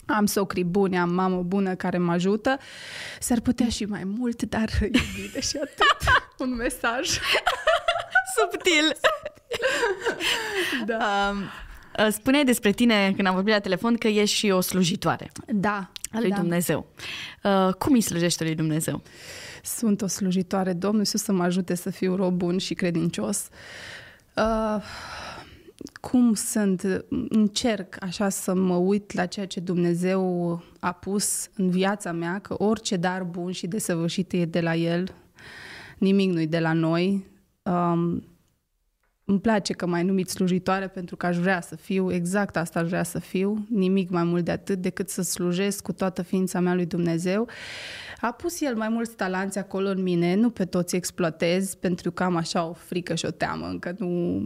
am 0.07 0.27
socri 0.27 0.65
buni, 0.65 0.99
am 0.99 1.11
mamă 1.11 1.43
bună 1.43 1.75
care 1.75 1.99
mă 1.99 2.12
ajută. 2.12 2.59
S-ar 3.21 3.41
putea 3.41 3.69
și 3.69 3.85
mai 3.85 4.05
mult, 4.05 4.43
dar 4.43 4.69
e 4.81 4.88
bine 4.88 5.41
și 5.41 5.57
atât. 5.57 6.12
Un 6.38 6.55
mesaj. 6.55 7.09
Subtil! 8.37 8.93
Da. 10.87 11.33
Um, 11.33 12.11
spuneai 12.11 12.45
despre 12.45 12.71
tine 12.73 13.12
când 13.17 13.27
am 13.29 13.35
vorbit 13.35 13.53
la 13.53 13.59
telefon 13.61 13.97
că 13.97 14.09
ești 14.09 14.37
și 14.37 14.51
o 14.51 14.61
slujitoare 14.61 15.31
Da. 15.47 15.91
a 16.12 16.21
lui 16.21 16.31
da. 16.31 16.37
Dumnezeu. 16.37 16.87
Uh, 17.43 17.75
cum 17.75 17.93
îi 17.93 18.01
slujește 18.01 18.45
lui 18.45 18.55
Dumnezeu? 18.55 19.03
Sunt 19.62 20.03
o 20.03 20.07
slujitoare, 20.07 20.73
Domnul 20.73 21.01
Iisus 21.01 21.23
să 21.23 21.33
mă 21.33 21.43
ajute 21.43 21.75
să 21.75 21.91
fiu 21.91 22.17
rob 22.17 22.35
bun 22.35 22.59
și 22.59 22.75
credincios. 22.75 23.49
Uh, 24.37 24.83
cum 26.01 26.35
sunt? 26.35 27.05
Încerc 27.29 27.97
așa 28.01 28.29
să 28.29 28.55
mă 28.55 28.75
uit 28.75 29.12
la 29.12 29.27
ceea 29.27 29.47
ce 29.47 29.61
Dumnezeu 29.61 30.62
a 30.81 30.92
pus 30.92 31.49
în 31.57 31.71
viața 31.71 32.12
mea, 32.12 32.38
că 32.38 32.55
orice 32.59 32.97
dar 32.97 33.23
bun 33.23 33.53
și 33.53 33.66
desăvârșit 33.66 34.33
e 34.33 34.45
de 34.45 34.61
la 34.61 34.75
El, 34.75 35.14
nimic 35.99 36.33
nu-i 36.33 36.47
de 36.47 36.59
la 36.59 36.73
noi. 36.73 37.27
Um, 37.62 38.25
îmi 39.25 39.40
place 39.40 39.73
că 39.73 39.87
m-ai 39.87 40.03
numit 40.03 40.29
slujitoare 40.29 40.88
pentru 40.88 41.16
că 41.16 41.27
aș 41.27 41.37
vrea 41.37 41.61
să 41.61 41.77
fiu, 41.77 42.12
exact 42.12 42.57
asta 42.57 42.79
aș 42.79 42.88
vrea 42.88 43.03
să 43.03 43.18
fiu, 43.18 43.66
nimic 43.71 44.11
mai 44.11 44.25
mult 44.25 44.45
de 44.45 44.51
atât 44.51 44.79
decât 44.79 45.09
să 45.09 45.23
slujesc 45.23 45.83
cu 45.83 45.92
toată 45.92 46.23
ființa 46.23 46.61
mea 46.61 46.75
lui 46.75 46.87
Dumnezeu. 46.87 47.49
A 48.21 48.33
pus 48.33 48.61
El 48.61 48.77
mai 48.77 48.88
mulți 48.88 49.16
talanți 49.16 49.59
acolo 49.59 49.88
în 49.88 50.03
mine, 50.03 50.35
nu 50.35 50.51
pe 50.51 50.64
toți 50.64 50.97
exploatez 50.97 51.75
pentru 51.75 52.11
că 52.11 52.23
am 52.23 52.37
așa 52.37 52.68
o 52.68 52.73
frică 52.73 53.14
și 53.14 53.25
o 53.25 53.31
teamă, 53.31 53.66
încă 53.66 53.95
nu... 53.99 54.42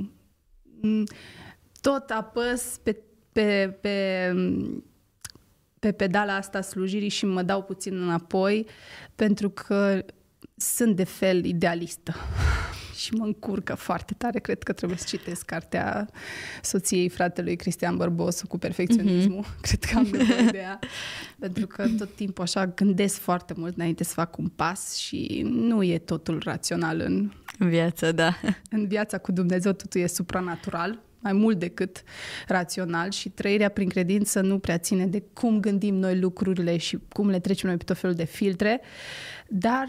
Mm, 0.81 1.05
Tot 1.81 2.11
apăs 2.11 2.81
pe, 2.83 2.97
pe, 3.33 3.79
pe, 3.81 4.33
pe 5.79 5.93
pedala 5.93 6.35
asta 6.35 6.59
a 6.59 6.61
slujirii 6.61 7.09
și 7.09 7.27
mă 7.27 7.43
dau 7.43 7.62
puțin 7.62 8.03
înapoi 8.03 8.67
pentru 9.15 9.51
că 9.51 10.05
sunt 10.57 10.97
de 10.97 11.05
fel 11.05 11.45
idealistă 11.45 12.15
și 12.97 13.15
mă 13.15 13.25
încurcă 13.25 13.75
foarte 13.75 14.15
tare. 14.19 14.39
Cred 14.39 14.63
că 14.63 14.73
trebuie 14.73 14.99
să 14.99 15.05
citesc 15.09 15.45
cartea 15.45 16.09
soției 16.63 17.09
fratelui 17.09 17.57
Cristian 17.57 17.97
Bărbosu 17.97 18.47
cu 18.47 18.59
perfecționismul. 18.59 19.45
Mm-hmm. 19.45 19.61
Cred 19.61 19.85
că 19.85 19.97
am 19.97 20.09
nevoie 20.13 20.51
de 20.51 20.59
ea. 20.59 20.79
Pentru 21.39 21.67
că 21.67 21.87
tot 21.99 22.15
timpul 22.15 22.43
așa 22.43 22.67
gândesc 22.67 23.19
foarte 23.19 23.55
mult 23.57 23.77
înainte 23.77 24.05
să 24.05 24.13
fac 24.13 24.39
un 24.39 24.49
pas 24.49 24.97
și 24.97 25.43
nu 25.51 25.83
e 25.83 25.99
totul 25.99 26.43
rațional 26.45 27.01
în, 27.01 27.31
În 27.59 27.69
viață, 27.69 28.13
da. 28.13 28.37
în 28.71 28.87
viața 28.87 29.19
cu 29.19 29.33
Dumnezeu, 29.33 29.73
totul 29.73 30.01
e 30.01 30.07
supranatural 30.07 31.05
mai 31.27 31.33
mult 31.33 31.59
decât 31.59 32.03
rațional 32.49 33.11
și 33.11 33.29
trăirea 33.29 33.69
prin 33.69 33.89
credință 33.89 34.41
nu 34.41 34.59
prea 34.59 34.79
ține 34.79 35.07
de 35.07 35.23
cum 35.33 35.61
gândim 35.61 35.95
noi 35.95 36.19
lucrurile 36.19 36.77
și 36.77 36.99
cum 37.09 37.31
le 37.31 37.39
trecem 37.39 37.69
noi 37.69 37.79
pe 37.79 37.85
tot 37.85 37.99
felul 37.99 38.17
de 38.17 38.25
filtre, 38.25 38.81
dar 39.49 39.89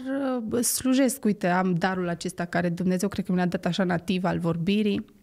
uh, 0.50 0.62
slujesc, 0.62 1.24
uite, 1.24 1.46
am 1.46 1.74
darul 1.74 2.08
acesta 2.08 2.44
care 2.44 2.68
Dumnezeu 2.68 3.08
cred 3.08 3.24
că 3.24 3.32
mi 3.32 3.38
l-a 3.38 3.46
dat 3.46 3.64
așa 3.64 3.84
nativ 3.84 4.24
al 4.24 4.38
vorbirii, 4.38 5.16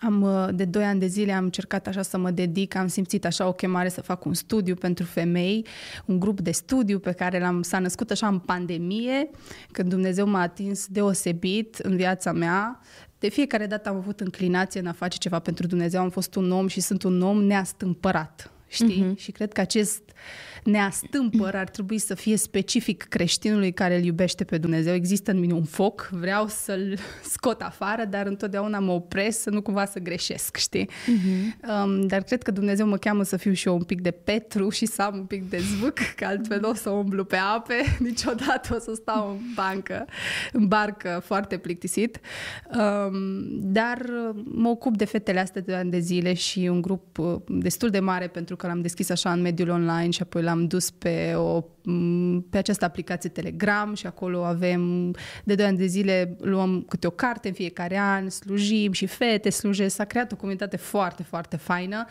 am, 0.00 0.22
uh, 0.22 0.48
de 0.54 0.64
2 0.64 0.84
ani 0.84 1.00
de 1.00 1.06
zile 1.06 1.32
am 1.32 1.44
încercat 1.44 1.86
așa 1.86 2.02
să 2.02 2.18
mă 2.18 2.30
dedic, 2.30 2.74
am 2.74 2.86
simțit 2.86 3.24
așa 3.24 3.46
o 3.46 3.52
chemare 3.52 3.88
să 3.88 4.00
fac 4.00 4.24
un 4.24 4.34
studiu 4.34 4.74
pentru 4.74 5.04
femei, 5.04 5.66
un 6.04 6.18
grup 6.18 6.40
de 6.40 6.50
studiu 6.50 6.98
pe 6.98 7.12
care 7.12 7.38
l-am, 7.38 7.62
s-a 7.62 7.78
născut 7.78 8.10
așa 8.10 8.26
în 8.26 8.38
pandemie, 8.38 9.30
când 9.72 9.88
Dumnezeu 9.88 10.26
m-a 10.26 10.40
atins 10.40 10.86
deosebit 10.86 11.76
în 11.76 11.96
viața 11.96 12.32
mea. 12.32 12.80
De 13.18 13.28
fiecare 13.28 13.66
dată 13.66 13.88
am 13.88 13.96
avut 13.96 14.20
înclinație 14.20 14.80
în 14.80 14.86
a 14.86 14.92
face 14.92 15.18
ceva 15.18 15.38
pentru 15.38 15.66
Dumnezeu, 15.66 16.00
am 16.00 16.10
fost 16.10 16.34
un 16.34 16.50
om 16.50 16.66
și 16.66 16.80
sunt 16.80 17.02
un 17.02 17.22
om 17.22 17.42
neastâmpărat, 17.42 18.50
știi? 18.66 19.04
Uh-huh. 19.04 19.16
Și 19.16 19.30
cred 19.30 19.52
că 19.52 19.60
acest 19.60 20.02
neastâmpăr 20.66 21.54
ar 21.54 21.68
trebui 21.68 21.98
să 21.98 22.14
fie 22.14 22.36
specific 22.36 23.02
creștinului 23.02 23.72
care 23.72 23.96
îl 23.96 24.04
iubește 24.04 24.44
pe 24.44 24.58
Dumnezeu. 24.58 24.94
Există 24.94 25.30
în 25.30 25.38
mine 25.38 25.52
un 25.52 25.64
foc, 25.64 26.08
vreau 26.12 26.46
să-l 26.48 26.98
scot 27.34 27.60
afară, 27.60 28.04
dar 28.04 28.26
întotdeauna 28.26 28.78
mă 28.78 28.92
opresc 28.92 29.40
să 29.40 29.50
nu 29.50 29.62
cumva 29.62 29.84
să 29.84 29.98
greșesc, 29.98 30.56
știi? 30.56 30.88
Uh-huh. 30.90 31.84
Um, 31.84 32.06
dar 32.06 32.22
cred 32.22 32.42
că 32.42 32.50
Dumnezeu 32.50 32.86
mă 32.86 32.96
cheamă 32.96 33.22
să 33.22 33.36
fiu 33.36 33.52
și 33.52 33.68
eu 33.68 33.74
un 33.74 33.82
pic 33.82 34.00
de 34.00 34.10
Petru 34.10 34.68
și 34.68 34.86
să 34.86 35.02
am 35.02 35.16
un 35.16 35.24
pic 35.24 35.50
de 35.50 35.58
zvâc, 35.58 35.98
că 36.16 36.24
altfel 36.24 36.60
nu 36.60 36.68
o 36.68 36.74
să 36.74 36.90
umblu 36.90 37.24
pe 37.24 37.36
ape, 37.36 37.74
niciodată 38.08 38.74
o 38.74 38.78
să 38.78 38.92
stau 38.94 39.30
în 39.30 39.38
bancă, 39.54 40.04
în 40.52 40.68
barcă 40.68 41.22
foarte 41.24 41.56
plictisit. 41.56 42.20
Um, 42.78 43.12
dar 43.48 44.06
mă 44.44 44.68
ocup 44.68 44.96
de 44.96 45.04
fetele 45.04 45.40
astea 45.40 45.60
de 45.60 45.74
ani 45.74 45.90
de 45.90 45.98
zile 45.98 46.34
și 46.34 46.58
un 46.58 46.80
grup 46.80 47.18
uh, 47.18 47.36
destul 47.48 47.88
de 47.90 48.00
mare 48.00 48.26
pentru 48.26 48.56
că 48.56 48.66
l-am 48.66 48.80
deschis 48.80 49.10
așa 49.10 49.32
în 49.32 49.40
mediul 49.40 49.68
online 49.68 50.10
și 50.10 50.22
apoi 50.22 50.42
l-am 50.42 50.55
dus 50.64 50.90
pe, 50.90 51.34
o, 51.34 51.64
pe 52.50 52.58
această 52.58 52.84
aplicație 52.84 53.30
Telegram 53.30 53.94
și 53.94 54.06
acolo 54.06 54.44
avem 54.44 55.10
de 55.44 55.54
2 55.54 55.66
ani 55.66 55.76
de 55.76 55.86
zile 55.86 56.36
luăm 56.40 56.84
câte 56.88 57.06
o 57.06 57.10
carte 57.10 57.48
în 57.48 57.54
fiecare 57.54 57.98
an, 57.98 58.28
slujim 58.28 58.92
și 58.92 59.06
fete 59.06 59.50
slujesc. 59.50 59.94
S-a 59.94 60.04
creat 60.04 60.32
o 60.32 60.36
comunitate 60.36 60.76
foarte, 60.76 61.22
foarte 61.22 61.56
faină 61.56 62.06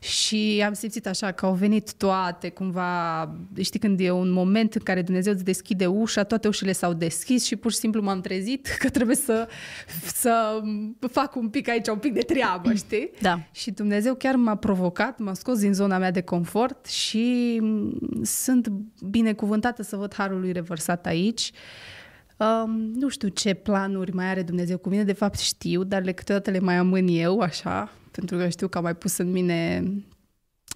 și 0.00 0.62
am 0.66 0.72
simțit 0.72 1.06
așa 1.06 1.32
că 1.32 1.46
au 1.46 1.54
venit 1.54 1.94
toate 1.94 2.48
cumva, 2.48 3.22
știi 3.60 3.80
când 3.80 4.00
e 4.00 4.10
un 4.10 4.30
moment 4.30 4.74
în 4.74 4.80
care 4.80 5.02
Dumnezeu 5.02 5.32
îți 5.32 5.44
deschide 5.44 5.86
ușa, 5.86 6.24
toate 6.24 6.48
ușile 6.48 6.72
s-au 6.72 6.92
deschis 6.92 7.44
și 7.44 7.56
pur 7.56 7.70
și 7.70 7.78
simplu 7.78 8.02
m-am 8.02 8.20
trezit 8.20 8.66
că 8.82 8.88
trebuie 8.88 9.16
să, 9.16 9.48
să 10.06 10.60
fac 11.10 11.36
un 11.36 11.48
pic 11.48 11.68
aici, 11.68 11.88
un 11.88 11.98
pic 11.98 12.12
de 12.12 12.20
treabă, 12.20 12.72
știi? 12.72 13.10
Da. 13.20 13.40
Și 13.52 13.70
Dumnezeu 13.70 14.14
chiar 14.14 14.34
m-a 14.34 14.56
provocat, 14.56 15.18
m-a 15.18 15.34
scos 15.34 15.58
din 15.58 15.72
zona 15.72 15.98
mea 15.98 16.10
de 16.10 16.20
confort 16.20 16.86
și 16.86 17.58
sunt 18.22 18.68
binecuvântată 19.10 19.82
să 19.82 19.96
văd 19.96 20.14
harul 20.14 20.40
lui 20.40 20.52
revărsat 20.52 21.06
aici. 21.06 21.52
Um, 22.36 22.70
nu 22.94 23.08
știu 23.08 23.28
ce 23.28 23.54
planuri 23.54 24.14
mai 24.14 24.26
are 24.26 24.42
Dumnezeu 24.42 24.78
cu 24.78 24.88
mine, 24.88 25.04
de 25.04 25.12
fapt 25.12 25.38
știu, 25.38 25.84
dar 25.84 26.02
le 26.02 26.12
câteodată 26.12 26.50
le 26.50 26.58
mai 26.58 26.76
amân 26.76 27.06
eu, 27.08 27.40
așa, 27.40 27.92
pentru 28.10 28.36
că 28.36 28.48
știu 28.48 28.68
că 28.68 28.78
a 28.78 28.80
mai 28.80 28.94
pus 28.94 29.16
în 29.16 29.30
mine 29.30 29.84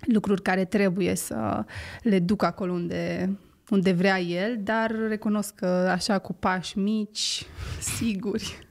lucruri 0.06 0.42
care 0.42 0.64
trebuie 0.64 1.14
să 1.14 1.64
le 2.02 2.18
duc 2.18 2.42
acolo 2.42 2.72
unde, 2.72 3.30
unde 3.70 3.92
vrea 3.92 4.20
El, 4.20 4.58
dar 4.60 4.94
recunosc 5.08 5.54
că 5.54 5.66
așa 5.66 6.18
cu 6.18 6.32
pași 6.32 6.78
mici, 6.78 7.46
siguri, 7.80 8.68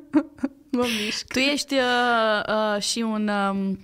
mă 0.70 0.86
mișc. 1.04 1.26
Tu 1.26 1.38
ești 1.38 1.74
uh, 1.74 2.54
uh, 2.76 2.82
și 2.82 2.98
un 2.98 3.28
um, 3.28 3.78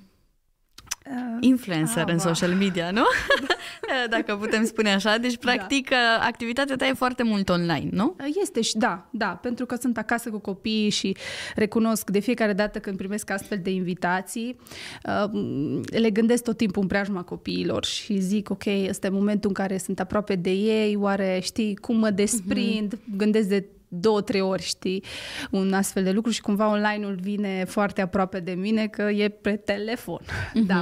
influencer 1.40 2.03
ah, 2.03 2.12
în 2.12 2.16
va. 2.16 2.23
social 2.23 2.51
media, 2.51 2.90
nu? 2.90 3.05
Dacă 4.11 4.37
putem 4.37 4.64
spune 4.64 4.92
așa. 4.92 5.18
Deci, 5.18 5.37
practic, 5.37 5.88
uh, 5.90 6.27
activitatea 6.27 6.77
ta 6.77 6.87
e 6.87 6.92
foarte 6.92 7.23
mult 7.23 7.49
online, 7.49 7.88
nu? 7.90 8.16
Este 8.40 8.61
și 8.61 8.77
da, 8.77 9.09
da, 9.11 9.27
pentru 9.27 9.66
că 9.66 9.77
sunt 9.81 9.99
acasă 9.99 10.31
cu 10.31 10.38
copiii 10.38 10.90
și 10.90 11.16
recunosc 11.55 12.11
de 12.11 12.18
fiecare 12.18 12.53
dată 12.53 12.79
când 12.79 12.96
primesc 12.96 13.31
astfel 13.31 13.59
de 13.62 13.70
invitații, 13.70 14.57
uh, 15.05 15.40
le 15.85 16.11
gândesc 16.11 16.42
tot 16.42 16.57
timpul 16.57 16.83
în 16.83 16.88
preajma 16.88 17.23
copiilor 17.23 17.85
și 17.85 18.18
zic, 18.18 18.51
ok, 18.51 18.64
este 18.64 19.09
momentul 19.09 19.49
în 19.49 19.55
care 19.55 19.79
sunt 19.79 20.01
aproape 20.01 20.35
de 20.35 20.51
ei, 20.51 20.96
oare 20.96 21.40
știi 21.42 21.77
cum 21.77 21.96
mă 21.96 22.11
desprind, 22.11 22.94
uh-huh. 22.94 23.16
gândesc 23.16 23.49
de 23.49 23.64
două, 23.92 24.20
trei 24.20 24.40
ori, 24.40 24.62
știi, 24.62 25.05
un 25.50 25.72
astfel 25.72 26.05
de 26.05 26.11
lucru 26.11 26.31
și 26.31 26.40
cumva 26.40 26.70
online-ul 26.70 27.18
vine 27.20 27.64
foarte 27.64 28.00
aproape 28.00 28.40
de 28.40 28.53
mine 28.53 28.87
că 28.87 29.03
e 29.03 29.29
pe 29.29 29.57
telefon. 29.57 30.20
Uh-huh. 30.22 30.66
Da. 30.66 30.80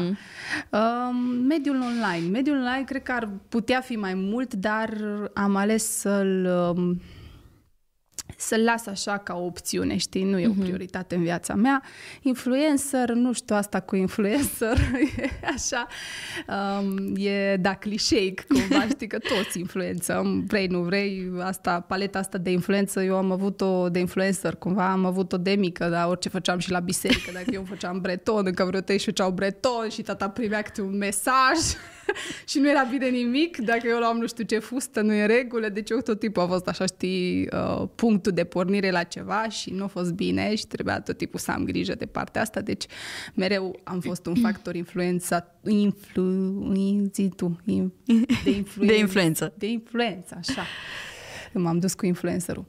Um, 0.78 1.16
mediul 1.48 1.80
online. 1.80 2.28
Mediul 2.30 2.56
online 2.56 2.84
cred 2.86 3.02
că 3.02 3.12
ar 3.12 3.28
putea 3.48 3.80
fi 3.80 3.96
mai 3.96 4.14
mult, 4.14 4.54
dar 4.54 4.90
am 5.34 5.56
ales 5.56 5.84
să-l... 5.84 6.46
Um, 6.76 7.00
să-l 8.41 8.61
las 8.61 8.86
așa 8.86 9.18
ca 9.18 9.34
o 9.34 9.45
opțiune, 9.45 9.97
știi? 9.97 10.24
Nu 10.24 10.39
e 10.39 10.47
o 10.47 10.51
mhm. 10.51 10.61
prioritate 10.61 11.14
în 11.14 11.22
viața 11.22 11.55
mea. 11.55 11.82
Influencer, 12.22 13.11
nu 13.11 13.32
știu 13.32 13.57
asta 13.57 13.80
cu 13.80 13.97
influencer, 13.97 14.76
e 15.16 15.30
așa, 15.43 15.86
um, 16.80 17.14
e 17.16 17.57
da 17.57 17.74
clișeic, 17.74 18.47
cumva, 18.47 18.86
știi 18.89 19.07
că 19.07 19.18
toți 19.18 19.59
influențăm, 19.59 20.45
vrei, 20.47 20.66
nu 20.66 20.80
vrei, 20.80 21.30
asta, 21.41 21.80
paleta 21.80 22.18
asta 22.18 22.39
de 22.39 22.51
influență, 22.51 23.03
eu 23.03 23.16
am 23.16 23.32
avut-o 23.32 23.89
de 23.89 23.99
influencer, 23.99 24.55
cumva 24.55 24.91
am 24.91 25.05
avut-o 25.05 25.36
de 25.36 25.51
mică, 25.51 25.89
dar 25.89 26.09
orice 26.09 26.28
făceam 26.28 26.59
și 26.59 26.70
la 26.70 26.80
biserică, 26.80 27.30
dacă 27.32 27.51
eu 27.53 27.64
făceam 27.68 28.01
breton, 28.01 28.47
încă 28.47 28.64
vreo 28.64 28.80
trei 28.80 28.99
și 28.99 29.05
făceau 29.05 29.30
breton 29.30 29.89
și 29.89 30.03
tata 30.03 30.28
primea 30.28 30.62
câte 30.62 30.80
un 30.80 30.97
mesaj 30.97 31.59
și 32.50 32.59
nu 32.59 32.70
era 32.70 32.82
bine 32.90 33.09
nimic, 33.09 33.56
dacă 33.56 33.86
eu 33.88 33.98
luam 33.98 34.18
nu 34.18 34.26
știu 34.26 34.44
ce 34.44 34.59
fustă, 34.59 35.00
nu 35.00 35.12
e 35.12 35.26
regulă, 35.26 35.68
deci 35.68 35.90
eu 35.90 36.00
tot 36.00 36.18
timpul 36.18 36.42
a 36.42 36.46
fost 36.46 36.68
așa, 36.68 36.86
știi, 36.86 37.48
uh, 37.52 37.88
punctul 37.94 38.32
de 38.32 38.44
pornire 38.44 38.90
la 38.90 39.02
ceva 39.02 39.48
și 39.48 39.70
nu 39.70 39.84
a 39.84 39.86
fost 39.86 40.12
bine 40.12 40.54
și 40.54 40.66
trebuia 40.66 41.00
tot 41.00 41.16
timpul 41.16 41.38
să 41.38 41.50
am 41.50 41.64
grijă 41.64 41.94
de 41.94 42.06
partea 42.06 42.40
asta, 42.40 42.61
deci 42.61 42.84
mereu 43.34 43.80
am 43.84 44.00
fost 44.00 44.26
un 44.26 44.34
factor 44.34 44.74
influența, 44.74 45.54
influ, 45.64 46.22
zi 47.12 47.28
tu, 47.36 47.61
in, 47.64 47.92
de, 48.44 48.50
influență, 48.50 48.92
de 48.92 48.98
influență. 48.98 49.52
De 49.59 49.66
influență, 49.66 50.36
așa. 50.38 50.62
M-am 51.52 51.78
dus 51.78 51.94
cu 51.94 52.06
influencerul. 52.06 52.64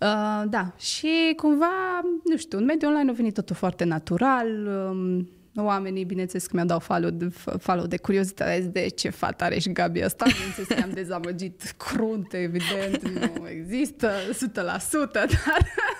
Uh, 0.00 0.42
da, 0.48 0.74
și 0.78 1.32
cumva, 1.36 2.00
nu 2.24 2.36
știu, 2.36 2.58
în 2.58 2.64
mediul 2.64 2.90
online 2.90 3.10
a 3.10 3.14
venit 3.14 3.34
totul 3.34 3.56
foarte 3.56 3.84
natural, 3.84 4.66
um, 4.66 5.28
Oamenii, 5.54 6.04
bineînțeles 6.04 6.46
că 6.46 6.50
mi-au 6.54 6.66
dat 6.66 6.82
follow 6.82 7.10
de, 7.10 7.28
follow 7.58 7.86
de 7.86 7.96
curiozitate 7.96 8.60
de 8.60 8.88
ce 8.88 9.10
fată 9.10 9.44
are 9.44 9.58
și 9.58 9.72
Gabi 9.72 10.02
asta. 10.02 10.24
Bineînțeles 10.32 10.68
că 10.68 10.82
am 10.82 10.90
dezamăgit 10.94 11.74
crunt, 11.76 12.32
evident, 12.32 13.08
nu 13.08 13.48
există 13.48 14.10
100%, 14.32 15.12
dar 15.12 15.28
uh, 15.28 15.99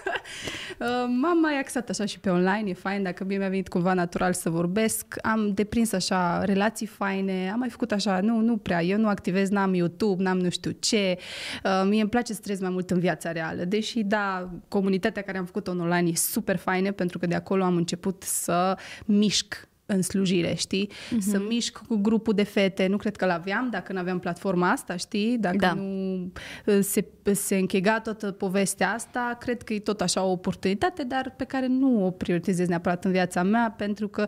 m-am 1.07 1.39
mai 1.41 1.59
axat 1.59 1.89
așa 1.89 2.05
și 2.05 2.21
pe 2.21 2.31
online, 2.31 2.65
e 2.67 2.75
fain, 2.75 3.03
dacă 3.03 3.25
mie 3.25 3.39
mi-a 3.39 3.49
venit 3.49 3.69
cumva 3.69 3.95
natural 3.95 4.33
să 4.33 4.51
vorbesc. 4.51 5.15
Am 5.23 5.53
deprins 5.55 5.93
așa 5.93 6.45
relații 6.45 6.87
faine, 6.87 7.51
am 7.53 7.59
mai 7.59 7.69
făcut 7.69 7.93
așa, 7.93 8.21
nu, 8.21 8.41
nu 8.41 8.57
prea, 8.57 8.83
eu 8.83 8.99
nu 8.99 9.09
activez, 9.09 9.49
n-am 9.49 9.75
YouTube, 9.75 10.23
n-am 10.23 10.39
nu 10.39 10.51
știu 10.51 10.71
ce. 10.71 11.19
Uh, 11.65 11.83
mie 11.89 12.01
îmi 12.01 12.11
place 12.11 12.33
să 12.33 12.41
trăiesc 12.41 12.63
mai 12.63 12.73
mult 12.73 12.91
în 12.91 12.99
viața 12.99 13.33
reală, 13.33 13.65
deși 13.65 14.03
da, 14.03 14.51
comunitatea 14.69 15.23
care 15.23 15.39
am 15.39 15.45
făcut-o 15.45 15.71
în 15.71 15.81
online 15.81 16.09
e 16.09 16.15
super 16.15 16.57
faină 16.57 16.93
pentru 16.93 17.19
că 17.19 17.27
de 17.27 17.35
acolo 17.35 17.65
am 17.65 17.77
început 17.77 18.23
să 18.23 18.77
mișc 19.05 19.69
în 19.93 20.03
slujire, 20.03 20.55
știi? 20.55 20.91
Uh-huh. 20.91 21.19
Să 21.19 21.43
mișc 21.49 21.83
cu 21.89 21.97
grupul 21.97 22.35
de 22.35 22.43
fete. 22.43 22.87
Nu 22.87 22.97
cred 22.97 23.17
că 23.17 23.27
l-aveam 23.27 23.69
dacă 23.71 23.93
nu 23.93 23.99
aveam 23.99 24.19
platforma 24.19 24.71
asta, 24.71 24.97
știi? 24.97 25.39
Dacă 25.39 25.57
da. 25.57 25.73
nu 25.73 26.33
uh, 26.67 26.79
se, 26.81 27.07
se 27.33 27.57
închega 27.57 28.01
toată 28.01 28.31
povestea 28.31 28.93
asta, 28.93 29.37
cred 29.41 29.63
că 29.63 29.73
e 29.73 29.79
tot 29.79 30.01
așa 30.01 30.23
o 30.23 30.31
oportunitate, 30.31 31.03
dar 31.03 31.35
pe 31.37 31.45
care 31.45 31.67
nu 31.67 32.07
o 32.07 32.11
prioritizez 32.11 32.69
neapărat 32.69 33.05
în 33.05 33.11
viața 33.11 33.43
mea, 33.43 33.75
pentru 33.77 34.09
că 34.09 34.25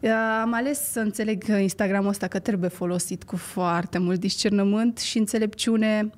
uh, 0.00 0.10
am 0.42 0.52
ales 0.52 0.90
să 0.90 1.00
înțeleg 1.00 1.44
Instagramul 1.60 2.08
ăsta 2.08 2.26
că 2.26 2.38
trebuie 2.38 2.70
folosit 2.70 3.24
cu 3.24 3.36
foarte 3.36 3.98
mult 3.98 4.20
discernământ 4.20 4.98
și 4.98 5.18
înțelepciune, 5.18 6.10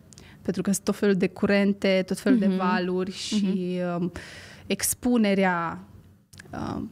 pentru 0.43 0.63
că 0.63 0.73
sunt 0.73 0.85
tot 0.85 0.97
felul 0.97 1.15
de 1.15 1.29
curente, 1.29 2.03
tot 2.07 2.19
felul 2.19 2.39
uh-huh. 2.39 2.43
de 2.43 2.47
mhm. 2.47 2.57
valuri 2.57 3.13
și 3.13 3.79
uh-huh. 3.81 4.01
uh, 4.01 4.11
expunerea 4.67 5.85
uh, 6.53 6.83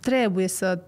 trebuie 0.00 0.48
să 0.48 0.82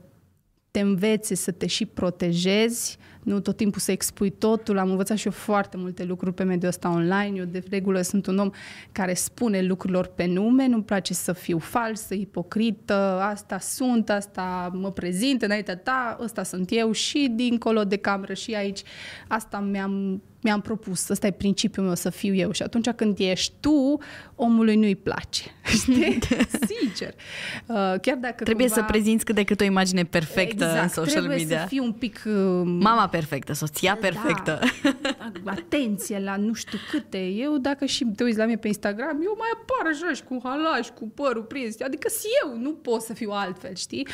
te 0.72 0.80
învețe 0.80 1.34
să 1.34 1.50
te 1.50 1.66
și 1.66 1.86
protejezi, 1.86 2.98
nu 3.22 3.40
tot 3.40 3.56
timpul 3.56 3.80
să 3.80 3.92
expui 3.92 4.30
totul. 4.30 4.78
Am 4.78 4.90
învățat 4.90 5.16
și 5.16 5.26
eu 5.26 5.32
foarte 5.32 5.76
multe 5.76 6.04
lucruri 6.04 6.34
pe 6.34 6.42
mediul 6.42 6.68
ăsta 6.68 6.90
online. 6.90 7.38
Eu 7.38 7.44
de 7.44 7.62
regulă 7.70 8.00
sunt 8.00 8.26
un 8.26 8.38
om 8.38 8.50
care 8.92 9.14
spune 9.14 9.62
lucrurilor 9.62 10.06
pe 10.06 10.26
nume, 10.26 10.66
nu-mi 10.66 10.84
place 10.84 11.14
să 11.14 11.32
fiu 11.32 11.58
falsă, 11.58 12.14
ipocrită, 12.14 13.20
asta 13.22 13.58
sunt, 13.58 14.10
asta 14.10 14.70
mă 14.74 14.90
prezint 14.90 15.42
înaintea 15.42 15.76
ta, 15.76 16.18
ăsta 16.22 16.42
sunt 16.42 16.68
eu 16.70 16.92
și 16.92 17.32
dincolo 17.34 17.84
de 17.84 17.96
cameră 17.96 18.34
și 18.34 18.54
aici. 18.54 18.82
Asta 19.28 19.60
mi-am 19.60 20.22
mi-am 20.42 20.60
propus, 20.60 21.08
ăsta 21.08 21.26
e 21.26 21.30
principiul 21.30 21.86
meu, 21.86 21.94
să 21.94 22.10
fiu 22.10 22.34
eu. 22.34 22.52
Și 22.52 22.62
atunci 22.62 22.88
când 22.88 23.18
ești 23.18 23.52
tu, 23.60 23.98
omului 24.34 24.76
nu-i 24.76 24.96
place. 24.96 25.42
Știi? 25.80 26.18
Sincer. 26.70 27.14
Uh, 27.66 27.76
chiar 27.76 28.16
dacă 28.16 28.44
Trebuie 28.44 28.66
cumva... 28.66 28.80
să 28.80 28.86
prezinți 28.86 29.24
cât 29.24 29.34
de 29.34 29.44
cât 29.44 29.60
o 29.60 29.64
imagine 29.64 30.04
perfectă 30.04 30.64
exact, 30.64 30.82
în 30.82 30.88
social 30.88 31.22
trebuie 31.22 31.36
media. 31.36 31.60
să 31.60 31.66
fii 31.66 31.78
un 31.78 31.92
pic... 31.92 32.22
Uh, 32.26 32.32
Mama 32.64 33.08
perfectă, 33.08 33.52
soția 33.52 33.98
da, 34.00 34.08
perfectă. 34.08 34.60
atenție 35.44 36.18
la 36.18 36.36
nu 36.36 36.52
știu 36.52 36.78
câte. 36.90 37.26
Eu, 37.26 37.58
dacă 37.58 37.84
și 37.84 38.04
te 38.04 38.22
uiți 38.22 38.38
la 38.38 38.44
mine 38.44 38.56
pe 38.56 38.66
Instagram, 38.66 39.20
eu 39.24 39.34
mai 39.38 39.48
apar 39.52 39.92
așa 39.92 40.12
și 40.14 40.22
cu 40.22 40.40
halaj, 40.42 40.88
cu 40.88 41.08
părul 41.08 41.42
prins. 41.42 41.80
Adică 41.80 42.08
si 42.08 42.26
eu, 42.44 42.56
nu 42.56 42.70
pot 42.70 43.00
să 43.02 43.14
fiu 43.14 43.30
altfel, 43.30 43.74
știi? 43.74 44.06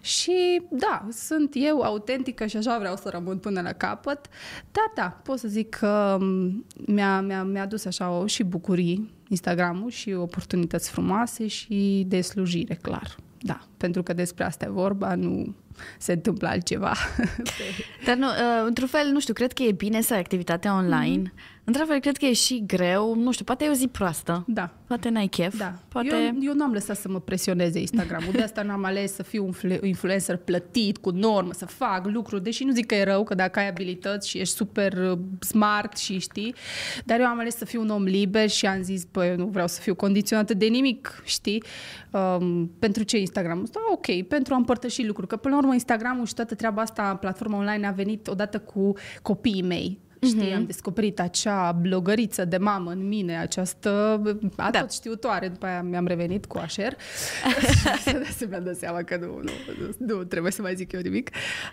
Și 0.00 0.62
da, 0.70 1.08
sunt 1.10 1.50
eu 1.54 1.80
autentică 1.80 2.46
și 2.46 2.56
așa 2.56 2.78
vreau 2.78 2.96
să 2.96 3.08
rămân 3.08 3.38
până 3.38 3.60
la 3.60 3.72
capăt. 3.72 4.26
Da, 4.72 4.92
da, 4.94 5.20
pot 5.24 5.38
să 5.38 5.48
zic 5.48 5.67
că 5.70 6.16
mm, 6.20 6.64
mi-a, 6.86 7.20
mi-a, 7.20 7.42
mi-a 7.42 7.66
dus 7.66 7.84
așa 7.84 8.10
o, 8.10 8.26
și 8.26 8.42
bucurii 8.42 9.10
Instagramul 9.28 9.90
și 9.90 10.12
oportunități 10.12 10.90
frumoase 10.90 11.46
și 11.46 12.04
de 12.08 12.20
slujire, 12.20 12.74
clar. 12.74 13.16
Da, 13.40 13.60
pentru 13.76 14.02
că 14.02 14.12
despre 14.12 14.44
asta 14.44 14.64
e 14.64 14.70
vorba, 14.70 15.14
nu 15.14 15.54
se 15.98 16.12
întâmplă 16.12 16.48
altceva. 16.48 16.92
Dar 18.06 18.16
nu, 18.16 18.26
uh, 18.26 18.64
într-un 18.66 18.88
fel, 18.88 19.06
nu 19.12 19.20
știu, 19.20 19.34
cred 19.34 19.52
că 19.52 19.62
e 19.62 19.72
bine 19.72 20.00
să 20.00 20.12
ai 20.12 20.20
activitatea 20.20 20.74
online. 20.74 21.28
Mm-hmm. 21.28 21.58
Într-un 21.68 21.86
fel, 21.86 22.00
cred 22.00 22.16
că 22.16 22.24
e 22.24 22.32
și 22.32 22.62
greu, 22.66 23.14
nu 23.14 23.32
știu, 23.32 23.44
poate 23.44 23.64
e 23.64 23.68
o 23.68 23.72
zi 23.72 23.88
proastă. 23.88 24.44
Da. 24.46 24.70
Poate 24.86 25.08
n-ai 25.08 25.26
chef. 25.26 25.56
Da. 25.56 25.74
Poate... 25.88 26.08
Eu, 26.08 26.38
eu 26.40 26.54
n-am 26.54 26.72
lăsat 26.72 26.96
să 26.96 27.08
mă 27.08 27.20
presioneze 27.20 27.78
Instagramul. 27.78 28.32
De 28.32 28.42
asta 28.42 28.62
n-am 28.62 28.84
ales 28.84 29.14
să 29.14 29.22
fiu 29.22 29.44
un 29.44 29.70
influencer 29.82 30.36
plătit, 30.36 30.98
cu 30.98 31.10
normă, 31.10 31.52
să 31.52 31.66
fac 31.66 32.06
lucruri. 32.06 32.42
Deși 32.42 32.64
nu 32.64 32.72
zic 32.72 32.86
că 32.86 32.94
e 32.94 33.04
rău, 33.04 33.24
că 33.24 33.34
dacă 33.34 33.58
ai 33.58 33.68
abilități 33.68 34.28
și 34.28 34.38
ești 34.38 34.54
super 34.54 34.92
uh, 34.92 35.18
smart 35.40 35.96
și 35.96 36.18
știi. 36.18 36.54
Dar 37.04 37.20
eu 37.20 37.26
am 37.26 37.38
ales 37.38 37.56
să 37.56 37.64
fiu 37.64 37.80
un 37.80 37.88
om 37.88 38.02
liber 38.02 38.48
și 38.48 38.66
am 38.66 38.82
zis, 38.82 39.04
băi, 39.04 39.28
eu 39.28 39.36
nu 39.36 39.46
vreau 39.46 39.66
să 39.66 39.80
fiu 39.80 39.94
condiționată 39.94 40.54
de 40.54 40.66
nimic, 40.66 41.22
știi? 41.24 41.62
Um, 42.10 42.70
pentru 42.78 43.02
ce 43.02 43.18
Instagramul? 43.18 43.68
Da, 43.72 43.80
ok, 43.92 44.26
pentru 44.28 44.54
a 44.54 44.56
împărtăși 44.56 45.06
lucruri. 45.06 45.28
Că 45.28 45.36
până 45.36 45.54
la 45.54 45.60
urmă 45.60 45.67
Instagramul 45.72 46.26
și 46.26 46.34
toată 46.34 46.54
treaba 46.54 46.82
asta, 46.82 47.16
platforma 47.16 47.56
online 47.56 47.86
a 47.86 47.90
venit 47.90 48.26
odată 48.26 48.58
cu 48.58 48.92
copiii 49.22 49.62
mei 49.62 49.98
Știi, 50.20 50.50
mm-hmm. 50.50 50.56
am 50.56 50.64
descoperit 50.64 51.20
acea 51.20 51.72
blogăriță 51.72 52.44
de 52.44 52.56
mamă 52.56 52.90
în 52.90 53.08
mine, 53.08 53.38
această 53.38 54.22
a 54.56 54.70
da. 54.70 54.80
tot 54.80 54.92
știutoare. 54.92 55.48
După 55.48 55.66
aia 55.66 55.82
mi-am 55.82 56.06
revenit 56.06 56.46
cu 56.46 56.58
Asher 56.58 56.96
și 58.38 58.44
mi-am 58.48 58.64
dat 58.64 58.76
seama 58.76 59.02
că 59.02 59.16
nu, 59.16 59.26
nu, 59.26 59.50
nu, 59.78 60.14
nu 60.16 60.24
trebuie 60.24 60.52
să 60.52 60.62
mai 60.62 60.74
zic 60.74 60.92
eu 60.92 61.00
nimic. 61.00 61.30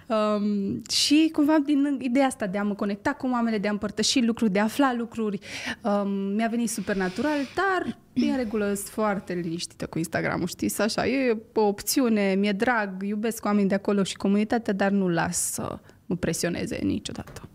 Um, 0.07 0.81
și 0.89 1.29
cumva 1.31 1.57
din 1.65 1.97
ideea 2.01 2.25
asta 2.25 2.47
de 2.47 2.57
a 2.57 2.63
mă 2.63 2.73
conecta 2.73 3.13
cu 3.13 3.29
oameni, 3.31 3.59
de 3.59 3.67
a 3.67 3.71
împărtăși 3.71 4.21
lucruri, 4.21 4.51
de 4.51 4.59
a 4.59 4.63
afla 4.63 4.93
lucruri, 4.93 5.39
um, 5.81 6.09
mi-a 6.09 6.47
venit 6.47 6.69
super 6.69 6.95
natural, 6.95 7.37
dar 7.55 7.97
e 8.13 8.29
în 8.29 8.37
regulă, 8.37 8.65
sunt 8.65 8.87
foarte 8.87 9.33
liniștită 9.33 9.85
cu 9.85 9.97
Instagram-ul, 9.97 10.47
știi, 10.47 10.73
așa, 10.77 11.07
e 11.07 11.37
o 11.53 11.61
opțiune, 11.61 12.33
mi-e 12.33 12.51
drag, 12.51 13.03
iubesc 13.03 13.45
oamenii 13.45 13.69
de 13.69 13.75
acolo 13.75 14.03
și 14.03 14.15
comunitatea, 14.15 14.73
dar 14.73 14.91
nu 14.91 15.09
las 15.09 15.51
să 15.51 15.79
mă 16.05 16.15
presioneze 16.15 16.79
niciodată 16.83 17.49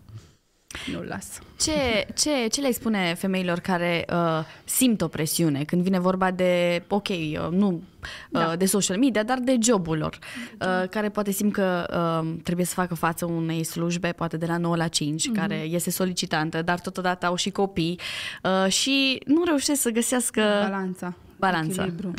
nu 0.91 1.01
las. 1.01 1.39
Ce, 1.59 2.07
ce, 2.15 2.47
ce 2.51 2.61
le 2.61 2.71
spune 2.71 3.15
femeilor 3.17 3.59
care 3.59 4.05
uh, 4.09 4.45
simt 4.63 5.01
o 5.01 5.07
presiune 5.07 5.63
când 5.63 5.81
vine 5.81 5.99
vorba 5.99 6.31
de, 6.31 6.83
ok, 6.87 7.07
uh, 7.07 7.47
nu 7.51 7.67
uh, 7.67 7.81
da. 8.29 8.55
de 8.55 8.65
social 8.65 8.97
media, 8.97 9.23
dar 9.23 9.39
de 9.39 9.57
jobul 9.61 9.97
lor, 9.97 10.19
uh, 10.59 10.89
care 10.89 11.09
poate 11.09 11.31
simt 11.31 11.53
că 11.53 11.85
uh, 12.23 12.33
trebuie 12.43 12.65
să 12.65 12.73
facă 12.73 12.95
față 12.95 13.25
unei 13.25 13.63
slujbe, 13.63 14.11
poate 14.11 14.37
de 14.37 14.45
la 14.45 14.57
9 14.57 14.75
la 14.75 14.87
5, 14.87 15.21
mm-hmm. 15.21 15.33
care 15.33 15.55
este 15.55 15.89
solicitantă, 15.89 16.61
dar 16.61 16.79
totodată 16.79 17.25
au 17.25 17.35
și 17.35 17.49
copii 17.49 17.99
uh, 18.43 18.71
și 18.71 19.21
nu 19.25 19.43
reușesc 19.43 19.81
să 19.81 19.89
găsească 19.89 20.41
balanța. 20.41 21.13
balanța. 21.37 21.83
Echilibru. 21.83 22.13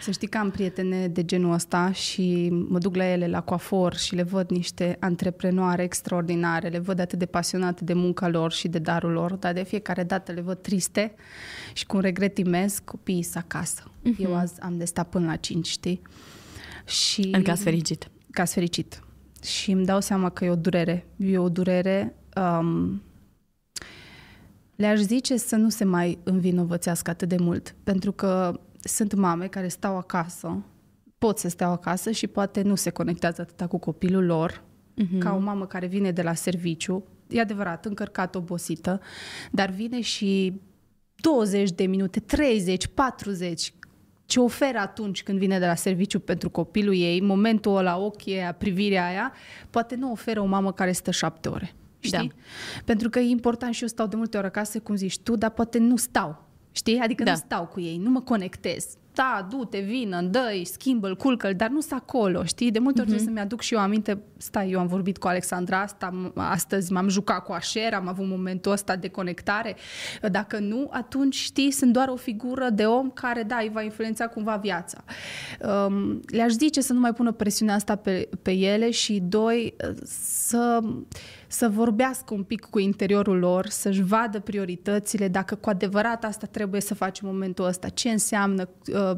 Să 0.00 0.10
știi 0.10 0.28
că 0.28 0.38
am 0.38 0.50
prietene 0.50 1.08
de 1.08 1.24
genul 1.24 1.52
ăsta 1.52 1.92
și 1.92 2.48
mă 2.68 2.78
duc 2.78 2.96
la 2.96 3.04
ele 3.04 3.28
la 3.28 3.40
coafor 3.40 3.96
și 3.96 4.14
le 4.14 4.22
văd 4.22 4.50
niște 4.50 4.96
antreprenoare 5.00 5.82
extraordinare, 5.82 6.68
le 6.68 6.78
văd 6.78 7.00
atât 7.00 7.18
de 7.18 7.26
pasionate 7.26 7.84
de 7.84 7.92
munca 7.92 8.28
lor 8.28 8.52
și 8.52 8.68
de 8.68 8.78
darul 8.78 9.10
lor, 9.10 9.32
dar 9.32 9.52
de 9.52 9.62
fiecare 9.62 10.02
dată 10.02 10.32
le 10.32 10.40
văd 10.40 10.58
triste 10.58 11.14
și 11.72 11.86
cu 11.86 11.96
un 11.96 12.02
regret 12.02 12.38
imens 12.38 12.78
copiii 12.78 13.22
să 13.22 13.38
acasă. 13.38 13.82
Uh-huh. 13.84 14.18
Eu 14.18 14.36
azi 14.36 14.60
am 14.60 14.78
de 14.78 14.84
stat 14.84 15.08
până 15.08 15.26
la 15.26 15.36
5, 15.36 15.66
știi? 15.66 16.02
Și 16.84 17.28
în 17.32 17.42
caz 17.42 17.62
fericit. 17.62 18.10
Caz 18.30 18.52
fericit. 18.52 19.02
Și 19.42 19.70
îmi 19.70 19.84
dau 19.84 20.00
seama 20.00 20.30
că 20.30 20.44
e 20.44 20.50
o 20.50 20.56
durere. 20.56 21.06
E 21.16 21.38
o 21.38 21.48
durere 21.48 22.14
um, 22.36 23.02
Le-aș 24.78 24.98
zice 24.98 25.36
să 25.36 25.56
nu 25.56 25.68
se 25.68 25.84
mai 25.84 26.18
învinovățească 26.22 27.10
atât 27.10 27.28
de 27.28 27.36
mult, 27.38 27.74
pentru 27.84 28.12
că 28.12 28.60
sunt 28.80 29.14
mame 29.14 29.46
care 29.46 29.68
stau 29.68 29.96
acasă, 29.96 30.64
pot 31.18 31.38
să 31.38 31.48
stea 31.48 31.68
acasă 31.68 32.10
și 32.10 32.26
poate 32.26 32.62
nu 32.62 32.74
se 32.74 32.90
conectează 32.90 33.40
atâta 33.40 33.66
cu 33.66 33.78
copilul 33.78 34.24
lor, 34.24 34.62
uh-huh. 35.02 35.18
ca 35.18 35.34
o 35.34 35.38
mamă 35.38 35.66
care 35.66 35.86
vine 35.86 36.10
de 36.10 36.22
la 36.22 36.34
serviciu, 36.34 37.04
e 37.28 37.40
adevărat, 37.40 37.84
încărcată, 37.84 38.38
obosită, 38.38 39.00
dar 39.50 39.70
vine 39.70 40.00
și 40.00 40.60
20 41.14 41.70
de 41.70 41.86
minute, 41.86 42.20
30, 42.20 42.86
40, 42.86 43.72
ce 44.26 44.40
oferă 44.40 44.78
atunci 44.78 45.22
când 45.22 45.38
vine 45.38 45.58
de 45.58 45.66
la 45.66 45.74
serviciu 45.74 46.20
pentru 46.20 46.50
copilul 46.50 46.94
ei, 46.94 47.20
momentul 47.20 47.76
ăla, 47.76 47.98
ochii 47.98 48.34
aia, 48.34 48.52
privirea 48.52 49.06
aia, 49.06 49.32
poate 49.70 49.94
nu 49.94 50.10
oferă 50.10 50.40
o 50.40 50.44
mamă 50.44 50.72
care 50.72 50.92
stă 50.92 51.10
șapte 51.10 51.48
ore. 51.48 51.74
Știi? 51.98 52.18
Da. 52.18 52.82
Pentru 52.84 53.08
că 53.08 53.18
e 53.18 53.28
important 53.28 53.74
și 53.74 53.82
eu 53.82 53.88
stau 53.88 54.06
de 54.06 54.16
multe 54.16 54.36
ori 54.36 54.46
acasă, 54.46 54.80
cum 54.80 54.94
zici 54.94 55.18
tu, 55.18 55.36
dar 55.36 55.50
poate 55.50 55.78
nu 55.78 55.96
stau. 55.96 56.47
Știi? 56.72 56.98
Adică 56.98 57.22
da. 57.22 57.30
nu 57.30 57.36
stau 57.36 57.66
cu 57.66 57.80
ei, 57.80 57.96
nu 57.96 58.10
mă 58.10 58.20
conectez 58.20 58.86
da, 59.18 59.46
du-te, 59.50 59.78
vină, 59.78 60.22
dă 60.22 60.60
schimbă-l, 60.62 61.16
culcă 61.16 61.52
dar 61.52 61.68
nu 61.68 61.80
sunt 61.80 62.00
acolo, 62.00 62.44
știi? 62.44 62.70
De 62.70 62.78
multe 62.78 63.00
ori 63.00 63.08
uh-huh. 63.08 63.12
trebuie 63.12 63.34
să-mi 63.34 63.46
aduc 63.46 63.60
și 63.60 63.74
eu 63.74 63.80
aminte, 63.80 64.22
stai, 64.36 64.70
eu 64.70 64.80
am 64.80 64.86
vorbit 64.86 65.18
cu 65.18 65.26
Alexandra 65.26 65.80
asta, 65.80 66.32
astăzi 66.34 66.92
m-am 66.92 67.08
jucat 67.08 67.44
cu 67.44 67.52
Așer, 67.52 67.94
am 67.94 68.08
avut 68.08 68.26
momentul 68.26 68.72
ăsta 68.72 68.96
de 68.96 69.08
conectare. 69.08 69.76
Dacă 70.30 70.58
nu, 70.58 70.88
atunci, 70.92 71.34
știi, 71.34 71.70
sunt 71.70 71.92
doar 71.92 72.08
o 72.08 72.16
figură 72.16 72.68
de 72.70 72.84
om 72.84 73.10
care, 73.10 73.42
da, 73.42 73.58
îi 73.60 73.70
va 73.72 73.82
influența 73.82 74.26
cumva 74.26 74.56
viața. 74.56 75.04
Um, 75.86 76.20
le-aș 76.26 76.52
zice 76.52 76.80
să 76.80 76.92
nu 76.92 77.00
mai 77.00 77.12
pună 77.12 77.32
presiunea 77.32 77.74
asta 77.74 77.96
pe, 77.96 78.28
pe 78.42 78.52
ele 78.52 78.90
și, 78.90 79.22
doi, 79.22 79.74
să 80.04 80.80
să 81.48 81.68
vorbească 81.68 82.34
un 82.34 82.42
pic 82.42 82.60
cu 82.60 82.78
interiorul 82.78 83.38
lor, 83.38 83.66
să-și 83.66 84.02
vadă 84.02 84.40
prioritățile, 84.40 85.28
dacă 85.28 85.54
cu 85.54 85.68
adevărat 85.68 86.24
asta 86.24 86.46
trebuie 86.46 86.80
să 86.80 86.94
faci 86.94 87.20
în 87.20 87.28
momentul 87.32 87.64
ăsta, 87.64 87.88
ce 87.88 88.10
înseamnă 88.10 88.68
uh, 88.92 89.16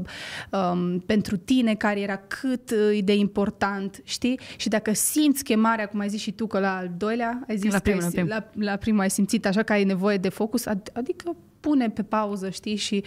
um, 0.72 0.98
pentru 0.98 1.36
tine 1.36 1.74
cariera, 1.74 2.16
cât 2.16 2.70
uh, 2.70 2.98
e 2.98 3.00
de 3.00 3.14
important, 3.14 4.00
știi? 4.04 4.40
Și 4.56 4.68
dacă 4.68 4.92
simți 4.92 5.44
chemarea, 5.44 5.88
cum 5.88 6.00
ai 6.00 6.08
zis 6.08 6.20
și 6.20 6.32
tu, 6.32 6.46
că 6.46 6.58
la 6.58 6.76
al 6.76 6.90
doilea, 6.96 7.44
ai 7.48 7.56
zis 7.56 7.72
la 7.72 7.78
primul, 7.78 8.10
la, 8.14 8.22
la, 8.24 8.50
la 8.52 8.76
primul 8.76 9.00
ai 9.00 9.10
simțit 9.10 9.46
așa 9.46 9.62
că 9.62 9.72
ai 9.72 9.84
nevoie 9.84 10.16
de 10.16 10.28
focus, 10.28 10.66
ad- 10.68 10.92
adică 10.92 11.36
pune 11.60 11.90
pe 11.90 12.02
pauză, 12.02 12.50
știi, 12.50 12.76
și 12.76 13.04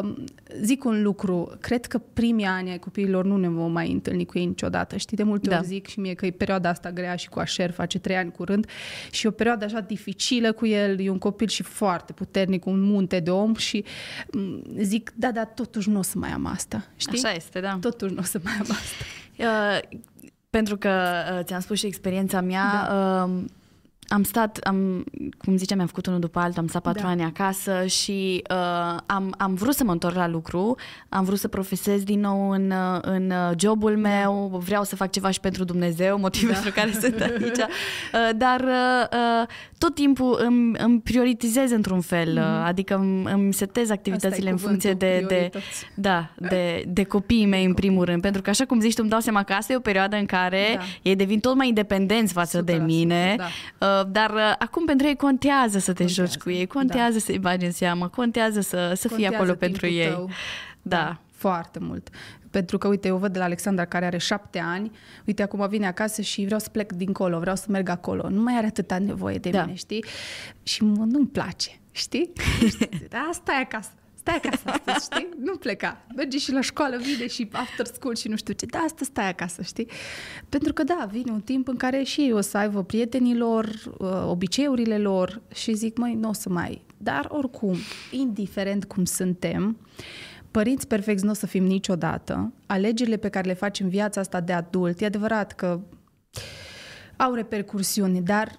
um, 0.00 0.24
zic 0.60 0.84
un 0.84 1.02
lucru, 1.02 1.56
cred 1.60 1.86
că 1.86 1.98
primii 1.98 2.44
ani 2.44 2.70
ai 2.70 2.78
copiilor 2.78 3.24
nu 3.24 3.36
ne 3.36 3.48
vom 3.48 3.72
mai 3.72 3.92
întâlni 3.92 4.24
cu 4.24 4.38
ei 4.38 4.44
niciodată, 4.44 4.96
știi, 4.96 5.16
de 5.16 5.22
multe 5.22 5.48
da. 5.48 5.56
ori 5.56 5.66
zic 5.66 5.86
și 5.86 6.00
mie 6.00 6.14
că 6.14 6.26
e 6.26 6.30
perioada 6.30 6.68
asta 6.68 6.90
grea 6.90 7.16
și 7.16 7.28
cu 7.28 7.38
Așer 7.38 7.70
face 7.70 7.98
trei 7.98 8.16
ani 8.16 8.32
curând 8.32 8.66
și 9.10 9.26
e 9.26 9.28
o 9.28 9.32
perioadă 9.32 9.64
așa 9.64 9.80
dificilă 9.80 10.52
cu 10.52 10.66
el, 10.66 11.00
e 11.00 11.10
un 11.10 11.18
copil 11.18 11.48
și 11.48 11.62
foarte 11.62 12.12
puternic, 12.12 12.66
un 12.66 12.80
munte 12.80 13.20
de 13.20 13.30
om 13.30 13.54
și 13.54 13.84
um, 14.34 14.62
zic, 14.78 15.12
da, 15.14 15.30
da, 15.30 15.44
totuși 15.44 15.90
nu 15.90 15.98
o 15.98 16.02
să 16.02 16.18
mai 16.18 16.30
am 16.30 16.46
asta, 16.46 16.86
știi? 16.96 17.22
Așa 17.24 17.34
este, 17.34 17.60
da. 17.60 17.78
Totuși 17.80 18.12
nu 18.12 18.18
o 18.20 18.24
să 18.24 18.40
mai 18.44 18.52
am 18.52 18.66
asta. 18.70 19.04
Uh, 19.36 19.98
pentru 20.50 20.76
că 20.76 20.88
uh, 21.38 21.44
ți-am 21.44 21.60
spus 21.60 21.78
și 21.78 21.86
experiența 21.86 22.40
mea, 22.40 22.86
da. 22.88 23.24
uh, 23.24 23.44
am 24.12 24.22
stat, 24.22 24.56
am, 24.56 25.04
cum 25.44 25.56
ziceam, 25.56 25.80
am 25.80 25.86
făcut 25.86 26.06
unul 26.06 26.20
după 26.20 26.38
altul, 26.38 26.62
am 26.62 26.66
stat 26.68 26.82
patru 26.82 27.02
da. 27.02 27.08
ani 27.08 27.22
acasă 27.22 27.86
și 27.86 28.42
uh, 28.50 28.98
am, 29.06 29.34
am 29.38 29.54
vrut 29.54 29.74
să 29.74 29.84
mă 29.84 29.92
întorc 29.92 30.14
la 30.14 30.28
lucru, 30.28 30.76
am 31.08 31.24
vrut 31.24 31.38
să 31.38 31.48
profesez 31.48 32.02
din 32.02 32.20
nou 32.20 32.50
în, 32.50 32.72
în 33.02 33.32
jobul 33.58 34.00
da. 34.02 34.08
meu, 34.08 34.48
da. 34.52 34.58
vreau 34.58 34.84
să 34.84 34.96
fac 34.96 35.10
ceva 35.10 35.30
și 35.30 35.40
pentru 35.40 35.64
Dumnezeu, 35.64 36.18
motivul 36.18 36.48
da. 36.48 36.54
pentru 36.54 36.80
care 36.80 36.92
sunt 36.92 37.20
aici, 37.26 37.58
uh, 37.58 38.30
dar 38.36 38.60
uh, 38.60 39.46
tot 39.78 39.94
timpul 39.94 40.38
îmi, 40.46 40.72
îmi 40.78 41.00
prioritizez 41.00 41.70
într-un 41.70 42.00
fel, 42.00 42.38
mm-hmm. 42.38 42.66
adică 42.66 42.94
îmi, 42.94 43.30
îmi 43.32 43.52
setez 43.52 43.90
activitățile 43.90 44.50
în 44.50 44.56
funcție 44.56 44.92
de, 44.92 45.24
de, 45.28 45.50
da, 45.94 46.30
de, 46.36 46.84
de 46.88 47.04
copiii 47.04 47.46
mei 47.46 47.64
în 47.64 47.74
primul 47.74 48.04
rând, 48.04 48.22
pentru 48.22 48.42
că 48.42 48.50
așa 48.50 48.64
cum 48.64 48.80
zici 48.80 48.94
tu, 48.94 48.98
îmi 49.00 49.10
dau 49.10 49.20
seama 49.20 49.42
că 49.42 49.52
asta 49.52 49.72
e 49.72 49.76
o 49.76 49.80
perioadă 49.80 50.16
în 50.16 50.26
care 50.26 50.74
da. 50.76 50.82
ei 51.02 51.16
devin 51.16 51.40
tot 51.40 51.54
mai 51.56 51.68
independenți 51.68 52.32
față 52.32 52.56
Super, 52.56 52.76
de 52.76 52.84
mine, 52.84 53.34
da. 53.38 53.44
Uh, 53.86 54.01
dar 54.04 54.30
uh, 54.30 54.54
acum 54.58 54.84
pentru 54.84 55.06
ei 55.06 55.16
contează 55.16 55.78
să 55.78 55.92
te 55.92 56.04
contează, 56.04 56.32
joci 56.32 56.42
cu 56.42 56.50
ei, 56.50 56.66
contează 56.66 57.12
da. 57.12 57.18
să-i 57.18 57.38
bagi 57.38 57.64
în 57.64 57.72
seamă, 57.72 58.08
contează 58.08 58.60
să, 58.60 58.92
să 58.96 59.08
fii 59.08 59.26
acolo 59.26 59.54
pentru 59.54 59.86
ei. 59.86 60.10
Tău. 60.10 60.30
Da. 60.82 60.96
da. 60.96 61.20
Foarte 61.30 61.78
mult. 61.78 62.08
Pentru 62.50 62.78
că, 62.78 62.88
uite, 62.88 63.08
eu 63.08 63.16
văd 63.16 63.32
de 63.32 63.38
la 63.38 63.44
Alexandra 63.44 63.84
care 63.84 64.04
are 64.04 64.18
șapte 64.18 64.58
ani, 64.58 64.90
uite, 65.24 65.42
acum 65.42 65.68
vine 65.68 65.86
acasă 65.86 66.22
și 66.22 66.44
vreau 66.44 66.60
să 66.60 66.68
plec 66.68 66.92
dincolo, 66.92 67.38
vreau 67.38 67.56
să 67.56 67.66
merg 67.68 67.88
acolo. 67.88 68.28
Nu 68.28 68.42
mai 68.42 68.56
are 68.56 68.66
atâta 68.66 68.98
nevoie 68.98 69.38
de 69.38 69.50
da. 69.50 69.64
mine, 69.64 69.76
știi? 69.76 70.04
Și 70.62 70.82
mă, 70.82 71.04
nu-mi 71.04 71.26
place, 71.26 71.70
știi? 71.90 72.32
da, 73.08 73.30
stai 73.32 73.60
acasă. 73.60 73.90
Stai 74.24 74.40
acasă 74.44 74.62
astăzi, 74.64 75.04
știi? 75.04 75.28
Nu 75.38 75.56
pleca. 75.56 76.04
Merge 76.16 76.38
și 76.38 76.52
la 76.52 76.60
școală, 76.60 76.96
vine 76.96 77.26
și 77.26 77.48
after 77.52 77.86
school 77.86 78.14
și 78.14 78.28
nu 78.28 78.36
știu 78.36 78.54
ce. 78.54 78.66
Da, 78.66 78.78
asta 78.78 79.04
stai 79.04 79.28
acasă, 79.28 79.62
știi? 79.62 79.88
Pentru 80.48 80.72
că, 80.72 80.84
da, 80.84 81.08
vine 81.10 81.32
un 81.32 81.40
timp 81.40 81.68
în 81.68 81.76
care 81.76 82.02
și 82.02 82.20
ei 82.20 82.32
o 82.32 82.40
să 82.40 82.58
aibă 82.58 82.82
prietenilor, 82.82 83.66
uh, 83.98 84.24
obiceiurile 84.26 84.98
lor 84.98 85.42
și 85.54 85.72
zic, 85.72 85.96
măi, 85.96 86.14
nu 86.14 86.28
o 86.28 86.32
să 86.32 86.48
mai... 86.48 86.84
Dar, 86.96 87.26
oricum, 87.28 87.76
indiferent 88.10 88.84
cum 88.84 89.04
suntem, 89.04 89.76
părinți 90.50 90.86
perfecți 90.86 91.24
nu 91.24 91.30
o 91.30 91.34
să 91.34 91.46
fim 91.46 91.64
niciodată. 91.64 92.52
Alegerile 92.66 93.16
pe 93.16 93.28
care 93.28 93.46
le 93.46 93.54
facem 93.54 93.84
în 93.86 93.92
viața 93.92 94.20
asta 94.20 94.40
de 94.40 94.52
adult, 94.52 95.00
e 95.00 95.04
adevărat 95.04 95.52
că 95.52 95.80
au 97.16 97.34
repercursiuni, 97.34 98.20
dar 98.20 98.58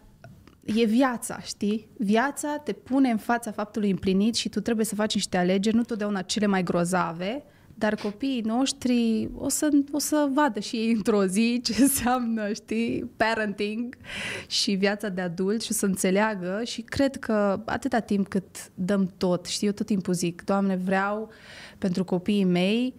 e 0.65 0.85
viața, 0.85 1.39
știi? 1.39 1.87
Viața 1.97 2.57
te 2.57 2.71
pune 2.71 3.09
în 3.09 3.17
fața 3.17 3.51
faptului 3.51 3.89
împlinit 3.89 4.35
și 4.35 4.49
tu 4.49 4.59
trebuie 4.59 4.85
să 4.85 4.95
faci 4.95 5.13
niște 5.13 5.37
alegeri, 5.37 5.75
nu 5.75 5.83
totdeauna 5.83 6.21
cele 6.21 6.45
mai 6.45 6.63
grozave, 6.63 7.43
dar 7.75 7.95
copiii 7.95 8.41
noștri 8.41 9.29
o 9.35 9.49
să, 9.49 9.69
o 9.91 9.99
să 9.99 10.29
vadă 10.33 10.59
și 10.59 10.75
ei 10.75 10.91
într-o 10.91 11.25
zi 11.25 11.59
ce 11.63 11.81
înseamnă, 11.81 12.53
știi, 12.53 13.11
parenting 13.17 13.97
și 14.47 14.71
viața 14.71 15.09
de 15.09 15.21
adult 15.21 15.61
și 15.61 15.71
o 15.71 15.75
să 15.75 15.85
înțeleagă 15.85 16.61
și 16.65 16.81
cred 16.81 17.15
că 17.15 17.61
atâta 17.65 17.99
timp 17.99 18.27
cât 18.27 18.71
dăm 18.73 19.13
tot, 19.17 19.45
știi, 19.45 19.67
eu 19.67 19.73
tot 19.73 19.85
timpul 19.85 20.13
zic, 20.13 20.43
Doamne, 20.43 20.75
vreau 20.75 21.29
pentru 21.77 22.03
copiii 22.03 22.43
mei 22.43 22.93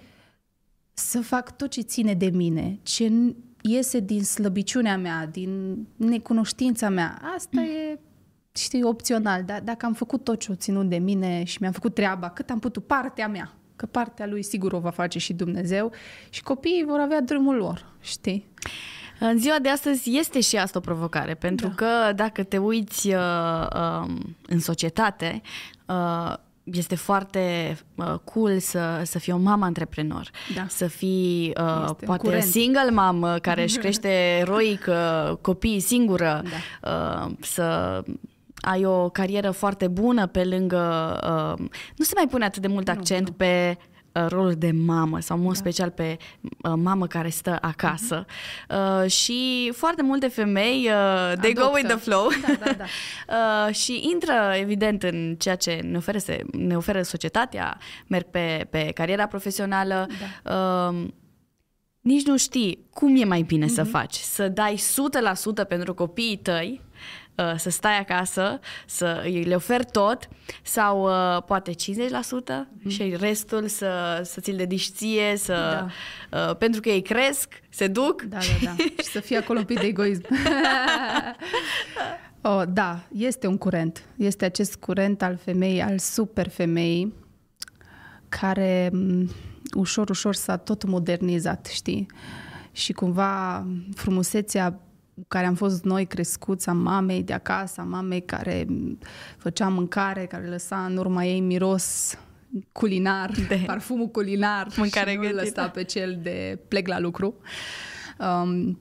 să 0.93 1.21
fac 1.21 1.57
tot 1.57 1.71
ce 1.71 1.81
ține 1.81 2.15
de 2.15 2.27
mine, 2.27 2.79
ce 2.83 3.35
iese 3.69 4.01
din 4.01 4.25
slăbiciunea 4.25 4.97
mea, 4.97 5.27
din 5.27 5.77
necunoștința 5.97 6.89
mea. 6.89 7.21
Asta 7.37 7.61
e, 7.61 7.99
știi, 8.53 8.83
opțional. 8.83 9.43
Dar 9.43 9.61
dacă 9.61 9.87
am 9.87 9.93
făcut 9.93 10.25
tot 10.25 10.41
ce 10.41 10.53
o 10.53 10.55
ținut 10.55 10.89
de 10.89 10.99
mine 10.99 11.45
și 11.45 11.57
mi-am 11.61 11.73
făcut 11.73 11.95
treaba, 11.95 12.31
cât 12.31 12.51
am 12.51 12.59
putut, 12.59 12.87
partea 12.87 13.29
mea, 13.29 13.53
că 13.77 13.87
partea 13.87 14.27
lui 14.27 14.43
sigur 14.43 14.73
o 14.73 14.79
va 14.79 14.91
face 14.91 15.19
și 15.19 15.33
Dumnezeu 15.33 15.93
și 16.31 16.43
copiii 16.43 16.85
vor 16.87 16.99
avea 16.99 17.21
drumul 17.21 17.57
lor, 17.57 17.93
știi? 18.01 18.47
În 19.21 19.39
ziua 19.39 19.59
de 19.59 19.69
astăzi 19.69 20.17
este 20.17 20.41
și 20.41 20.57
asta 20.57 20.79
o 20.79 20.81
provocare, 20.81 21.35
pentru 21.35 21.67
da. 21.67 21.75
că 21.75 22.13
dacă 22.13 22.43
te 22.43 22.59
uiți 22.59 23.09
uh, 23.09 23.67
uh, 23.75 24.11
în 24.47 24.61
societate, 24.61 25.43
uh, 25.87 26.35
este 26.65 26.95
foarte 26.95 27.77
uh, 27.95 28.15
cool 28.25 28.59
să, 28.59 29.01
să 29.05 29.19
fii 29.19 29.33
o 29.33 29.37
mamă 29.37 29.65
antreprenor, 29.65 30.31
da. 30.55 30.67
să 30.69 30.87
fii 30.87 31.53
uh, 31.61 31.91
poate 32.05 32.41
single 32.41 32.91
mom 32.91 33.39
care 33.41 33.63
își 33.63 33.79
crește 33.85 34.39
eroic 34.41 34.87
uh, 34.89 35.37
copiii 35.41 35.81
singură, 35.81 36.43
da. 36.81 36.91
uh, 36.91 37.33
să 37.41 38.03
ai 38.55 38.85
o 38.85 39.09
carieră 39.09 39.51
foarte 39.51 39.89
bună 39.89 40.27
pe 40.27 40.45
lângă... 40.45 41.19
Uh, 41.59 41.67
nu 41.97 42.05
se 42.05 42.13
mai 42.15 42.27
pune 42.27 42.45
atât 42.45 42.63
de 42.63 42.69
mult 42.69 42.89
accent 42.89 43.21
nu, 43.21 43.27
nu. 43.29 43.35
pe 43.37 43.79
Uh, 43.79 43.94
rolul 44.29 44.53
de 44.53 44.71
mamă 44.71 45.21
sau 45.21 45.37
mult 45.37 45.55
da. 45.55 45.61
special 45.61 45.91
pe 45.91 46.17
uh, 46.41 46.73
mamă 46.77 47.07
care 47.07 47.29
stă 47.29 47.59
acasă 47.61 48.25
uh-huh. 48.25 49.03
uh, 49.03 49.11
și 49.11 49.73
foarte 49.77 50.03
multe 50.03 50.29
femei 50.29 50.77
uh, 50.77 51.33
they 51.41 51.51
Adoptă. 51.51 51.61
go 51.61 51.71
with 51.73 51.89
the 51.89 51.97
flow 51.97 52.29
da, 52.47 52.55
da, 52.65 52.73
da. 52.73 52.85
uh, 53.69 53.75
și 53.75 54.09
intră 54.13 54.33
evident 54.61 55.03
în 55.03 55.37
ceea 55.39 55.57
ce 55.57 55.81
ne 55.83 55.97
oferă, 55.97 56.19
ne 56.53 56.77
oferă 56.77 57.03
societatea, 57.03 57.79
merg 58.07 58.25
pe, 58.25 58.67
pe 58.71 58.91
cariera 58.95 59.27
profesională 59.27 60.07
da. 60.43 60.89
uh, 60.89 61.07
nici 62.01 62.27
nu 62.27 62.37
știi 62.37 62.87
cum 62.91 63.17
e 63.17 63.25
mai 63.25 63.43
bine 63.43 63.67
uh-huh. 63.67 63.75
să 63.75 63.83
mhm. 63.83 63.91
faci, 63.91 64.15
să 64.15 64.49
dai 64.49 64.75
100% 65.65 65.69
pentru 65.69 65.95
copiii 65.95 66.37
tăi 66.37 66.81
uh, 66.81 66.95
să 67.57 67.71
stai 67.71 67.99
acasă, 67.99 68.61
să 68.87 69.23
le 69.45 69.55
oferi 69.55 69.85
tot 69.85 70.29
sau 70.63 71.05
uh, 71.05 71.43
poate 71.43 71.73
50% 71.73 71.75
mm. 71.75 72.91
și 72.91 73.17
restul 73.19 73.69
să, 73.69 74.21
să 74.25 74.41
ți-l 74.41 74.57
dedici 74.57 74.89
ție, 74.89 75.37
să, 75.37 75.87
da. 76.31 76.49
uh, 76.49 76.57
pentru 76.57 76.81
că 76.81 76.89
ei 76.89 77.03
cresc, 77.03 77.63
se 77.69 77.87
duc. 77.87 78.23
Da, 78.23 78.39
da, 78.39 78.75
da. 78.77 78.85
și 79.03 79.11
să 79.11 79.21
fie 79.21 79.37
acolo 79.37 79.59
un 79.59 79.65
pic 79.65 79.81
de 79.81 79.87
egoism. 79.87 80.23
oh, 82.41 82.63
da, 82.69 83.01
este 83.17 83.47
un 83.47 83.59
curent. 83.59 84.05
Este 84.17 84.45
acest 84.45 84.77
curent 84.77 85.23
al 85.23 85.37
femeii, 85.37 85.81
al 85.81 85.99
super 85.99 86.49
femeii, 86.49 87.15
care 88.29 88.91
um, 88.93 89.31
ușor, 89.77 90.11
ușor 90.11 90.35
s-a 90.35 90.57
tot 90.57 90.85
modernizat, 90.85 91.67
știi? 91.67 92.07
Și 92.73 92.93
cumva 92.93 93.67
frumusețea 93.95 94.79
care 95.29 95.47
am 95.47 95.55
fost 95.55 95.85
noi 95.85 96.07
crescuți, 96.07 96.69
a 96.69 96.73
mamei 96.73 97.23
de 97.23 97.33
acasă, 97.33 97.81
a 97.81 97.85
mamei 97.85 98.23
care 98.23 98.67
făcea 99.39 99.69
mâncare, 99.69 100.27
care 100.27 100.49
lăsa 100.49 100.85
în 100.85 100.97
urma 100.97 101.25
ei 101.25 101.41
miros 101.41 102.19
culinar, 102.73 103.31
de 103.49 103.63
parfumul 103.67 104.09
culinar 104.09 104.69
mâncare 104.77 105.11
și 105.11 105.17
nu 105.17 105.23
gătită. 105.23 105.43
lăsa 105.43 105.69
pe 105.69 105.85
cel 105.85 106.19
de 106.23 106.59
plec 106.69 106.89
la 106.89 106.99
lucru. 106.99 107.35
Um, 108.19 108.79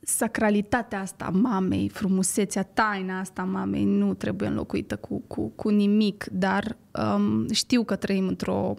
sacralitatea 0.00 1.00
asta 1.00 1.24
a 1.24 1.30
mamei, 1.30 1.88
frumusețea, 1.88 2.62
taina 2.62 3.18
asta 3.18 3.42
a 3.42 3.44
mamei 3.44 3.84
nu 3.84 4.14
trebuie 4.14 4.48
înlocuită 4.48 4.96
cu, 4.96 5.22
cu, 5.26 5.48
cu 5.48 5.68
nimic, 5.68 6.26
dar 6.32 6.76
um, 6.90 7.52
știu 7.52 7.84
că 7.84 7.96
trăim 7.96 8.26
într-o 8.26 8.74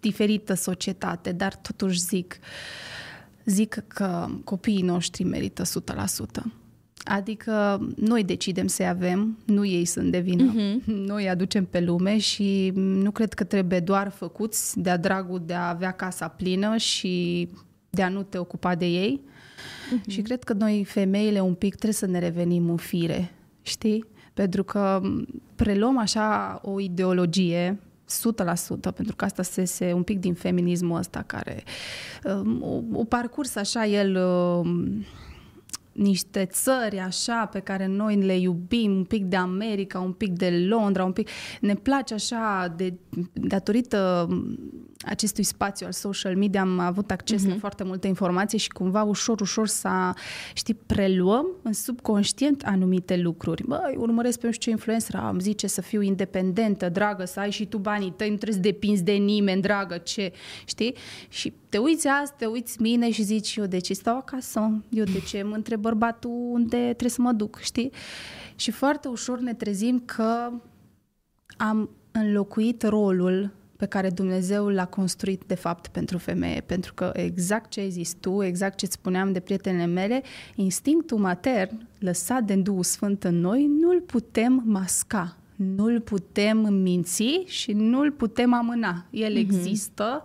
diferită 0.00 0.54
societate, 0.54 1.32
dar 1.32 1.56
totuși 1.56 2.00
zic, 2.00 2.38
zic 3.46 3.84
că 3.88 4.26
copiii 4.44 4.82
noștri 4.82 5.24
merită 5.24 5.62
100%. 5.62 6.42
Adică 7.04 7.86
noi 7.96 8.24
decidem 8.24 8.66
să-i 8.66 8.88
avem, 8.88 9.38
nu 9.44 9.64
ei 9.64 9.84
sunt 9.84 10.10
de 10.10 10.18
vină. 10.18 10.52
Uh-huh. 10.52 10.84
Noi 11.10 11.22
îi 11.22 11.28
aducem 11.28 11.64
pe 11.64 11.80
lume 11.80 12.18
și 12.18 12.72
nu 12.74 13.10
cred 13.10 13.32
că 13.32 13.44
trebuie 13.44 13.80
doar 13.80 14.10
făcuți 14.10 14.80
de-a 14.80 14.96
dragul 14.96 15.42
de 15.46 15.54
a 15.54 15.68
avea 15.68 15.90
casa 15.90 16.28
plină 16.28 16.76
și 16.76 17.48
de 17.90 18.02
a 18.02 18.08
nu 18.08 18.22
te 18.22 18.38
ocupa 18.38 18.74
de 18.74 18.86
ei. 18.86 19.20
Uh-huh. 19.20 20.08
Și 20.08 20.22
cred 20.22 20.44
că 20.44 20.52
noi, 20.52 20.84
femeile, 20.84 21.40
un 21.40 21.54
pic 21.54 21.70
trebuie 21.70 21.92
să 21.92 22.06
ne 22.06 22.18
revenim 22.18 22.70
în 22.70 22.76
fire, 22.76 23.32
știi? 23.62 24.04
Pentru 24.34 24.64
că 24.64 25.00
preluăm 25.54 25.98
așa 25.98 26.60
o 26.62 26.80
ideologie 26.80 27.80
100%, 28.06 28.94
pentru 28.94 29.16
că 29.16 29.24
asta 29.24 29.42
se, 29.42 29.64
se 29.64 29.92
un 29.92 30.02
pic 30.02 30.18
din 30.18 30.34
feminismul 30.34 30.98
ăsta 30.98 31.24
care 31.26 31.62
um, 32.24 32.62
o, 32.62 32.82
o 32.92 33.04
parcurs 33.04 33.56
așa 33.56 33.86
el 33.86 34.16
um, 34.16 35.04
niște 35.96 36.44
țări 36.44 36.98
așa 36.98 37.46
pe 37.52 37.58
care 37.58 37.86
noi 37.86 38.16
le 38.16 38.38
iubim, 38.38 38.96
un 38.96 39.04
pic 39.04 39.24
de 39.24 39.36
America, 39.36 40.00
un 40.00 40.12
pic 40.12 40.32
de 40.32 40.64
Londra, 40.68 41.04
un 41.04 41.12
pic 41.12 41.28
ne 41.60 41.74
place 41.74 42.14
așa 42.14 42.74
de 42.76 42.94
datorită 43.32 44.28
acestui 45.04 45.44
spațiu 45.44 45.86
al 45.86 45.92
social 45.92 46.36
media 46.36 46.60
am 46.60 46.78
avut 46.78 47.10
acces 47.10 47.44
uh-huh. 47.44 47.48
la 47.48 47.54
foarte 47.58 47.84
multe 47.84 48.06
informații 48.06 48.58
și 48.58 48.68
cumva 48.68 49.02
ușor, 49.02 49.40
ușor 49.40 49.66
să, 49.66 50.12
știi, 50.54 50.74
preluăm 50.74 51.46
în 51.62 51.72
subconștient 51.72 52.62
anumite 52.62 53.16
lucruri. 53.16 53.66
Băi, 53.66 53.94
urmăresc 53.96 54.38
pe 54.38 54.46
nu 54.46 54.52
știu 54.52 54.64
ce 54.64 54.70
influencer, 54.70 55.14
am 55.14 55.38
zice 55.38 55.66
să 55.66 55.80
fiu 55.80 56.00
independentă, 56.00 56.88
dragă, 56.88 57.24
să 57.24 57.40
ai 57.40 57.50
și 57.50 57.66
tu 57.66 57.78
banii 57.78 58.12
tăi, 58.16 58.30
nu 58.30 58.36
trebuie 58.36 58.62
să 58.62 58.68
depinzi 58.70 59.02
de 59.02 59.12
nimeni, 59.12 59.62
dragă, 59.62 59.96
ce, 59.96 60.32
știi? 60.64 60.94
Și 61.28 61.52
te 61.68 61.78
uiți 61.78 62.08
azi, 62.08 62.32
te 62.36 62.46
uiți 62.46 62.82
mine 62.82 63.10
și 63.10 63.22
zici, 63.22 63.56
eu 63.56 63.66
de 63.66 63.78
ce 63.78 63.94
stau 63.94 64.16
acasă? 64.16 64.82
Eu 64.88 65.04
de 65.04 65.20
ce 65.20 65.42
mă 65.42 65.54
întreb 65.54 65.85
bărbatul 65.86 66.30
unde 66.30 66.76
trebuie 66.76 67.10
să 67.10 67.20
mă 67.20 67.32
duc, 67.32 67.58
știi? 67.58 67.92
Și 68.56 68.70
foarte 68.70 69.08
ușor 69.08 69.38
ne 69.38 69.54
trezim 69.54 70.02
că 70.04 70.50
am 71.56 71.90
înlocuit 72.12 72.82
rolul 72.82 73.50
pe 73.76 73.86
care 73.86 74.10
Dumnezeu 74.10 74.68
l-a 74.68 74.86
construit 74.86 75.42
de 75.46 75.54
fapt 75.54 75.86
pentru 75.86 76.18
femeie, 76.18 76.60
pentru 76.60 76.94
că 76.94 77.10
exact 77.14 77.70
ce 77.70 77.80
ai 77.80 77.90
zis 77.90 78.14
tu, 78.20 78.42
exact 78.42 78.76
ce 78.78 78.86
spuneam 78.86 79.32
de 79.32 79.40
prietenele 79.40 79.86
mele, 79.86 80.22
instinctul 80.54 81.18
matern 81.18 81.86
lăsat 81.98 82.42
de 82.42 82.54
Duhul 82.54 82.82
Sfânt 82.82 83.24
în 83.24 83.40
noi, 83.40 83.66
nu-l 83.66 84.00
putem 84.00 84.62
masca, 84.64 85.36
nu-l 85.56 86.00
putem 86.00 86.72
minți 86.72 87.42
și 87.44 87.72
nu-l 87.72 88.12
putem 88.12 88.54
amâna. 88.54 89.06
El 89.10 89.32
mm-hmm. 89.32 89.38
există, 89.38 90.24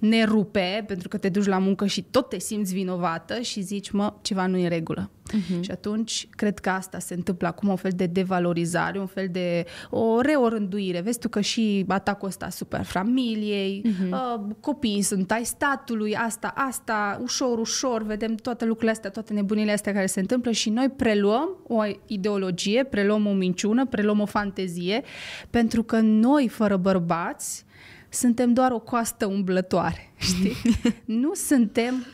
ne 0.00 0.24
rupe 0.24 0.84
pentru 0.86 1.08
că 1.08 1.16
te 1.16 1.28
duci 1.28 1.46
la 1.46 1.58
muncă 1.58 1.86
și 1.86 2.02
tot 2.02 2.28
te 2.28 2.38
simți 2.38 2.74
vinovată 2.74 3.40
și 3.40 3.60
zici, 3.60 3.90
mă, 3.90 4.14
ceva 4.22 4.46
nu 4.46 4.56
e 4.56 4.62
în 4.62 4.68
regulă. 4.68 5.10
Uh-huh. 5.30 5.60
Și 5.60 5.70
atunci, 5.70 6.28
cred 6.30 6.58
că 6.58 6.70
asta 6.70 6.98
se 6.98 7.14
întâmplă 7.14 7.46
acum, 7.46 7.68
un 7.68 7.76
fel 7.76 7.90
de 7.94 8.06
devalorizare, 8.06 8.98
un 8.98 9.06
fel 9.06 9.28
de 9.30 9.64
o 9.90 10.20
reorânduire. 10.20 11.00
Vezi 11.00 11.18
tu 11.18 11.28
că 11.28 11.40
și 11.40 11.84
atacul 11.88 12.28
ăsta 12.28 12.46
asupra 12.46 12.82
familiei, 12.82 13.82
uh-huh. 13.86 14.10
uh, 14.10 14.40
copiii 14.60 15.02
sunt 15.02 15.30
ai 15.30 15.44
statului, 15.44 16.16
asta, 16.16 16.52
asta, 16.56 17.18
ușor, 17.22 17.58
ușor, 17.58 18.02
vedem 18.02 18.34
toate 18.34 18.64
lucrurile 18.64 18.92
astea, 18.92 19.10
toate 19.10 19.32
nebunile 19.32 19.72
astea 19.72 19.92
care 19.92 20.06
se 20.06 20.20
întâmplă 20.20 20.50
și 20.50 20.70
noi 20.70 20.88
preluăm 20.88 21.48
o 21.66 21.82
ideologie, 22.06 22.84
preluăm 22.84 23.26
o 23.26 23.32
minciună, 23.32 23.86
preluăm 23.86 24.20
o 24.20 24.26
fantezie, 24.26 25.02
pentru 25.50 25.82
că 25.82 26.00
noi, 26.00 26.48
fără 26.48 26.76
bărbați, 26.76 27.64
suntem 28.10 28.52
doar 28.52 28.72
o 28.72 28.78
coastă 28.78 29.26
umblătoare, 29.26 30.12
știi? 30.18 30.56
nu 31.04 31.34
suntem 31.34 32.04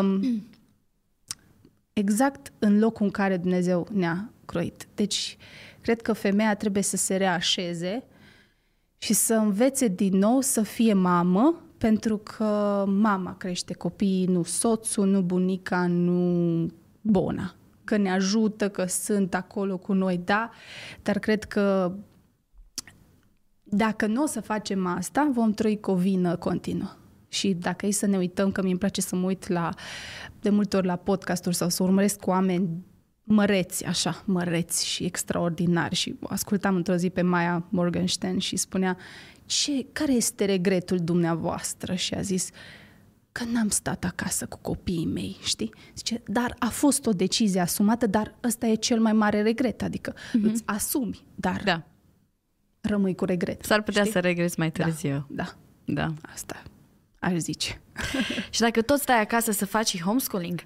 um, 0.00 0.42
exact 1.92 2.52
în 2.58 2.78
locul 2.78 3.04
în 3.04 3.10
care 3.10 3.36
Dumnezeu 3.36 3.88
ne-a 3.92 4.30
croit. 4.44 4.86
Deci, 4.94 5.36
cred 5.80 6.02
că 6.02 6.12
femeia 6.12 6.54
trebuie 6.54 6.82
să 6.82 6.96
se 6.96 7.16
reașeze 7.16 8.04
și 8.98 9.12
să 9.12 9.34
învețe 9.34 9.88
din 9.88 10.18
nou 10.18 10.40
să 10.40 10.62
fie 10.62 10.92
mamă, 10.92 11.60
pentru 11.78 12.16
că 12.16 12.84
mama 12.86 13.36
crește 13.36 13.74
copiii, 13.74 14.26
nu 14.26 14.42
soțul, 14.42 15.06
nu 15.06 15.20
bunica, 15.20 15.86
nu 15.86 16.66
bona. 17.00 17.54
Că 17.84 17.96
ne 17.96 18.10
ajută, 18.10 18.68
că 18.68 18.84
sunt 18.86 19.34
acolo 19.34 19.76
cu 19.76 19.92
noi, 19.92 20.20
da, 20.24 20.50
dar 21.02 21.18
cred 21.18 21.44
că 21.44 21.92
dacă 23.68 24.06
nu 24.06 24.22
o 24.22 24.26
să 24.26 24.40
facem 24.40 24.86
asta, 24.86 25.30
vom 25.32 25.52
trăi 25.52 25.80
cu 25.80 25.90
o 25.90 25.94
vină 25.94 26.36
continuă. 26.36 26.96
Și 27.28 27.52
dacă 27.52 27.86
e 27.86 27.90
să 27.90 28.06
ne 28.06 28.16
uităm, 28.16 28.52
că 28.52 28.62
mi 28.62 28.70
îmi 28.70 28.78
place 28.78 29.00
să 29.00 29.16
mă 29.16 29.26
uit 29.26 29.48
la, 29.48 29.70
de 30.40 30.50
multe 30.50 30.76
ori 30.76 30.86
la 30.86 30.96
podcasturi 30.96 31.54
sau 31.54 31.68
să 31.68 31.82
urmăresc 31.82 32.18
cu 32.18 32.30
oameni 32.30 32.68
măreți, 33.22 33.84
așa, 33.84 34.22
măreți 34.26 34.86
și 34.86 35.04
extraordinari. 35.04 35.94
Și 35.94 36.14
ascultam 36.22 36.74
într-o 36.76 36.96
zi 36.96 37.10
pe 37.10 37.22
Maya 37.22 37.66
Morgenstern 37.68 38.38
și 38.38 38.56
spunea, 38.56 38.96
ce, 39.46 39.86
care 39.92 40.12
este 40.12 40.44
regretul 40.44 40.98
dumneavoastră? 40.98 41.94
Și 41.94 42.14
a 42.14 42.20
zis, 42.20 42.50
că 43.32 43.44
n-am 43.44 43.68
stat 43.68 44.04
acasă 44.04 44.46
cu 44.46 44.58
copiii 44.62 45.06
mei, 45.06 45.36
știi? 45.42 45.74
Zice, 45.94 46.22
dar 46.26 46.56
a 46.58 46.68
fost 46.68 47.06
o 47.06 47.10
decizie 47.10 47.60
asumată, 47.60 48.06
dar 48.06 48.34
ăsta 48.44 48.66
e 48.66 48.74
cel 48.74 49.00
mai 49.00 49.12
mare 49.12 49.42
regret, 49.42 49.82
adică 49.82 50.12
mm-hmm. 50.12 50.52
îți 50.52 50.62
asumi, 50.64 51.26
dar 51.34 51.62
da. 51.64 51.86
Rămâi 52.86 53.14
cu 53.14 53.24
regret. 53.24 53.64
S-ar 53.64 53.82
putea 53.82 54.00
știi? 54.00 54.12
să 54.12 54.20
regreți 54.20 54.58
mai 54.58 54.70
târziu. 54.70 55.26
Da, 55.28 55.44
da. 55.84 56.06
da. 56.06 56.12
Asta 56.32 56.62
aș 57.26 57.36
zice. 57.36 57.80
și 58.54 58.60
dacă 58.60 58.82
tot 58.82 59.00
stai 59.00 59.20
acasă 59.20 59.52
să 59.52 59.66
faci 59.66 59.88
și 59.88 60.02
homeschooling? 60.02 60.64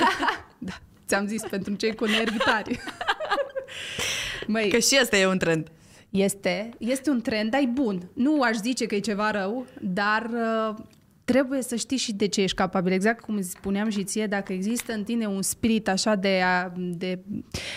da, 0.58 0.78
ți-am 1.06 1.26
zis, 1.26 1.42
pentru 1.50 1.74
cei 1.74 1.94
cu 1.94 2.04
nervi 2.04 2.36
tari. 2.36 2.80
Măi, 4.46 4.70
că 4.70 4.78
și 4.78 4.98
asta 4.98 5.16
e 5.16 5.26
un 5.26 5.38
trend. 5.38 5.70
Este, 6.10 6.68
este 6.78 7.10
un 7.10 7.20
trend, 7.20 7.50
dar 7.50 7.60
e 7.60 7.66
bun. 7.66 8.08
Nu 8.14 8.42
aș 8.42 8.56
zice 8.56 8.86
că 8.86 8.94
e 8.94 9.00
ceva 9.00 9.30
rău, 9.30 9.66
dar 9.80 10.30
uh, 10.32 10.76
trebuie 11.24 11.62
să 11.62 11.76
știi 11.76 11.96
și 11.96 12.12
de 12.12 12.26
ce 12.26 12.42
ești 12.42 12.56
capabil. 12.56 12.92
Exact 12.92 13.20
cum 13.20 13.40
spuneam 13.40 13.88
și 13.88 14.04
ție, 14.04 14.26
dacă 14.26 14.52
există 14.52 14.92
în 14.92 15.04
tine 15.04 15.26
un 15.26 15.42
spirit 15.42 15.88
așa 15.88 16.14
de, 16.14 16.40
de 16.76 17.18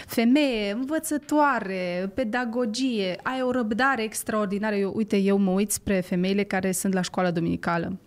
femeie, 0.06 0.72
învățătoare, 0.72 2.12
pedagogie, 2.14 3.20
ai 3.24 3.42
o 3.42 3.52
răbdare 3.52 4.04
extraordinară. 4.04 4.76
Eu, 4.76 4.92
uite, 4.96 5.18
eu 5.18 5.38
mă 5.38 5.52
uit 5.52 5.72
spre 5.72 6.00
femeile 6.00 6.44
care 6.44 6.72
sunt 6.72 6.94
la 6.94 7.02
școala 7.02 7.32
dominicală. 7.32 8.00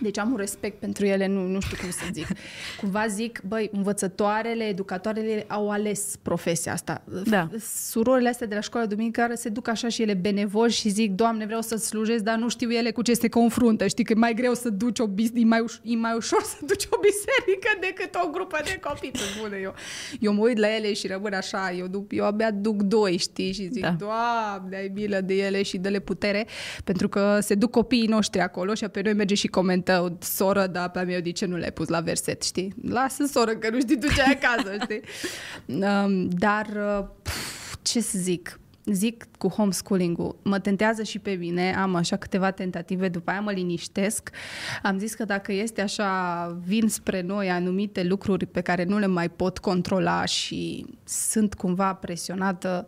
Deci 0.00 0.18
am 0.18 0.30
un 0.30 0.36
respect 0.36 0.78
pentru 0.80 1.04
ele, 1.06 1.26
nu, 1.26 1.46
nu 1.46 1.60
știu 1.60 1.76
cum 1.80 1.90
să 1.90 2.04
zic. 2.12 2.26
Cumva 2.80 3.06
zic, 3.06 3.40
băi, 3.48 3.68
învățătoarele, 3.72 4.64
educatoarele 4.64 5.44
au 5.48 5.70
ales 5.70 6.14
profesia 6.22 6.72
asta. 6.72 7.02
Da. 7.24 7.48
Surorile 7.86 8.28
astea 8.28 8.46
de 8.46 8.54
la 8.54 8.60
școala 8.60 8.86
duminicală 8.86 9.34
se 9.34 9.48
duc 9.48 9.68
așa 9.68 9.88
și 9.88 10.02
ele 10.02 10.14
benevoși 10.14 10.80
și 10.80 10.88
zic, 10.88 11.10
Doamne, 11.12 11.44
vreau 11.46 11.60
să 11.60 11.76
slujesc, 11.76 12.22
dar 12.22 12.36
nu 12.36 12.48
știu 12.48 12.70
ele 12.72 12.90
cu 12.90 13.02
ce 13.02 13.14
se 13.14 13.28
confruntă. 13.28 13.86
Știi 13.86 14.04
că 14.04 14.12
e 14.12 14.16
mai 14.18 14.34
greu 14.34 14.54
să 14.54 14.68
duci 14.70 14.98
o 14.98 15.06
bis- 15.06 15.30
e 15.34 15.44
mai, 15.44 15.60
uș- 15.70 15.80
e 15.82 15.96
mai 15.96 16.14
ușor 16.16 16.42
să 16.42 16.56
duci 16.66 16.84
o 16.90 16.96
biserică 17.00 17.68
decât 17.80 18.14
o 18.24 18.28
grupă 18.30 18.58
de 18.64 18.78
copii. 18.88 19.10
Bune, 19.40 19.58
eu. 19.62 19.74
eu 20.20 20.32
mă 20.32 20.40
uit 20.40 20.58
la 20.58 20.74
ele 20.76 20.92
și 20.92 21.06
rămân 21.06 21.32
așa, 21.32 21.72
eu, 21.72 21.86
duc, 21.86 22.12
eu 22.12 22.24
abia 22.24 22.50
duc 22.50 22.82
doi, 22.82 23.16
știi, 23.16 23.52
și 23.52 23.68
zic, 23.72 23.82
da. 23.82 23.90
Doamne, 23.98 24.76
ai 24.76 24.90
milă 24.94 25.20
de 25.20 25.34
ele 25.34 25.62
și 25.62 25.78
dă-le 25.78 25.98
putere, 25.98 26.46
pentru 26.84 27.08
că 27.08 27.38
se 27.40 27.54
duc 27.54 27.70
copiii 27.70 28.06
noștri 28.06 28.40
acolo 28.40 28.74
și 28.74 28.84
pe 28.88 29.00
noi 29.04 29.12
merge 29.12 29.34
și 29.34 29.48
comentă, 29.50 30.16
soră, 30.20 30.66
da, 30.66 30.88
pe 30.88 31.00
meu, 31.00 31.20
de 31.20 31.30
ce 31.30 31.46
nu 31.46 31.56
le-ai 31.56 31.72
pus 31.72 31.88
la 31.88 32.00
verset, 32.00 32.42
știi? 32.42 32.74
Lasă, 32.82 33.24
soră, 33.24 33.52
că 33.56 33.70
nu 33.70 33.80
știi 33.80 33.98
tu 33.98 34.06
ce 34.06 34.22
ai 34.22 34.38
acasă, 34.42 34.76
știi? 34.82 35.00
Um, 35.66 36.28
dar, 36.28 36.66
pf, 37.22 37.76
ce 37.82 38.00
să 38.00 38.18
zic, 38.18 38.60
zic 38.84 39.24
cu 39.38 39.48
homeschooling-ul, 39.48 40.36
mă 40.42 40.58
tentează 40.58 41.02
și 41.02 41.18
pe 41.18 41.30
mine, 41.30 41.74
am 41.74 41.94
așa 41.94 42.16
câteva 42.16 42.50
tentative, 42.50 43.08
după 43.08 43.30
aia 43.30 43.40
mă 43.40 43.50
liniștesc. 43.50 44.30
Am 44.82 44.98
zis 44.98 45.14
că 45.14 45.24
dacă 45.24 45.52
este 45.52 45.80
așa, 45.80 46.60
vin 46.64 46.88
spre 46.88 47.20
noi 47.20 47.50
anumite 47.50 48.02
lucruri 48.02 48.46
pe 48.46 48.60
care 48.60 48.84
nu 48.84 48.98
le 48.98 49.06
mai 49.06 49.28
pot 49.28 49.58
controla 49.58 50.24
și 50.24 50.86
sunt 51.04 51.54
cumva 51.54 51.94
presionată, 51.94 52.86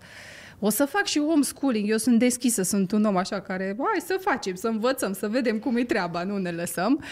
o 0.65 0.71
să 0.71 0.85
fac 0.85 1.05
și 1.05 1.19
homeschooling, 1.19 1.91
eu 1.91 1.97
sunt 1.97 2.19
deschisă, 2.19 2.63
sunt 2.63 2.93
un 2.93 3.05
om 3.05 3.17
așa 3.17 3.41
care, 3.41 3.65
hai 3.65 4.01
să 4.07 4.19
facem, 4.21 4.55
să 4.55 4.69
învățăm, 4.69 5.13
să 5.13 5.29
vedem 5.29 5.59
cum 5.59 5.77
e 5.77 5.85
treaba, 5.85 6.23
nu 6.23 6.37
ne 6.37 6.51
lăsăm. 6.51 7.03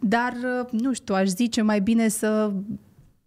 Dar, 0.00 0.32
nu 0.70 0.92
știu, 0.92 1.14
aș 1.14 1.26
zice 1.26 1.62
mai 1.62 1.80
bine 1.80 2.08
să 2.08 2.52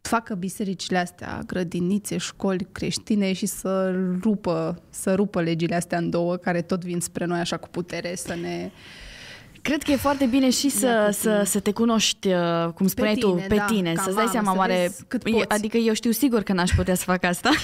facă 0.02 0.36
bisericile 0.36 0.98
astea, 0.98 1.42
grădinițe, 1.46 2.18
școli 2.18 2.68
creștine 2.72 3.34
și 3.34 3.46
să 3.46 3.96
rupă, 4.22 4.82
să 4.90 5.16
rupă 5.16 5.42
legile 5.42 5.76
astea 5.76 5.98
în 5.98 6.10
două, 6.10 6.36
care 6.36 6.62
tot 6.62 6.84
vin 6.84 7.00
spre 7.00 7.26
noi 7.26 7.40
așa 7.40 7.58
cu 7.58 7.70
putere 7.70 8.16
să 8.16 8.36
ne... 8.36 8.72
Cred 9.62 9.84
că 9.84 9.92
e 9.92 9.96
foarte 9.96 10.26
bine 10.26 10.50
și 10.50 10.70
să, 10.70 11.10
să, 11.12 11.42
să 11.46 11.60
te 11.60 11.72
cunoști, 11.72 12.28
uh, 12.28 12.68
cum 12.76 12.88
spuneai 12.88 13.14
tine, 13.14 13.32
tu, 13.42 13.46
pe 13.48 13.56
da, 13.56 13.64
tine, 13.66 13.94
ca 13.94 14.02
să-ți 14.02 14.16
dai 14.16 14.24
mamă, 14.26 14.32
seama 14.32 14.52
să 14.52 14.58
oare... 14.58 14.78
vezi 14.82 15.04
cât 15.08 15.26
E- 15.26 15.32
poți. 15.32 15.50
Adică 15.50 15.78
eu 15.78 15.94
știu 15.94 16.12
sigur 16.12 16.42
că 16.42 16.54
n-aș 16.54 16.72
putea 16.72 16.96
să 16.96 17.04
fac 17.06 17.24
asta. 17.24 17.50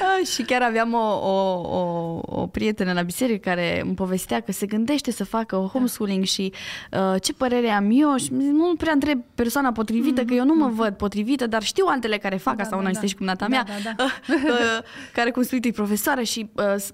Ah, 0.00 0.26
și 0.26 0.42
chiar 0.42 0.62
aveam 0.62 0.94
o, 0.94 1.28
o, 1.28 1.60
o, 1.76 2.20
o 2.22 2.46
prietenă 2.46 2.92
la 2.92 3.02
biserică 3.02 3.48
care 3.50 3.80
îmi 3.80 3.94
povestea 3.94 4.40
că 4.40 4.52
se 4.52 4.66
gândește 4.66 5.10
să 5.10 5.24
facă 5.24 5.56
o 5.56 5.66
homeschooling 5.66 6.24
și 6.24 6.52
uh, 6.92 7.20
ce 7.22 7.32
părere 7.32 7.68
am 7.68 7.88
eu 7.92 8.16
și 8.16 8.28
nu 8.32 8.74
prea 8.76 8.92
întreb 8.92 9.20
persoana 9.34 9.72
potrivită, 9.72 10.24
că 10.24 10.34
eu 10.34 10.44
nu 10.44 10.54
mă 10.54 10.68
văd 10.68 10.94
potrivită, 10.94 11.46
dar 11.46 11.62
știu 11.62 11.84
altele 11.88 12.18
care 12.18 12.36
fac 12.36 12.56
Da, 12.56 12.62
asta, 12.62 12.74
da, 12.74 12.80
una 12.80 12.90
da. 12.90 12.94
este 12.94 13.06
și 13.06 13.14
cumnata 13.14 13.46
Da, 13.48 13.50
mea, 13.50 13.64
da, 13.84 13.92
da. 13.96 14.04
uh, 14.52 14.84
care 15.12 15.30
cum 15.30 15.42
spui 15.42 15.60
tu 15.60 15.66
e 15.68 15.72
profesoară 15.72 16.22
și 16.22 16.50
uh, 16.54 16.64
s- 16.76 16.92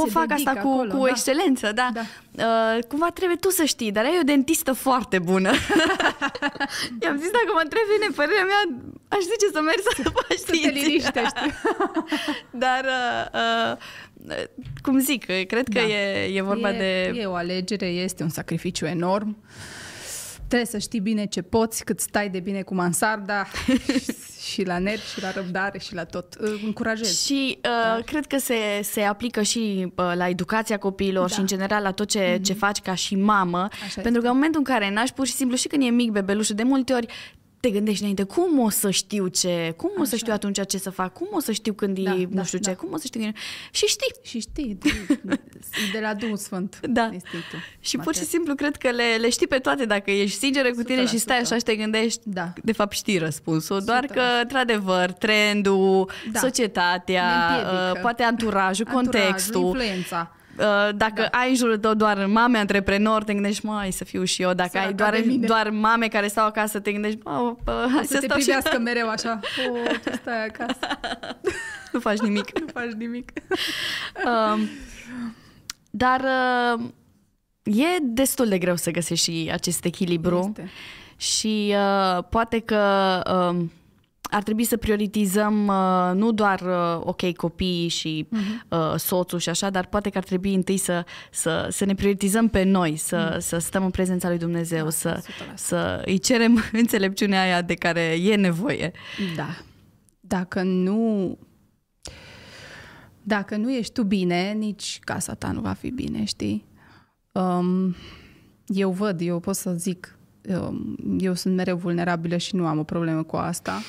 pot 0.00 0.10
Se 0.10 0.18
fac 0.18 0.30
asta 0.30 0.50
dedică 0.52 0.66
cu, 0.66 0.72
acolo, 0.72 0.90
cu 0.98 1.04
da. 1.04 1.08
excelență, 1.08 1.72
da. 1.72 1.88
Da. 1.92 2.02
Uh, 2.46 2.84
cumva 2.88 3.08
trebuie 3.10 3.36
tu 3.36 3.50
să 3.50 3.64
știi, 3.64 3.92
dar 3.92 4.04
ai 4.04 4.18
o 4.20 4.24
dentistă 4.24 4.72
foarte 4.72 5.18
bună. 5.18 5.50
I-am 7.02 7.16
zis, 7.22 7.30
dacă 7.38 7.50
mă 7.54 7.60
întrebi 7.62 7.86
bine 7.98 8.08
părerea 8.14 8.44
mea, 8.44 8.62
aș 9.08 9.22
zice 9.32 9.46
să 9.52 9.60
mergi 9.60 9.82
să 9.82 10.02
faci 10.02 10.38
Să 10.38 10.44
te 10.50 10.56
științe. 10.56 10.78
liniștești. 10.86 11.40
Dar, 12.64 12.84
uh, 12.84 13.76
uh, 14.28 14.44
cum 14.82 14.98
zic, 14.98 15.24
cred 15.24 15.68
că 15.74 15.80
Da. 15.80 15.86
e, 15.86 16.36
e 16.36 16.42
vorba 16.42 16.70
e, 16.70 16.78
de... 16.78 17.18
E 17.20 17.26
o 17.26 17.34
alegere, 17.34 17.86
este 17.86 18.22
un 18.22 18.28
sacrificiu 18.28 18.86
enorm. 18.86 19.36
Trebuie 20.50 20.68
să 20.70 20.78
știi 20.78 21.00
bine 21.00 21.26
ce 21.26 21.42
poți, 21.42 21.84
cât 21.84 22.00
stai 22.00 22.28
de 22.28 22.40
bine 22.40 22.62
cu 22.62 22.74
mansarda 22.74 23.46
și 24.50 24.64
la 24.64 24.78
nervi 24.78 25.06
și 25.14 25.22
la 25.22 25.30
răbdare 25.30 25.78
și 25.78 25.94
la 25.94 26.04
tot. 26.04 26.34
Îl 26.34 26.60
Încurajez. 26.64 27.20
Și 27.24 27.58
uh, 27.64 28.04
cred 28.04 28.26
că 28.26 28.38
se, 28.38 28.54
se 28.82 29.00
aplică 29.02 29.42
și 29.42 29.92
uh, 29.96 30.12
la 30.14 30.28
educația 30.28 30.78
copiilor 30.78 31.28
Da. 31.28 31.34
și 31.34 31.40
în 31.40 31.46
general 31.46 31.82
la 31.82 31.90
tot 31.90 32.08
ce, 32.08 32.38
ce 32.42 32.52
faci 32.52 32.78
ca 32.80 32.94
și 32.94 33.14
mamă. 33.16 33.68
este. 33.86 34.00
pentru 34.00 34.20
că 34.20 34.26
în 34.28 34.34
momentul 34.34 34.62
în 34.66 34.74
care 34.74 34.90
naști 34.90 35.14
pur 35.14 35.26
și 35.26 35.32
simplu 35.32 35.56
și 35.56 35.68
când 35.68 35.82
e 35.82 35.86
mic 35.86 36.10
bebelușul, 36.10 36.54
de 36.54 36.62
multe 36.62 36.92
ori 36.92 37.06
te 37.60 37.70
gândești 37.70 38.00
înainte, 38.00 38.22
cum 38.22 38.58
o 38.58 38.68
să 38.70 38.90
știu 38.90 39.26
ce, 39.26 39.74
cum 39.76 39.90
o 39.98 40.02
să 40.04 40.08
Așa. 40.08 40.16
știu 40.16 40.32
atunci 40.32 40.66
ce 40.66 40.78
să 40.78 40.90
fac, 40.90 41.12
cum 41.12 41.28
o 41.30 41.40
să 41.40 41.52
știu 41.52 41.72
când 41.72 41.98
Da, 41.98 42.10
e 42.14 42.24
da, 42.30 42.38
nu 42.38 42.44
știu 42.44 42.58
ce, 42.58 42.70
da. 42.70 42.76
cum 42.76 42.88
o 42.92 42.96
să 42.96 43.02
știu 43.06 43.20
când 43.20 43.32
e... 43.34 43.38
Și 43.70 43.86
știi. 43.86 44.14
Și 44.22 44.40
știi, 44.40 44.74
de, 44.80 44.90
de 45.92 45.98
la 46.00 46.14
Duhul 46.14 46.36
Sfânt, 46.36 46.80
Da. 46.82 47.10
instinctul. 47.12 47.58
Și 47.80 47.96
pur 47.96 48.12
și 48.14 48.20
Mater. 48.20 48.32
simplu 48.32 48.54
cred 48.54 48.76
că 48.76 48.90
le, 48.90 49.16
le 49.20 49.28
știi 49.30 49.46
pe 49.46 49.58
toate 49.58 49.84
dacă 49.84 50.10
ești 50.10 50.38
sinceră 50.38 50.70
cu 50.70 50.82
tine 50.82 51.06
și 51.06 51.18
stai 51.18 51.38
100%. 51.38 51.40
așa 51.40 51.56
și 51.56 51.62
te 51.62 51.76
gândești. 51.76 52.20
Da. 52.24 52.52
De 52.64 52.72
fapt 52.72 52.92
știi 52.92 53.18
răspunsul, 53.18 53.80
doar 53.84 54.04
100%. 54.04 54.12
că, 54.14 54.22
într-adevăr, 54.42 55.12
trendul, 55.12 56.10
Da. 56.32 56.38
societatea, 56.40 57.24
Ne 57.24 57.54
împiedică. 57.56 57.92
uh, 57.94 58.00
poate 58.00 58.22
anturajul, 58.22 58.86
Anturajul, 58.88 59.20
contextul. 59.20 59.62
influența. 59.64 60.34
Uh, 60.60 60.88
Dacă 60.96 61.28
Da. 61.30 61.38
ai 61.38 61.48
în 61.48 61.54
jurul 61.54 61.78
tău 61.78 61.94
doar 61.94 62.26
mame 62.26 62.58
antreprenori, 62.58 63.24
te 63.24 63.32
gândești, 63.32 63.66
mai 63.66 63.90
să 63.92 64.04
fiu 64.04 64.24
și 64.24 64.42
eu. 64.42 64.52
Dacă 64.52 64.68
Săraca 64.72 64.88
ai 64.88 64.94
doar, 64.94 65.10
de 65.12 65.22
mine. 65.26 65.46
doar 65.46 65.70
mame 65.70 66.08
care 66.08 66.26
stau 66.28 66.46
acasă, 66.46 66.80
te 66.80 66.92
gândești, 66.92 67.18
mă, 67.24 67.56
bă, 67.64 67.86
hai 67.94 68.04
Să 68.04 68.12
să 68.12 68.18
te 68.18 68.24
stau 68.24 68.38
și 68.38 68.44
privească 68.44 68.78
mereu 68.78 69.08
așa. 69.08 69.40
O, 69.70 69.74
tu 70.04 70.16
stai 70.16 70.46
acasă, 70.46 70.78
nu 71.92 72.00
faci 72.00 72.18
nimic. 72.18 72.58
nu 72.60 72.66
faci 72.72 72.92
nimic. 72.98 73.32
Um, 74.24 74.68
dar 75.90 76.20
uh, 76.74 76.84
e 77.64 77.98
destul 78.00 78.48
de 78.48 78.58
greu 78.58 78.76
să 78.76 78.90
găsești 78.90 79.30
și 79.30 79.50
acest 79.52 79.84
echilibru. 79.84 80.44
Este. 80.56 80.70
Și 81.16 81.74
uh, 81.74 82.24
poate 82.30 82.58
că 82.58 82.82
uh, 83.52 83.64
ar 84.30 84.42
trebui 84.42 84.64
să 84.64 84.76
prioritizăm 84.76 85.66
uh, 85.66 86.10
nu 86.14 86.32
doar, 86.32 86.60
uh, 86.60 87.00
ok, 87.04 87.32
copiii 87.32 87.88
și 87.88 88.28
uh, 88.68 88.94
soțul 88.96 89.38
și 89.38 89.48
așa, 89.48 89.70
dar 89.70 89.86
poate 89.86 90.10
că 90.10 90.18
ar 90.18 90.24
trebui 90.24 90.54
întâi 90.54 90.76
să, 90.76 91.04
să, 91.30 91.68
să 91.70 91.84
ne 91.84 91.94
prioritizăm 91.94 92.48
pe 92.48 92.62
noi, 92.62 92.96
să, 92.96 93.36
să 93.40 93.58
stăm 93.58 93.84
în 93.84 93.90
prezența 93.90 94.28
lui 94.28 94.38
Dumnezeu, 94.38 94.84
Da, 94.84 94.90
să, 94.90 95.20
100%. 95.20 95.24
să 95.54 96.02
îi 96.04 96.18
cerem 96.18 96.62
înțelepciunea 96.72 97.42
aia 97.42 97.62
de 97.62 97.74
care 97.74 98.00
e 98.00 98.36
nevoie. 98.36 98.92
Da. 99.36 99.48
Dacă 100.20 100.62
nu 100.62 101.38
dacă 103.22 103.56
nu 103.56 103.72
ești 103.72 103.92
tu 103.92 104.02
bine, 104.02 104.52
nici 104.52 104.98
casa 105.04 105.34
ta 105.34 105.52
nu 105.52 105.60
va 105.60 105.72
fi 105.72 105.90
bine, 105.90 106.24
știi? 106.24 106.64
Um, 107.32 107.94
eu 108.66 108.90
văd, 108.90 109.20
eu 109.20 109.40
pot 109.40 109.54
să 109.54 109.72
zic, 109.72 110.18
um, 110.48 110.96
eu 111.18 111.34
sunt 111.34 111.54
mereu 111.54 111.76
vulnerabilă 111.76 112.36
și 112.36 112.56
nu 112.56 112.66
am 112.66 112.78
o 112.78 112.82
problemă 112.82 113.22
cu 113.22 113.36
asta. 113.36 113.80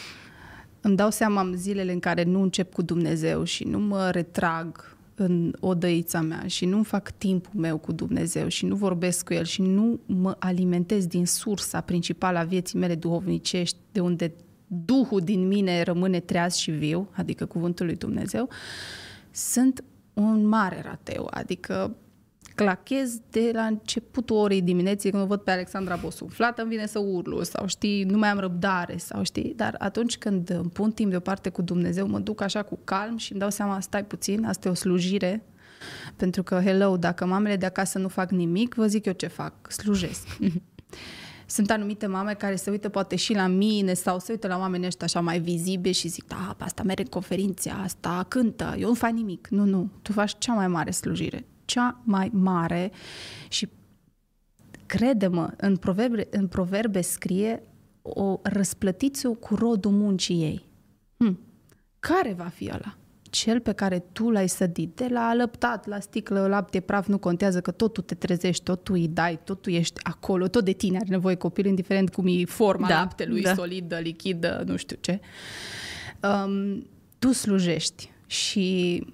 Îmi 0.81 0.95
dau 0.95 1.09
seama 1.09 1.41
în 1.41 1.57
zilele 1.57 1.91
în 1.91 1.99
care 1.99 2.23
nu 2.23 2.41
încep 2.41 2.73
cu 2.73 2.81
Dumnezeu 2.81 3.43
și 3.43 3.63
nu 3.63 3.79
mă 3.79 4.09
retrag 4.09 4.95
în 5.15 5.53
odăița 5.59 6.21
mea 6.21 6.47
și 6.47 6.65
nu 6.65 6.83
fac 6.83 7.11
timpul 7.11 7.59
meu 7.59 7.77
cu 7.77 7.91
Dumnezeu 7.91 8.47
și 8.47 8.65
nu 8.65 8.75
vorbesc 8.75 9.25
cu 9.25 9.33
El 9.33 9.43
și 9.43 9.61
nu 9.61 9.99
mă 10.05 10.35
alimentez 10.39 11.05
din 11.05 11.25
sursa 11.25 11.81
principală 11.81 12.37
a 12.37 12.43
vieții 12.43 12.79
mele 12.79 12.95
duhovnicești, 12.95 13.77
de 13.91 13.99
unde 13.99 14.33
Duhul 14.85 15.19
din 15.19 15.47
mine 15.47 15.81
rămâne 15.81 16.19
treaz 16.19 16.55
și 16.55 16.71
viu, 16.71 17.09
adică 17.11 17.45
cuvântul 17.45 17.85
lui 17.85 17.95
Dumnezeu, 17.95 18.49
sunt 19.31 19.83
un 20.13 20.45
mare 20.45 20.81
rateu, 20.81 21.27
adică 21.29 21.95
clachez 22.55 23.19
de 23.29 23.51
la 23.53 23.63
începutul 23.63 24.35
orei 24.35 24.61
dimineții 24.61 25.11
când 25.11 25.23
o 25.23 25.25
văd 25.25 25.41
pe 25.41 25.51
Alexandra 25.51 25.95
bosunflată, 25.95 26.61
îmi 26.61 26.69
vine 26.69 26.85
să 26.85 26.99
urlu 26.99 27.43
sau 27.43 27.67
știi, 27.67 28.03
nu 28.03 28.17
mai 28.17 28.29
am 28.29 28.39
răbdare 28.39 28.97
sau 28.97 29.23
știi, 29.23 29.53
dar 29.55 29.75
atunci 29.79 30.17
când 30.17 30.49
îmi 30.49 30.69
pun 30.69 30.91
timp 30.91 31.09
deoparte 31.09 31.49
cu 31.49 31.61
Dumnezeu, 31.61 32.07
mă 32.07 32.19
duc 32.19 32.41
așa 32.41 32.63
cu 32.63 32.79
calm 32.83 33.17
și 33.17 33.31
îmi 33.31 33.41
dau 33.41 33.49
seama, 33.49 33.79
stai 33.79 34.05
puțin, 34.05 34.45
asta 34.45 34.67
e 34.67 34.71
o 34.71 34.73
slujire, 34.73 35.43
pentru 36.15 36.43
că, 36.43 36.61
hello, 36.63 36.97
dacă 36.97 37.25
mamele 37.25 37.55
de 37.55 37.65
acasă 37.65 37.99
nu 37.99 38.07
fac 38.07 38.31
nimic, 38.31 38.73
vă 38.73 38.87
zic 38.87 39.05
eu 39.05 39.13
ce 39.13 39.27
fac, 39.27 39.71
slujesc. 39.71 40.27
Sunt 41.45 41.71
anumite 41.71 42.07
mame 42.07 42.33
care 42.33 42.55
se 42.55 42.69
uită 42.69 42.89
poate 42.89 43.15
și 43.15 43.33
la 43.33 43.47
mine 43.47 43.93
sau 43.93 44.19
se 44.19 44.31
uită 44.31 44.47
la 44.47 44.57
oamenii 44.57 44.87
ăștia 44.87 45.05
așa 45.05 45.21
mai 45.21 45.39
vizibili 45.39 45.93
și 45.93 46.07
zic, 46.07 46.27
da, 46.27 46.55
pe 46.57 46.63
asta 46.63 46.83
merge 46.83 47.01
în 47.01 47.07
conferințe, 47.07 47.69
asta 47.69 48.25
cântă, 48.27 48.75
eu 48.77 48.87
nu 48.87 48.93
fac 48.93 49.11
nimic. 49.11 49.47
Nu, 49.47 49.65
nu, 49.65 49.89
tu 50.01 50.11
faci 50.11 50.37
cea 50.37 50.53
mai 50.53 50.67
mare 50.67 50.91
slujire, 50.91 51.45
cea 51.71 52.01
mai 52.03 52.29
mare 52.33 52.91
și 53.49 53.67
crede-mă, 54.85 55.53
în 55.57 55.77
proverbe, 55.77 56.27
în 56.29 56.47
proverbe 56.47 57.01
scrie 57.01 57.63
o 58.01 58.39
răsplătiți-o 58.43 59.33
cu 59.33 59.55
rodul 59.55 59.91
muncii 59.91 60.41
ei. 60.41 60.65
Hm. 61.17 61.39
Care 61.99 62.33
va 62.33 62.43
fi 62.43 62.69
ăla? 62.73 62.95
Cel 63.21 63.59
pe 63.59 63.71
care 63.71 63.99
tu 63.99 64.29
l-ai 64.29 64.49
sădit, 64.49 64.95
de 64.95 65.07
la 65.09 65.27
alăptat, 65.27 65.87
la 65.87 65.99
sticlă, 65.99 66.47
lapte 66.47 66.79
praf, 66.79 67.07
nu 67.07 67.17
contează 67.17 67.61
că 67.61 67.71
tot 67.71 67.93
tu 67.93 68.01
te 68.01 68.15
trezești, 68.15 68.63
tot 68.63 68.83
tu 68.83 68.93
îi 68.93 69.07
dai, 69.07 69.39
tot 69.43 69.61
tu 69.61 69.69
ești 69.69 69.99
acolo, 70.03 70.47
tot 70.47 70.65
de 70.65 70.71
tine 70.71 70.97
are 70.97 71.09
nevoie 71.09 71.35
copil, 71.35 71.65
indiferent 71.65 72.13
cum 72.13 72.25
e 72.27 72.45
forma 72.45 72.87
Da, 72.87 72.99
laptelui, 72.99 73.41
da. 73.41 73.53
solidă, 73.53 73.97
lichidă, 73.97 74.63
nu 74.65 74.75
știu 74.75 74.97
ce. 74.99 75.19
Um, 76.21 76.87
tu 77.19 77.31
slujești 77.31 78.11
și 78.25 79.05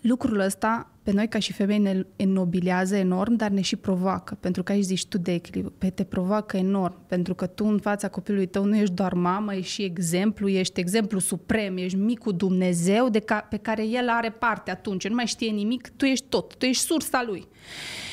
lucrul 0.00 0.38
ăsta 0.38 0.88
pe 1.02 1.12
noi 1.12 1.28
ca 1.28 1.38
și 1.38 1.52
femei 1.52 1.78
ne 1.78 2.06
înnobilează 2.16 2.96
enorm, 2.96 3.34
dar 3.34 3.50
ne 3.50 3.60
și 3.60 3.76
provoacă, 3.76 4.36
pentru 4.40 4.62
că 4.62 4.72
aici 4.72 4.84
zici 4.84 5.06
tu 5.06 5.18
de 5.18 5.32
echilibru, 5.32 5.72
pe 5.78 5.90
te 5.90 6.04
provoacă 6.04 6.56
enorm, 6.56 7.06
pentru 7.06 7.34
că 7.34 7.46
tu 7.46 7.66
în 7.66 7.78
fața 7.78 8.08
copilului 8.08 8.46
tău 8.46 8.64
nu 8.64 8.76
ești 8.76 8.94
doar 8.94 9.14
mamă, 9.14 9.54
ești 9.54 9.72
și 9.72 9.82
exemplu, 9.82 10.48
ești 10.48 10.80
exemplu 10.80 11.18
suprem, 11.18 11.76
ești 11.76 11.98
micul 11.98 12.36
Dumnezeu 12.36 13.08
de 13.08 13.18
ca, 13.18 13.46
pe 13.50 13.56
care 13.56 13.86
el 13.86 14.08
are 14.08 14.30
parte 14.30 14.70
atunci, 14.70 15.08
nu 15.08 15.14
mai 15.14 15.26
știe 15.26 15.50
nimic, 15.50 15.88
tu 15.96 16.04
ești 16.04 16.26
tot, 16.28 16.54
tu 16.54 16.64
ești 16.64 16.84
sursa 16.84 17.24
lui. 17.26 17.48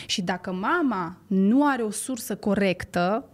Și 0.06 0.22
dacă 0.22 0.52
mama 0.52 1.18
nu 1.28 1.68
are 1.68 1.82
o 1.82 1.92
sursă 1.92 2.36
corectă, 2.36 3.30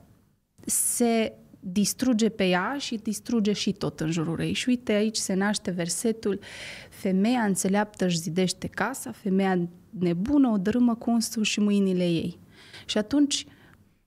se 0.66 1.34
distruge 1.60 2.30
pe 2.30 2.48
ea 2.48 2.76
și 2.80 2.96
distruge 2.96 3.54
și 3.54 3.72
tot 3.72 4.00
în 4.00 4.12
jurul 4.12 4.40
ei. 4.40 4.54
Și 4.54 4.70
uite, 4.70 4.92
aici 4.92 5.18
se 5.18 5.34
naște 5.34 5.72
versetul 5.72 6.40
Femeia 6.90 7.42
înțeleaptă 7.42 8.06
își 8.06 8.18
zidește 8.18 8.68
casa, 8.68 9.12
femeia 9.12 9.68
nebună 9.90 10.48
o 10.48 10.58
dărâmă 10.58 10.96
cu 10.96 11.12
unsul 11.12 11.44
și 11.44 11.60
mâinile 11.60 12.04
ei. 12.04 12.40
Și 12.86 12.98
atunci 12.98 13.46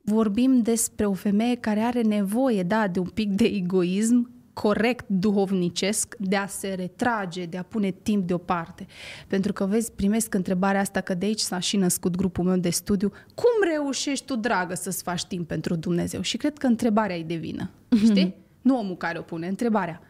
vorbim 0.03 0.63
despre 0.63 1.07
o 1.07 1.13
femeie 1.13 1.55
care 1.55 1.81
are 1.81 2.03
nevoie, 2.03 2.63
da, 2.63 2.89
de 2.89 2.99
un 2.99 3.09
pic 3.09 3.31
de 3.31 3.45
egoism 3.45 4.31
corect 4.53 5.05
duhovnicesc, 5.09 6.15
de 6.19 6.37
a 6.37 6.47
se 6.47 6.69
retrage, 6.69 7.45
de 7.45 7.57
a 7.57 7.63
pune 7.63 7.91
timp 7.91 8.27
deoparte. 8.27 8.87
Pentru 9.27 9.53
că, 9.53 9.65
vezi, 9.65 9.93
primesc 9.93 10.35
întrebarea 10.35 10.81
asta 10.81 11.01
că 11.01 11.15
de 11.15 11.27
aici 11.27 11.41
s-a 11.41 11.59
și 11.59 11.77
născut 11.77 12.17
grupul 12.17 12.45
meu 12.45 12.57
de 12.57 12.71
studiu. 12.71 13.09
Cum 13.35 13.71
reușești 13.73 14.25
tu, 14.25 14.37
dragă, 14.37 14.75
să-ți 14.75 15.03
faci 15.03 15.25
timp 15.25 15.49
pentru 15.49 15.75
Dumnezeu? 15.75 16.21
Și 16.21 16.37
cred 16.37 16.59
că 16.59 16.67
întrebarea 16.67 17.17
e 17.17 17.23
de 17.23 17.35
vină. 17.35 17.71
Știi? 18.05 18.35
Nu 18.63 18.79
omul 18.79 18.97
care 18.97 19.19
o 19.19 19.23
pune, 19.23 19.47
întrebarea. 19.47 20.01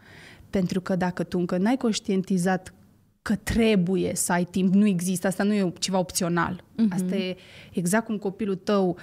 Pentru 0.51 0.81
că 0.81 0.97
dacă 0.97 1.23
tu 1.23 1.39
încă 1.39 1.57
n-ai 1.57 1.77
conștientizat 1.77 2.75
că 3.23 3.35
trebuie 3.37 4.15
să 4.15 4.33
ai 4.33 4.45
timp, 4.45 4.75
nu 4.75 4.87
există, 4.87 5.27
asta 5.27 5.43
nu 5.43 5.55
e 5.55 5.73
ceva 5.79 5.99
opțional. 5.99 6.65
Asta 6.91 7.17
e 7.17 7.37
exact 7.73 8.05
cum 8.05 8.19
copilul 8.19 8.55
tău 8.55 8.97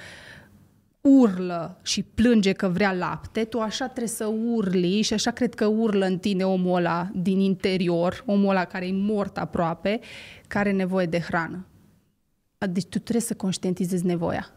urlă 1.08 1.80
și 1.84 2.04
plânge 2.04 2.52
că 2.52 2.68
vrea 2.68 2.94
lapte, 2.94 3.44
tu 3.44 3.60
așa 3.60 3.86
trebuie 3.86 4.08
să 4.08 4.26
urli 4.26 5.02
și 5.02 5.14
așa 5.14 5.32
cred 5.32 5.54
că 5.54 5.66
urlă 5.66 6.06
în 6.06 6.18
tine 6.18 6.46
omul 6.46 6.76
ăla 6.76 7.10
din 7.14 7.40
interior, 7.40 8.24
omul 8.26 8.50
ăla 8.50 8.66
care 8.66 8.88
e 8.88 8.92
mort 8.92 9.38
aproape, 9.38 10.00
care 10.48 10.70
are 10.70 10.78
nevoie 10.78 11.06
de 11.06 11.20
hrană. 11.20 11.66
Deci 12.70 12.86
tu 12.86 13.00
trebuie 13.00 13.22
să 13.22 13.36
conștientizezi 13.36 14.06
nevoia. 14.06 14.50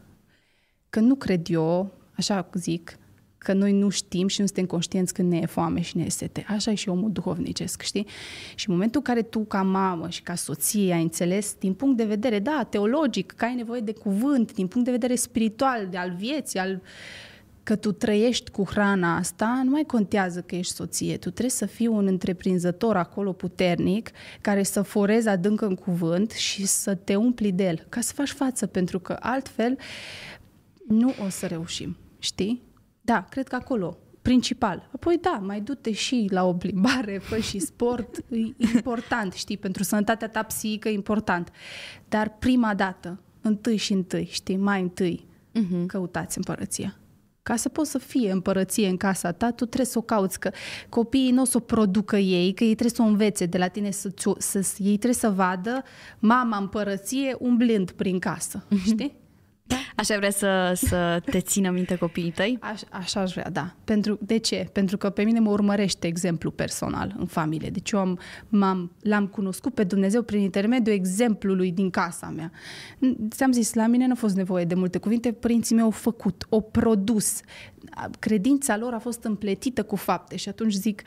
Că 0.90 1.00
nu 1.00 1.14
cred 1.14 1.46
eu, 1.48 1.92
așa 2.16 2.48
zic, 2.54 2.98
că 3.42 3.52
noi 3.52 3.72
nu 3.72 3.88
știm 3.88 4.26
și 4.26 4.40
nu 4.40 4.46
suntem 4.46 4.66
conștienți 4.66 5.14
când 5.14 5.30
ne 5.30 5.38
e 5.38 5.46
foame 5.46 5.80
și 5.80 5.96
ne 5.96 6.04
e 6.04 6.08
sete. 6.08 6.44
Așa 6.48 6.70
e 6.70 6.74
și 6.74 6.88
omul 6.88 7.12
duhovnicesc, 7.12 7.82
știi? 7.82 8.06
Și 8.54 8.68
în 8.68 8.74
momentul 8.74 9.02
în 9.04 9.14
care 9.14 9.26
tu, 9.26 9.38
ca 9.38 9.62
mamă 9.62 10.08
și 10.08 10.22
ca 10.22 10.34
soție, 10.34 10.92
ai 10.92 11.02
înțeles, 11.02 11.54
din 11.58 11.74
punct 11.74 11.96
de 11.96 12.04
vedere, 12.04 12.38
da, 12.38 12.66
teologic, 12.70 13.32
că 13.32 13.44
ai 13.44 13.54
nevoie 13.54 13.80
de 13.80 13.92
cuvânt, 13.92 14.52
din 14.52 14.66
punct 14.66 14.86
de 14.86 14.92
vedere 14.92 15.14
spiritual, 15.14 15.86
de 15.90 15.96
al 15.96 16.14
vieții, 16.18 16.58
al 16.58 16.82
că 17.62 17.76
tu 17.76 17.92
trăiești 17.92 18.50
cu 18.50 18.64
hrana 18.64 19.16
asta, 19.16 19.60
nu 19.64 19.70
mai 19.70 19.84
contează 19.84 20.40
că 20.40 20.54
ești 20.54 20.72
soție. 20.72 21.12
Tu 21.12 21.28
trebuie 21.30 21.50
să 21.50 21.66
fii 21.66 21.86
un 21.86 22.06
întreprinzător 22.06 22.96
acolo 22.96 23.32
puternic, 23.32 24.10
care 24.40 24.62
să 24.62 24.82
forezi 24.82 25.28
adânc 25.28 25.60
în 25.60 25.74
cuvânt 25.74 26.30
și 26.30 26.66
să 26.66 26.94
te 26.94 27.14
umpli 27.14 27.52
de 27.52 27.64
el, 27.64 27.86
ca 27.88 28.00
să 28.00 28.12
faci 28.12 28.30
față, 28.30 28.66
pentru 28.66 28.98
că 28.98 29.16
altfel 29.20 29.78
nu 30.88 31.14
o 31.26 31.28
să 31.28 31.46
reușim, 31.46 31.96
știi? 32.18 32.68
Da, 33.10 33.26
cred 33.28 33.48
că 33.48 33.54
acolo, 33.54 33.98
principal. 34.22 34.88
Apoi 34.94 35.18
da, 35.20 35.40
mai 35.42 35.60
du-te 35.60 35.92
și 35.92 36.26
la 36.30 36.44
o 36.44 36.54
plimbare, 36.54 37.18
fă 37.18 37.38
și 37.38 37.58
sport, 37.58 38.16
e 38.16 38.66
important, 38.74 39.32
știi, 39.32 39.56
pentru 39.56 39.82
sănătatea 39.82 40.28
ta 40.28 40.42
psihică 40.42 40.88
e 40.88 40.92
important. 40.92 41.50
Dar 42.08 42.36
prima 42.38 42.74
dată, 42.74 43.20
întâi 43.40 43.76
și 43.76 43.92
întâi, 43.92 44.28
știi, 44.30 44.56
mai 44.56 44.80
întâi, 44.80 45.26
uh-huh. 45.54 45.86
căutați 45.86 46.36
împărăția. 46.36 46.98
Ca 47.42 47.56
să 47.56 47.68
poți 47.68 47.90
să 47.90 47.98
fie 47.98 48.30
împărăție 48.30 48.88
în 48.88 48.96
casa 48.96 49.32
ta, 49.32 49.50
tu 49.50 49.64
trebuie 49.64 49.86
să 49.86 49.98
o 49.98 50.02
cauți, 50.02 50.40
că 50.40 50.50
copiii 50.88 51.30
nu 51.30 51.42
o 51.42 51.44
să 51.44 51.56
o 51.56 51.60
producă 51.60 52.16
ei, 52.16 52.52
că 52.52 52.64
ei 52.64 52.74
trebuie 52.74 52.96
să 52.96 53.02
o 53.02 53.06
învețe 53.06 53.46
de 53.46 53.58
la 53.58 53.68
tine, 53.68 53.90
să, 53.90 54.12
să, 54.38 54.58
ei 54.78 54.96
trebuie 54.96 55.14
să 55.14 55.30
vadă 55.30 55.82
mama 56.18 56.56
împărăție 56.56 57.36
umblând 57.38 57.90
prin 57.90 58.18
casă, 58.18 58.64
uh-huh. 58.64 58.84
știi? 58.84 59.18
Așa 59.96 60.16
vrea 60.16 60.30
să, 60.30 60.72
să 60.74 61.22
te 61.24 61.40
țină 61.40 61.70
minte 61.70 61.96
copiii 61.96 62.30
tăi? 62.30 62.58
Aș, 62.60 62.80
așa 62.90 63.20
aș 63.20 63.32
vrea, 63.32 63.50
da. 63.50 63.74
Pentru, 63.84 64.18
de 64.22 64.36
ce? 64.36 64.68
Pentru 64.72 64.96
că 64.96 65.10
pe 65.10 65.22
mine 65.22 65.40
mă 65.40 65.50
urmărește 65.50 66.06
exemplu 66.06 66.50
personal 66.50 67.14
în 67.18 67.26
familie. 67.26 67.70
Deci 67.70 67.90
eu 67.90 68.00
am, 68.00 68.18
m-am, 68.48 68.92
l-am 69.00 69.26
cunoscut 69.26 69.74
pe 69.74 69.84
Dumnezeu 69.84 70.22
prin 70.22 70.40
intermediul 70.40 70.94
exemplului 70.94 71.72
din 71.72 71.90
casa 71.90 72.32
mea. 72.36 72.50
Ți-am 73.30 73.52
zis, 73.52 73.74
la 73.74 73.86
mine 73.86 74.06
nu 74.06 74.12
a 74.12 74.16
fost 74.16 74.36
nevoie 74.36 74.64
de 74.64 74.74
multe 74.74 74.98
cuvinte, 74.98 75.32
părinții 75.32 75.74
mei 75.74 75.84
au 75.84 75.90
făcut, 75.90 76.46
au 76.48 76.60
produs. 76.60 77.40
Credința 78.18 78.76
lor 78.76 78.92
a 78.92 78.98
fost 78.98 79.24
împletită 79.24 79.82
cu 79.82 79.96
fapte 79.96 80.36
și 80.36 80.48
atunci 80.48 80.72
zic, 80.72 81.02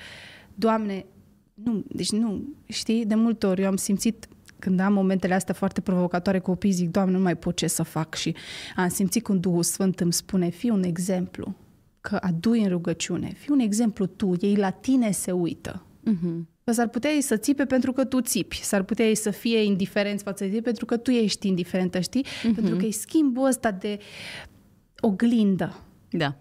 Doamne, 0.56 1.06
nu, 1.54 1.84
deci 1.88 2.12
nu, 2.12 2.44
știi, 2.66 3.06
de 3.06 3.16
multe 3.16 3.46
ori 3.46 3.62
eu 3.62 3.68
am 3.68 3.76
simțit 3.76 4.28
când 4.64 4.80
am 4.80 4.94
momentele 4.94 5.34
astea 5.34 5.54
foarte 5.54 5.82
provocatoare 5.82 6.40
cu 6.40 6.50
copii, 6.50 6.72
zic, 6.72 6.90
Doamne, 6.92 7.18
nu 7.18 7.24
mai 7.24 7.36
pot 7.36 7.56
ce 7.56 7.68
să 7.68 7.84
fac 7.84 8.16
și 8.16 8.36
am 8.76 8.90
simțit 8.90 9.24
când 9.24 9.42
Duhul 9.42 9.64
Sfânt 9.64 10.00
îmi 10.00 10.14
spune, 10.14 10.50
fii 10.50 10.70
un 10.70 10.84
exemplu, 10.84 11.56
că 12.02 12.18
adui 12.22 12.62
în 12.62 12.70
rugăciune, 12.70 13.34
fii 13.38 13.52
un 13.52 13.60
exemplu 13.60 14.06
tu, 14.06 14.34
ei 14.40 14.56
la 14.56 14.70
tine 14.70 15.12
se 15.12 15.32
uită. 15.32 15.86
Uh-huh. 16.10 16.44
Că 16.64 16.72
s-ar 16.72 16.88
putea 16.88 17.12
ei 17.12 17.22
să 17.22 17.38
țipe 17.38 17.66
pentru 17.66 17.92
că 17.92 18.06
tu 18.06 18.22
țipi, 18.22 18.64
s-ar 18.64 18.84
putea 18.84 19.06
ei 19.06 19.16
să 19.16 19.30
fie 19.30 19.64
indiferenți 19.64 20.24
față 20.24 20.44
de 20.44 20.50
tine 20.50 20.62
pentru 20.62 20.86
că 20.86 20.98
tu 20.98 21.12
ești 21.12 21.48
indiferentă, 21.48 22.00
știi? 22.00 22.26
Uh-huh. 22.26 22.56
Pentru 22.56 22.76
că 22.76 22.86
e 22.86 22.92
schimbul 22.92 23.48
ăsta 23.48 23.72
de 23.72 24.00
oglindă. 25.00 25.80
Da. 26.10 26.38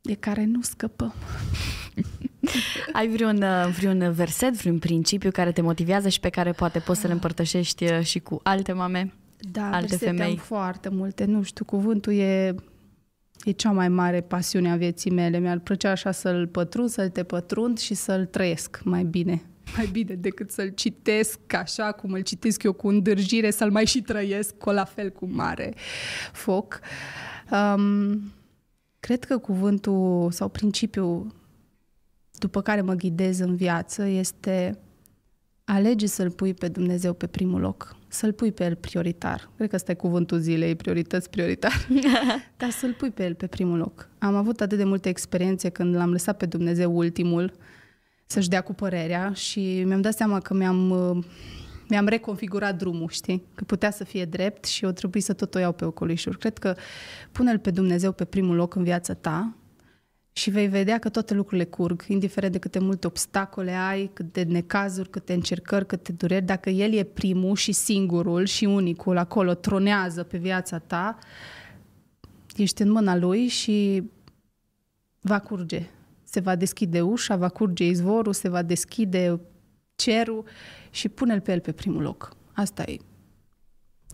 De 0.00 0.14
care 0.14 0.44
nu 0.44 0.62
scăpăm. 0.62 1.14
Ai 2.92 3.08
vreun, 3.08 3.42
uh, 3.42 3.68
vreun 3.78 4.12
verset, 4.12 4.56
vreun 4.56 4.78
principiu 4.78 5.30
care 5.30 5.52
te 5.52 5.60
motivează 5.60 6.08
și 6.08 6.20
pe 6.20 6.28
care 6.28 6.52
poate 6.52 6.78
poți 6.78 7.00
să 7.00 7.06
le 7.06 7.12
împărtășești 7.12 7.84
uh, 7.84 8.00
și 8.00 8.18
cu 8.18 8.40
alte 8.42 8.72
mame, 8.72 9.12
da, 9.52 9.70
alte 9.70 9.96
femei? 9.96 10.30
am 10.30 10.36
foarte 10.36 10.88
multe. 10.88 11.24
Nu 11.24 11.42
știu, 11.42 11.64
cuvântul 11.64 12.12
e, 12.12 12.54
e 13.44 13.50
cea 13.50 13.70
mai 13.70 13.88
mare 13.88 14.20
pasiune 14.20 14.70
a 14.70 14.76
vieții 14.76 15.10
mele. 15.10 15.38
Mi-ar 15.38 15.58
plăcea 15.58 15.90
așa 15.90 16.10
să-l 16.10 16.46
pătrund, 16.46 16.88
să-l 16.88 17.08
te 17.08 17.22
pătrund 17.22 17.78
și 17.78 17.94
să-l 17.94 18.24
trăiesc 18.26 18.80
mai 18.84 19.04
bine. 19.04 19.42
Mai 19.76 19.86
bine 19.86 20.14
decât 20.14 20.50
să-l 20.50 20.68
citesc 20.68 21.52
așa 21.52 21.92
cum 21.92 22.12
îl 22.12 22.20
citesc 22.20 22.62
eu 22.62 22.72
cu 22.72 22.88
îndârjire, 22.88 23.50
să-l 23.50 23.70
mai 23.70 23.86
și 23.86 24.00
trăiesc 24.00 24.56
cu 24.58 24.70
la 24.70 24.84
fel 24.84 25.10
cu 25.10 25.28
mare 25.30 25.74
foc. 26.32 26.80
Um, 27.50 28.32
cred 29.00 29.24
că 29.24 29.38
cuvântul 29.38 30.30
sau 30.30 30.48
principiul 30.48 31.34
după 32.38 32.60
care 32.60 32.80
mă 32.80 32.94
ghidez 32.94 33.38
în 33.38 33.56
viață 33.56 34.04
este 34.04 34.78
alege 35.64 36.06
să-L 36.06 36.30
pui 36.30 36.54
pe 36.54 36.68
Dumnezeu 36.68 37.12
pe 37.12 37.26
primul 37.26 37.60
loc, 37.60 37.96
să-L 38.08 38.32
pui 38.32 38.52
pe 38.52 38.64
El 38.64 38.74
prioritar. 38.74 39.50
Cred 39.56 39.68
că 39.68 39.76
ăsta 39.76 39.90
e 39.90 39.94
cuvântul 39.94 40.38
zilei, 40.38 40.74
priorități 40.74 41.30
prioritar. 41.30 41.88
Dar 42.58 42.70
să-L 42.70 42.94
pui 42.98 43.10
pe 43.10 43.24
El 43.24 43.34
pe 43.34 43.46
primul 43.46 43.78
loc. 43.78 44.08
Am 44.18 44.34
avut 44.34 44.60
atât 44.60 44.78
de 44.78 44.84
multe 44.84 45.08
experiențe 45.08 45.68
când 45.68 45.94
l-am 45.94 46.10
lăsat 46.10 46.36
pe 46.36 46.46
Dumnezeu 46.46 46.96
ultimul 46.96 47.52
să-și 48.26 48.48
dea 48.48 48.60
cu 48.60 48.74
părerea 48.74 49.32
și 49.32 49.82
mi-am 49.86 50.00
dat 50.00 50.14
seama 50.14 50.40
că 50.40 50.54
mi-am, 50.54 50.88
mi-am 51.88 52.06
reconfigurat 52.06 52.76
drumul, 52.76 53.08
știi? 53.08 53.42
Că 53.54 53.64
putea 53.64 53.90
să 53.90 54.04
fie 54.04 54.24
drept 54.24 54.64
și 54.64 54.84
eu 54.84 54.90
trebuie 54.90 55.22
să 55.22 55.32
tot 55.32 55.54
o 55.54 55.58
iau 55.58 55.72
pe 55.72 55.84
ocolișuri. 55.84 56.38
Cred 56.38 56.58
că 56.58 56.74
pune-L 57.32 57.58
pe 57.58 57.70
Dumnezeu 57.70 58.12
pe 58.12 58.24
primul 58.24 58.54
loc 58.54 58.74
în 58.74 58.82
viața 58.82 59.14
ta 59.14 59.54
și 60.36 60.50
vei 60.50 60.68
vedea 60.68 60.98
că 60.98 61.08
toate 61.08 61.34
lucrurile 61.34 61.64
curg, 61.64 62.04
indiferent 62.08 62.52
de 62.52 62.58
câte 62.58 62.78
multe 62.78 63.06
obstacole 63.06 63.70
ai, 63.70 64.10
cât 64.12 64.32
de 64.32 64.42
necazuri, 64.42 65.10
câte 65.10 65.32
încercări, 65.32 65.86
câte 65.86 66.12
dureri, 66.12 66.44
dacă 66.44 66.70
El 66.70 66.92
e 66.92 67.02
primul 67.02 67.56
și 67.56 67.72
singurul 67.72 68.44
și 68.44 68.64
unicul 68.64 69.16
acolo, 69.16 69.54
tronează 69.54 70.22
pe 70.22 70.38
viața 70.38 70.78
ta, 70.78 71.18
ești 72.56 72.82
în 72.82 72.90
mâna 72.90 73.16
Lui 73.16 73.46
și 73.46 74.02
va 75.20 75.38
curge. 75.38 75.86
Se 76.24 76.40
va 76.40 76.56
deschide 76.56 77.00
ușa, 77.00 77.36
va 77.36 77.48
curge 77.48 77.84
izvorul, 77.86 78.32
se 78.32 78.48
va 78.48 78.62
deschide 78.62 79.40
cerul 79.94 80.44
și 80.90 81.08
pune-L 81.08 81.40
pe 81.40 81.52
El 81.52 81.60
pe 81.60 81.72
primul 81.72 82.02
loc. 82.02 82.36
Asta 82.52 82.82
e. 82.82 82.96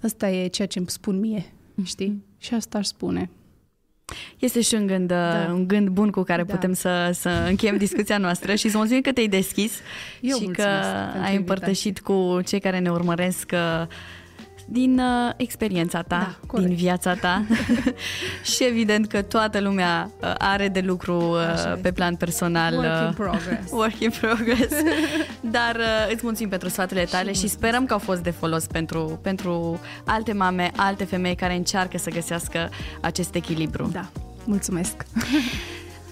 Asta 0.02 0.30
e 0.30 0.46
ceea 0.46 0.68
ce 0.68 0.78
îmi 0.78 0.90
spun 0.90 1.18
mie, 1.18 1.52
știi? 1.82 2.10
Mm-hmm. 2.10 2.38
Și 2.38 2.54
asta 2.54 2.78
aș 2.78 2.86
spune. 2.86 3.30
Este 4.38 4.60
și 4.60 4.74
un 4.74 4.86
gând, 4.86 5.08
da. 5.08 5.50
un 5.52 5.68
gând 5.68 5.88
bun 5.88 6.10
cu 6.10 6.22
care 6.22 6.42
da. 6.42 6.52
putem 6.54 6.72
să, 6.72 7.10
să 7.12 7.28
încheiem 7.48 7.76
discuția 7.76 8.18
noastră 8.18 8.54
și 8.54 8.68
să 8.68 8.76
mulțumim 8.76 9.02
că 9.02 9.12
te-ai 9.12 9.28
deschis 9.28 9.72
Eu 10.20 10.38
și 10.38 10.44
că 10.44 10.68
ai 11.22 11.36
împărtășit 11.36 12.00
cu 12.00 12.40
cei 12.44 12.60
care 12.60 12.78
ne 12.78 12.90
urmăresc 12.90 13.50
uh, 13.52 13.86
din 14.72 14.98
uh, 14.98 15.32
experiența 15.36 16.02
ta, 16.02 16.38
da, 16.52 16.58
din 16.60 16.74
viața 16.74 17.14
ta 17.14 17.44
și 18.54 18.64
evident 18.64 19.06
că 19.06 19.22
toată 19.22 19.60
lumea 19.60 20.10
uh, 20.20 20.34
are 20.38 20.68
de 20.68 20.80
lucru 20.80 21.16
uh, 21.18 21.74
pe 21.82 21.92
plan 21.92 22.14
personal. 22.14 22.74
Work 22.74 23.00
in 23.00 23.06
uh, 23.06 23.14
progress. 23.14 23.72
work 23.80 24.00
in 24.00 24.10
progress. 24.20 24.72
Dar 25.56 25.76
uh, 25.76 26.12
îți 26.12 26.20
mulțumim 26.22 26.48
pentru 26.48 26.68
sfaturile 26.68 27.04
tale 27.04 27.32
și, 27.32 27.40
și 27.40 27.48
sperăm 27.48 27.86
că 27.86 27.92
au 27.92 27.98
fost 27.98 28.22
de 28.22 28.30
folos 28.30 28.66
pentru, 28.66 29.18
pentru 29.22 29.80
alte 30.04 30.32
mame, 30.32 30.70
alte 30.76 31.04
femei 31.04 31.34
care 31.34 31.54
încearcă 31.54 31.98
să 31.98 32.10
găsească 32.10 32.70
acest 33.00 33.34
echilibru. 33.34 33.90
Da, 33.92 34.08
mulțumesc! 34.44 34.94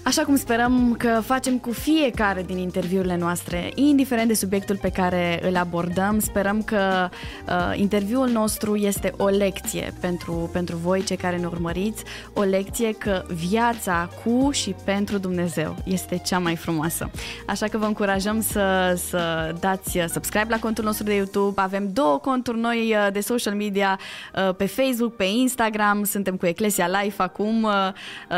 Așa 0.03 0.23
cum 0.23 0.35
sperăm 0.35 0.95
că 0.97 1.21
facem 1.25 1.57
cu 1.57 1.71
fiecare 1.71 2.43
din 2.43 2.57
interviurile 2.57 3.17
noastre, 3.17 3.71
indiferent 3.75 4.27
de 4.27 4.33
subiectul 4.33 4.77
pe 4.77 4.89
care 4.89 5.39
îl 5.49 5.55
abordăm, 5.55 6.19
sperăm 6.19 6.61
că 6.63 7.09
uh, 7.47 7.79
interviul 7.79 8.29
nostru 8.29 8.75
este 8.75 9.13
o 9.17 9.27
lecție 9.27 9.93
pentru, 9.99 10.49
pentru 10.53 10.75
voi, 10.75 11.03
cei 11.03 11.15
care 11.15 11.37
ne 11.37 11.45
urmăriți, 11.45 12.03
o 12.33 12.41
lecție 12.41 12.93
că 12.93 13.23
viața 13.27 14.09
cu 14.23 14.51
și 14.51 14.75
pentru 14.85 15.17
Dumnezeu 15.17 15.75
este 15.83 16.21
cea 16.25 16.39
mai 16.39 16.55
frumoasă. 16.55 17.09
Așa 17.47 17.67
că 17.67 17.77
vă 17.77 17.85
încurajăm 17.85 18.41
să, 18.41 18.93
să 19.09 19.53
dați 19.59 19.99
subscribe 20.13 20.47
la 20.49 20.59
contul 20.59 20.83
nostru 20.83 21.03
de 21.03 21.13
YouTube. 21.13 21.61
Avem 21.61 21.89
două 21.93 22.17
conturi 22.17 22.59
noi 22.59 22.95
uh, 22.95 23.11
de 23.11 23.19
social 23.19 23.55
media 23.55 23.99
uh, 24.35 24.55
pe 24.55 24.65
Facebook, 24.65 25.15
pe 25.15 25.25
Instagram, 25.25 26.03
suntem 26.03 26.35
cu 26.35 26.45
Eclesia 26.45 26.87
Life 27.01 27.21
acum. 27.21 27.63
Uh, 27.63 27.71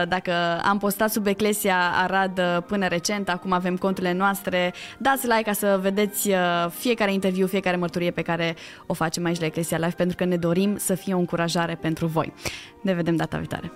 dacă 0.08 0.34
am 0.64 0.78
postat 0.78 1.12
sub 1.12 1.28
Eclesia 1.28 1.52
Alesia 1.54 1.92
Arad 1.96 2.64
până 2.68 2.88
recent, 2.88 3.30
acum 3.30 3.52
avem 3.52 3.78
conturile 3.78 4.14
noastre. 4.14 4.74
Dați 4.98 5.28
like 5.28 5.42
ca 5.42 5.54
să 5.54 5.80
vedeți 5.82 6.30
uh, 6.30 6.36
fiecare 6.70 7.14
interviu, 7.14 7.48
fiecare 7.48 7.76
mărturie 7.76 8.12
pe 8.12 8.22
care 8.22 8.56
o 8.86 8.94
facem 8.94 9.26
aici 9.26 9.40
la 9.40 9.46
Eclesia 9.46 9.78
Live, 9.78 9.94
pentru 9.98 10.16
că 10.16 10.26
ne 10.26 10.38
dorim 10.38 10.78
să 10.78 10.96
fie 10.96 11.14
o 11.14 11.18
încurajare 11.18 11.76
pentru 11.82 12.06
voi. 12.06 12.34
Ne 12.82 12.94
vedem 12.94 13.16
data 13.16 13.38
viitoare! 13.38 13.72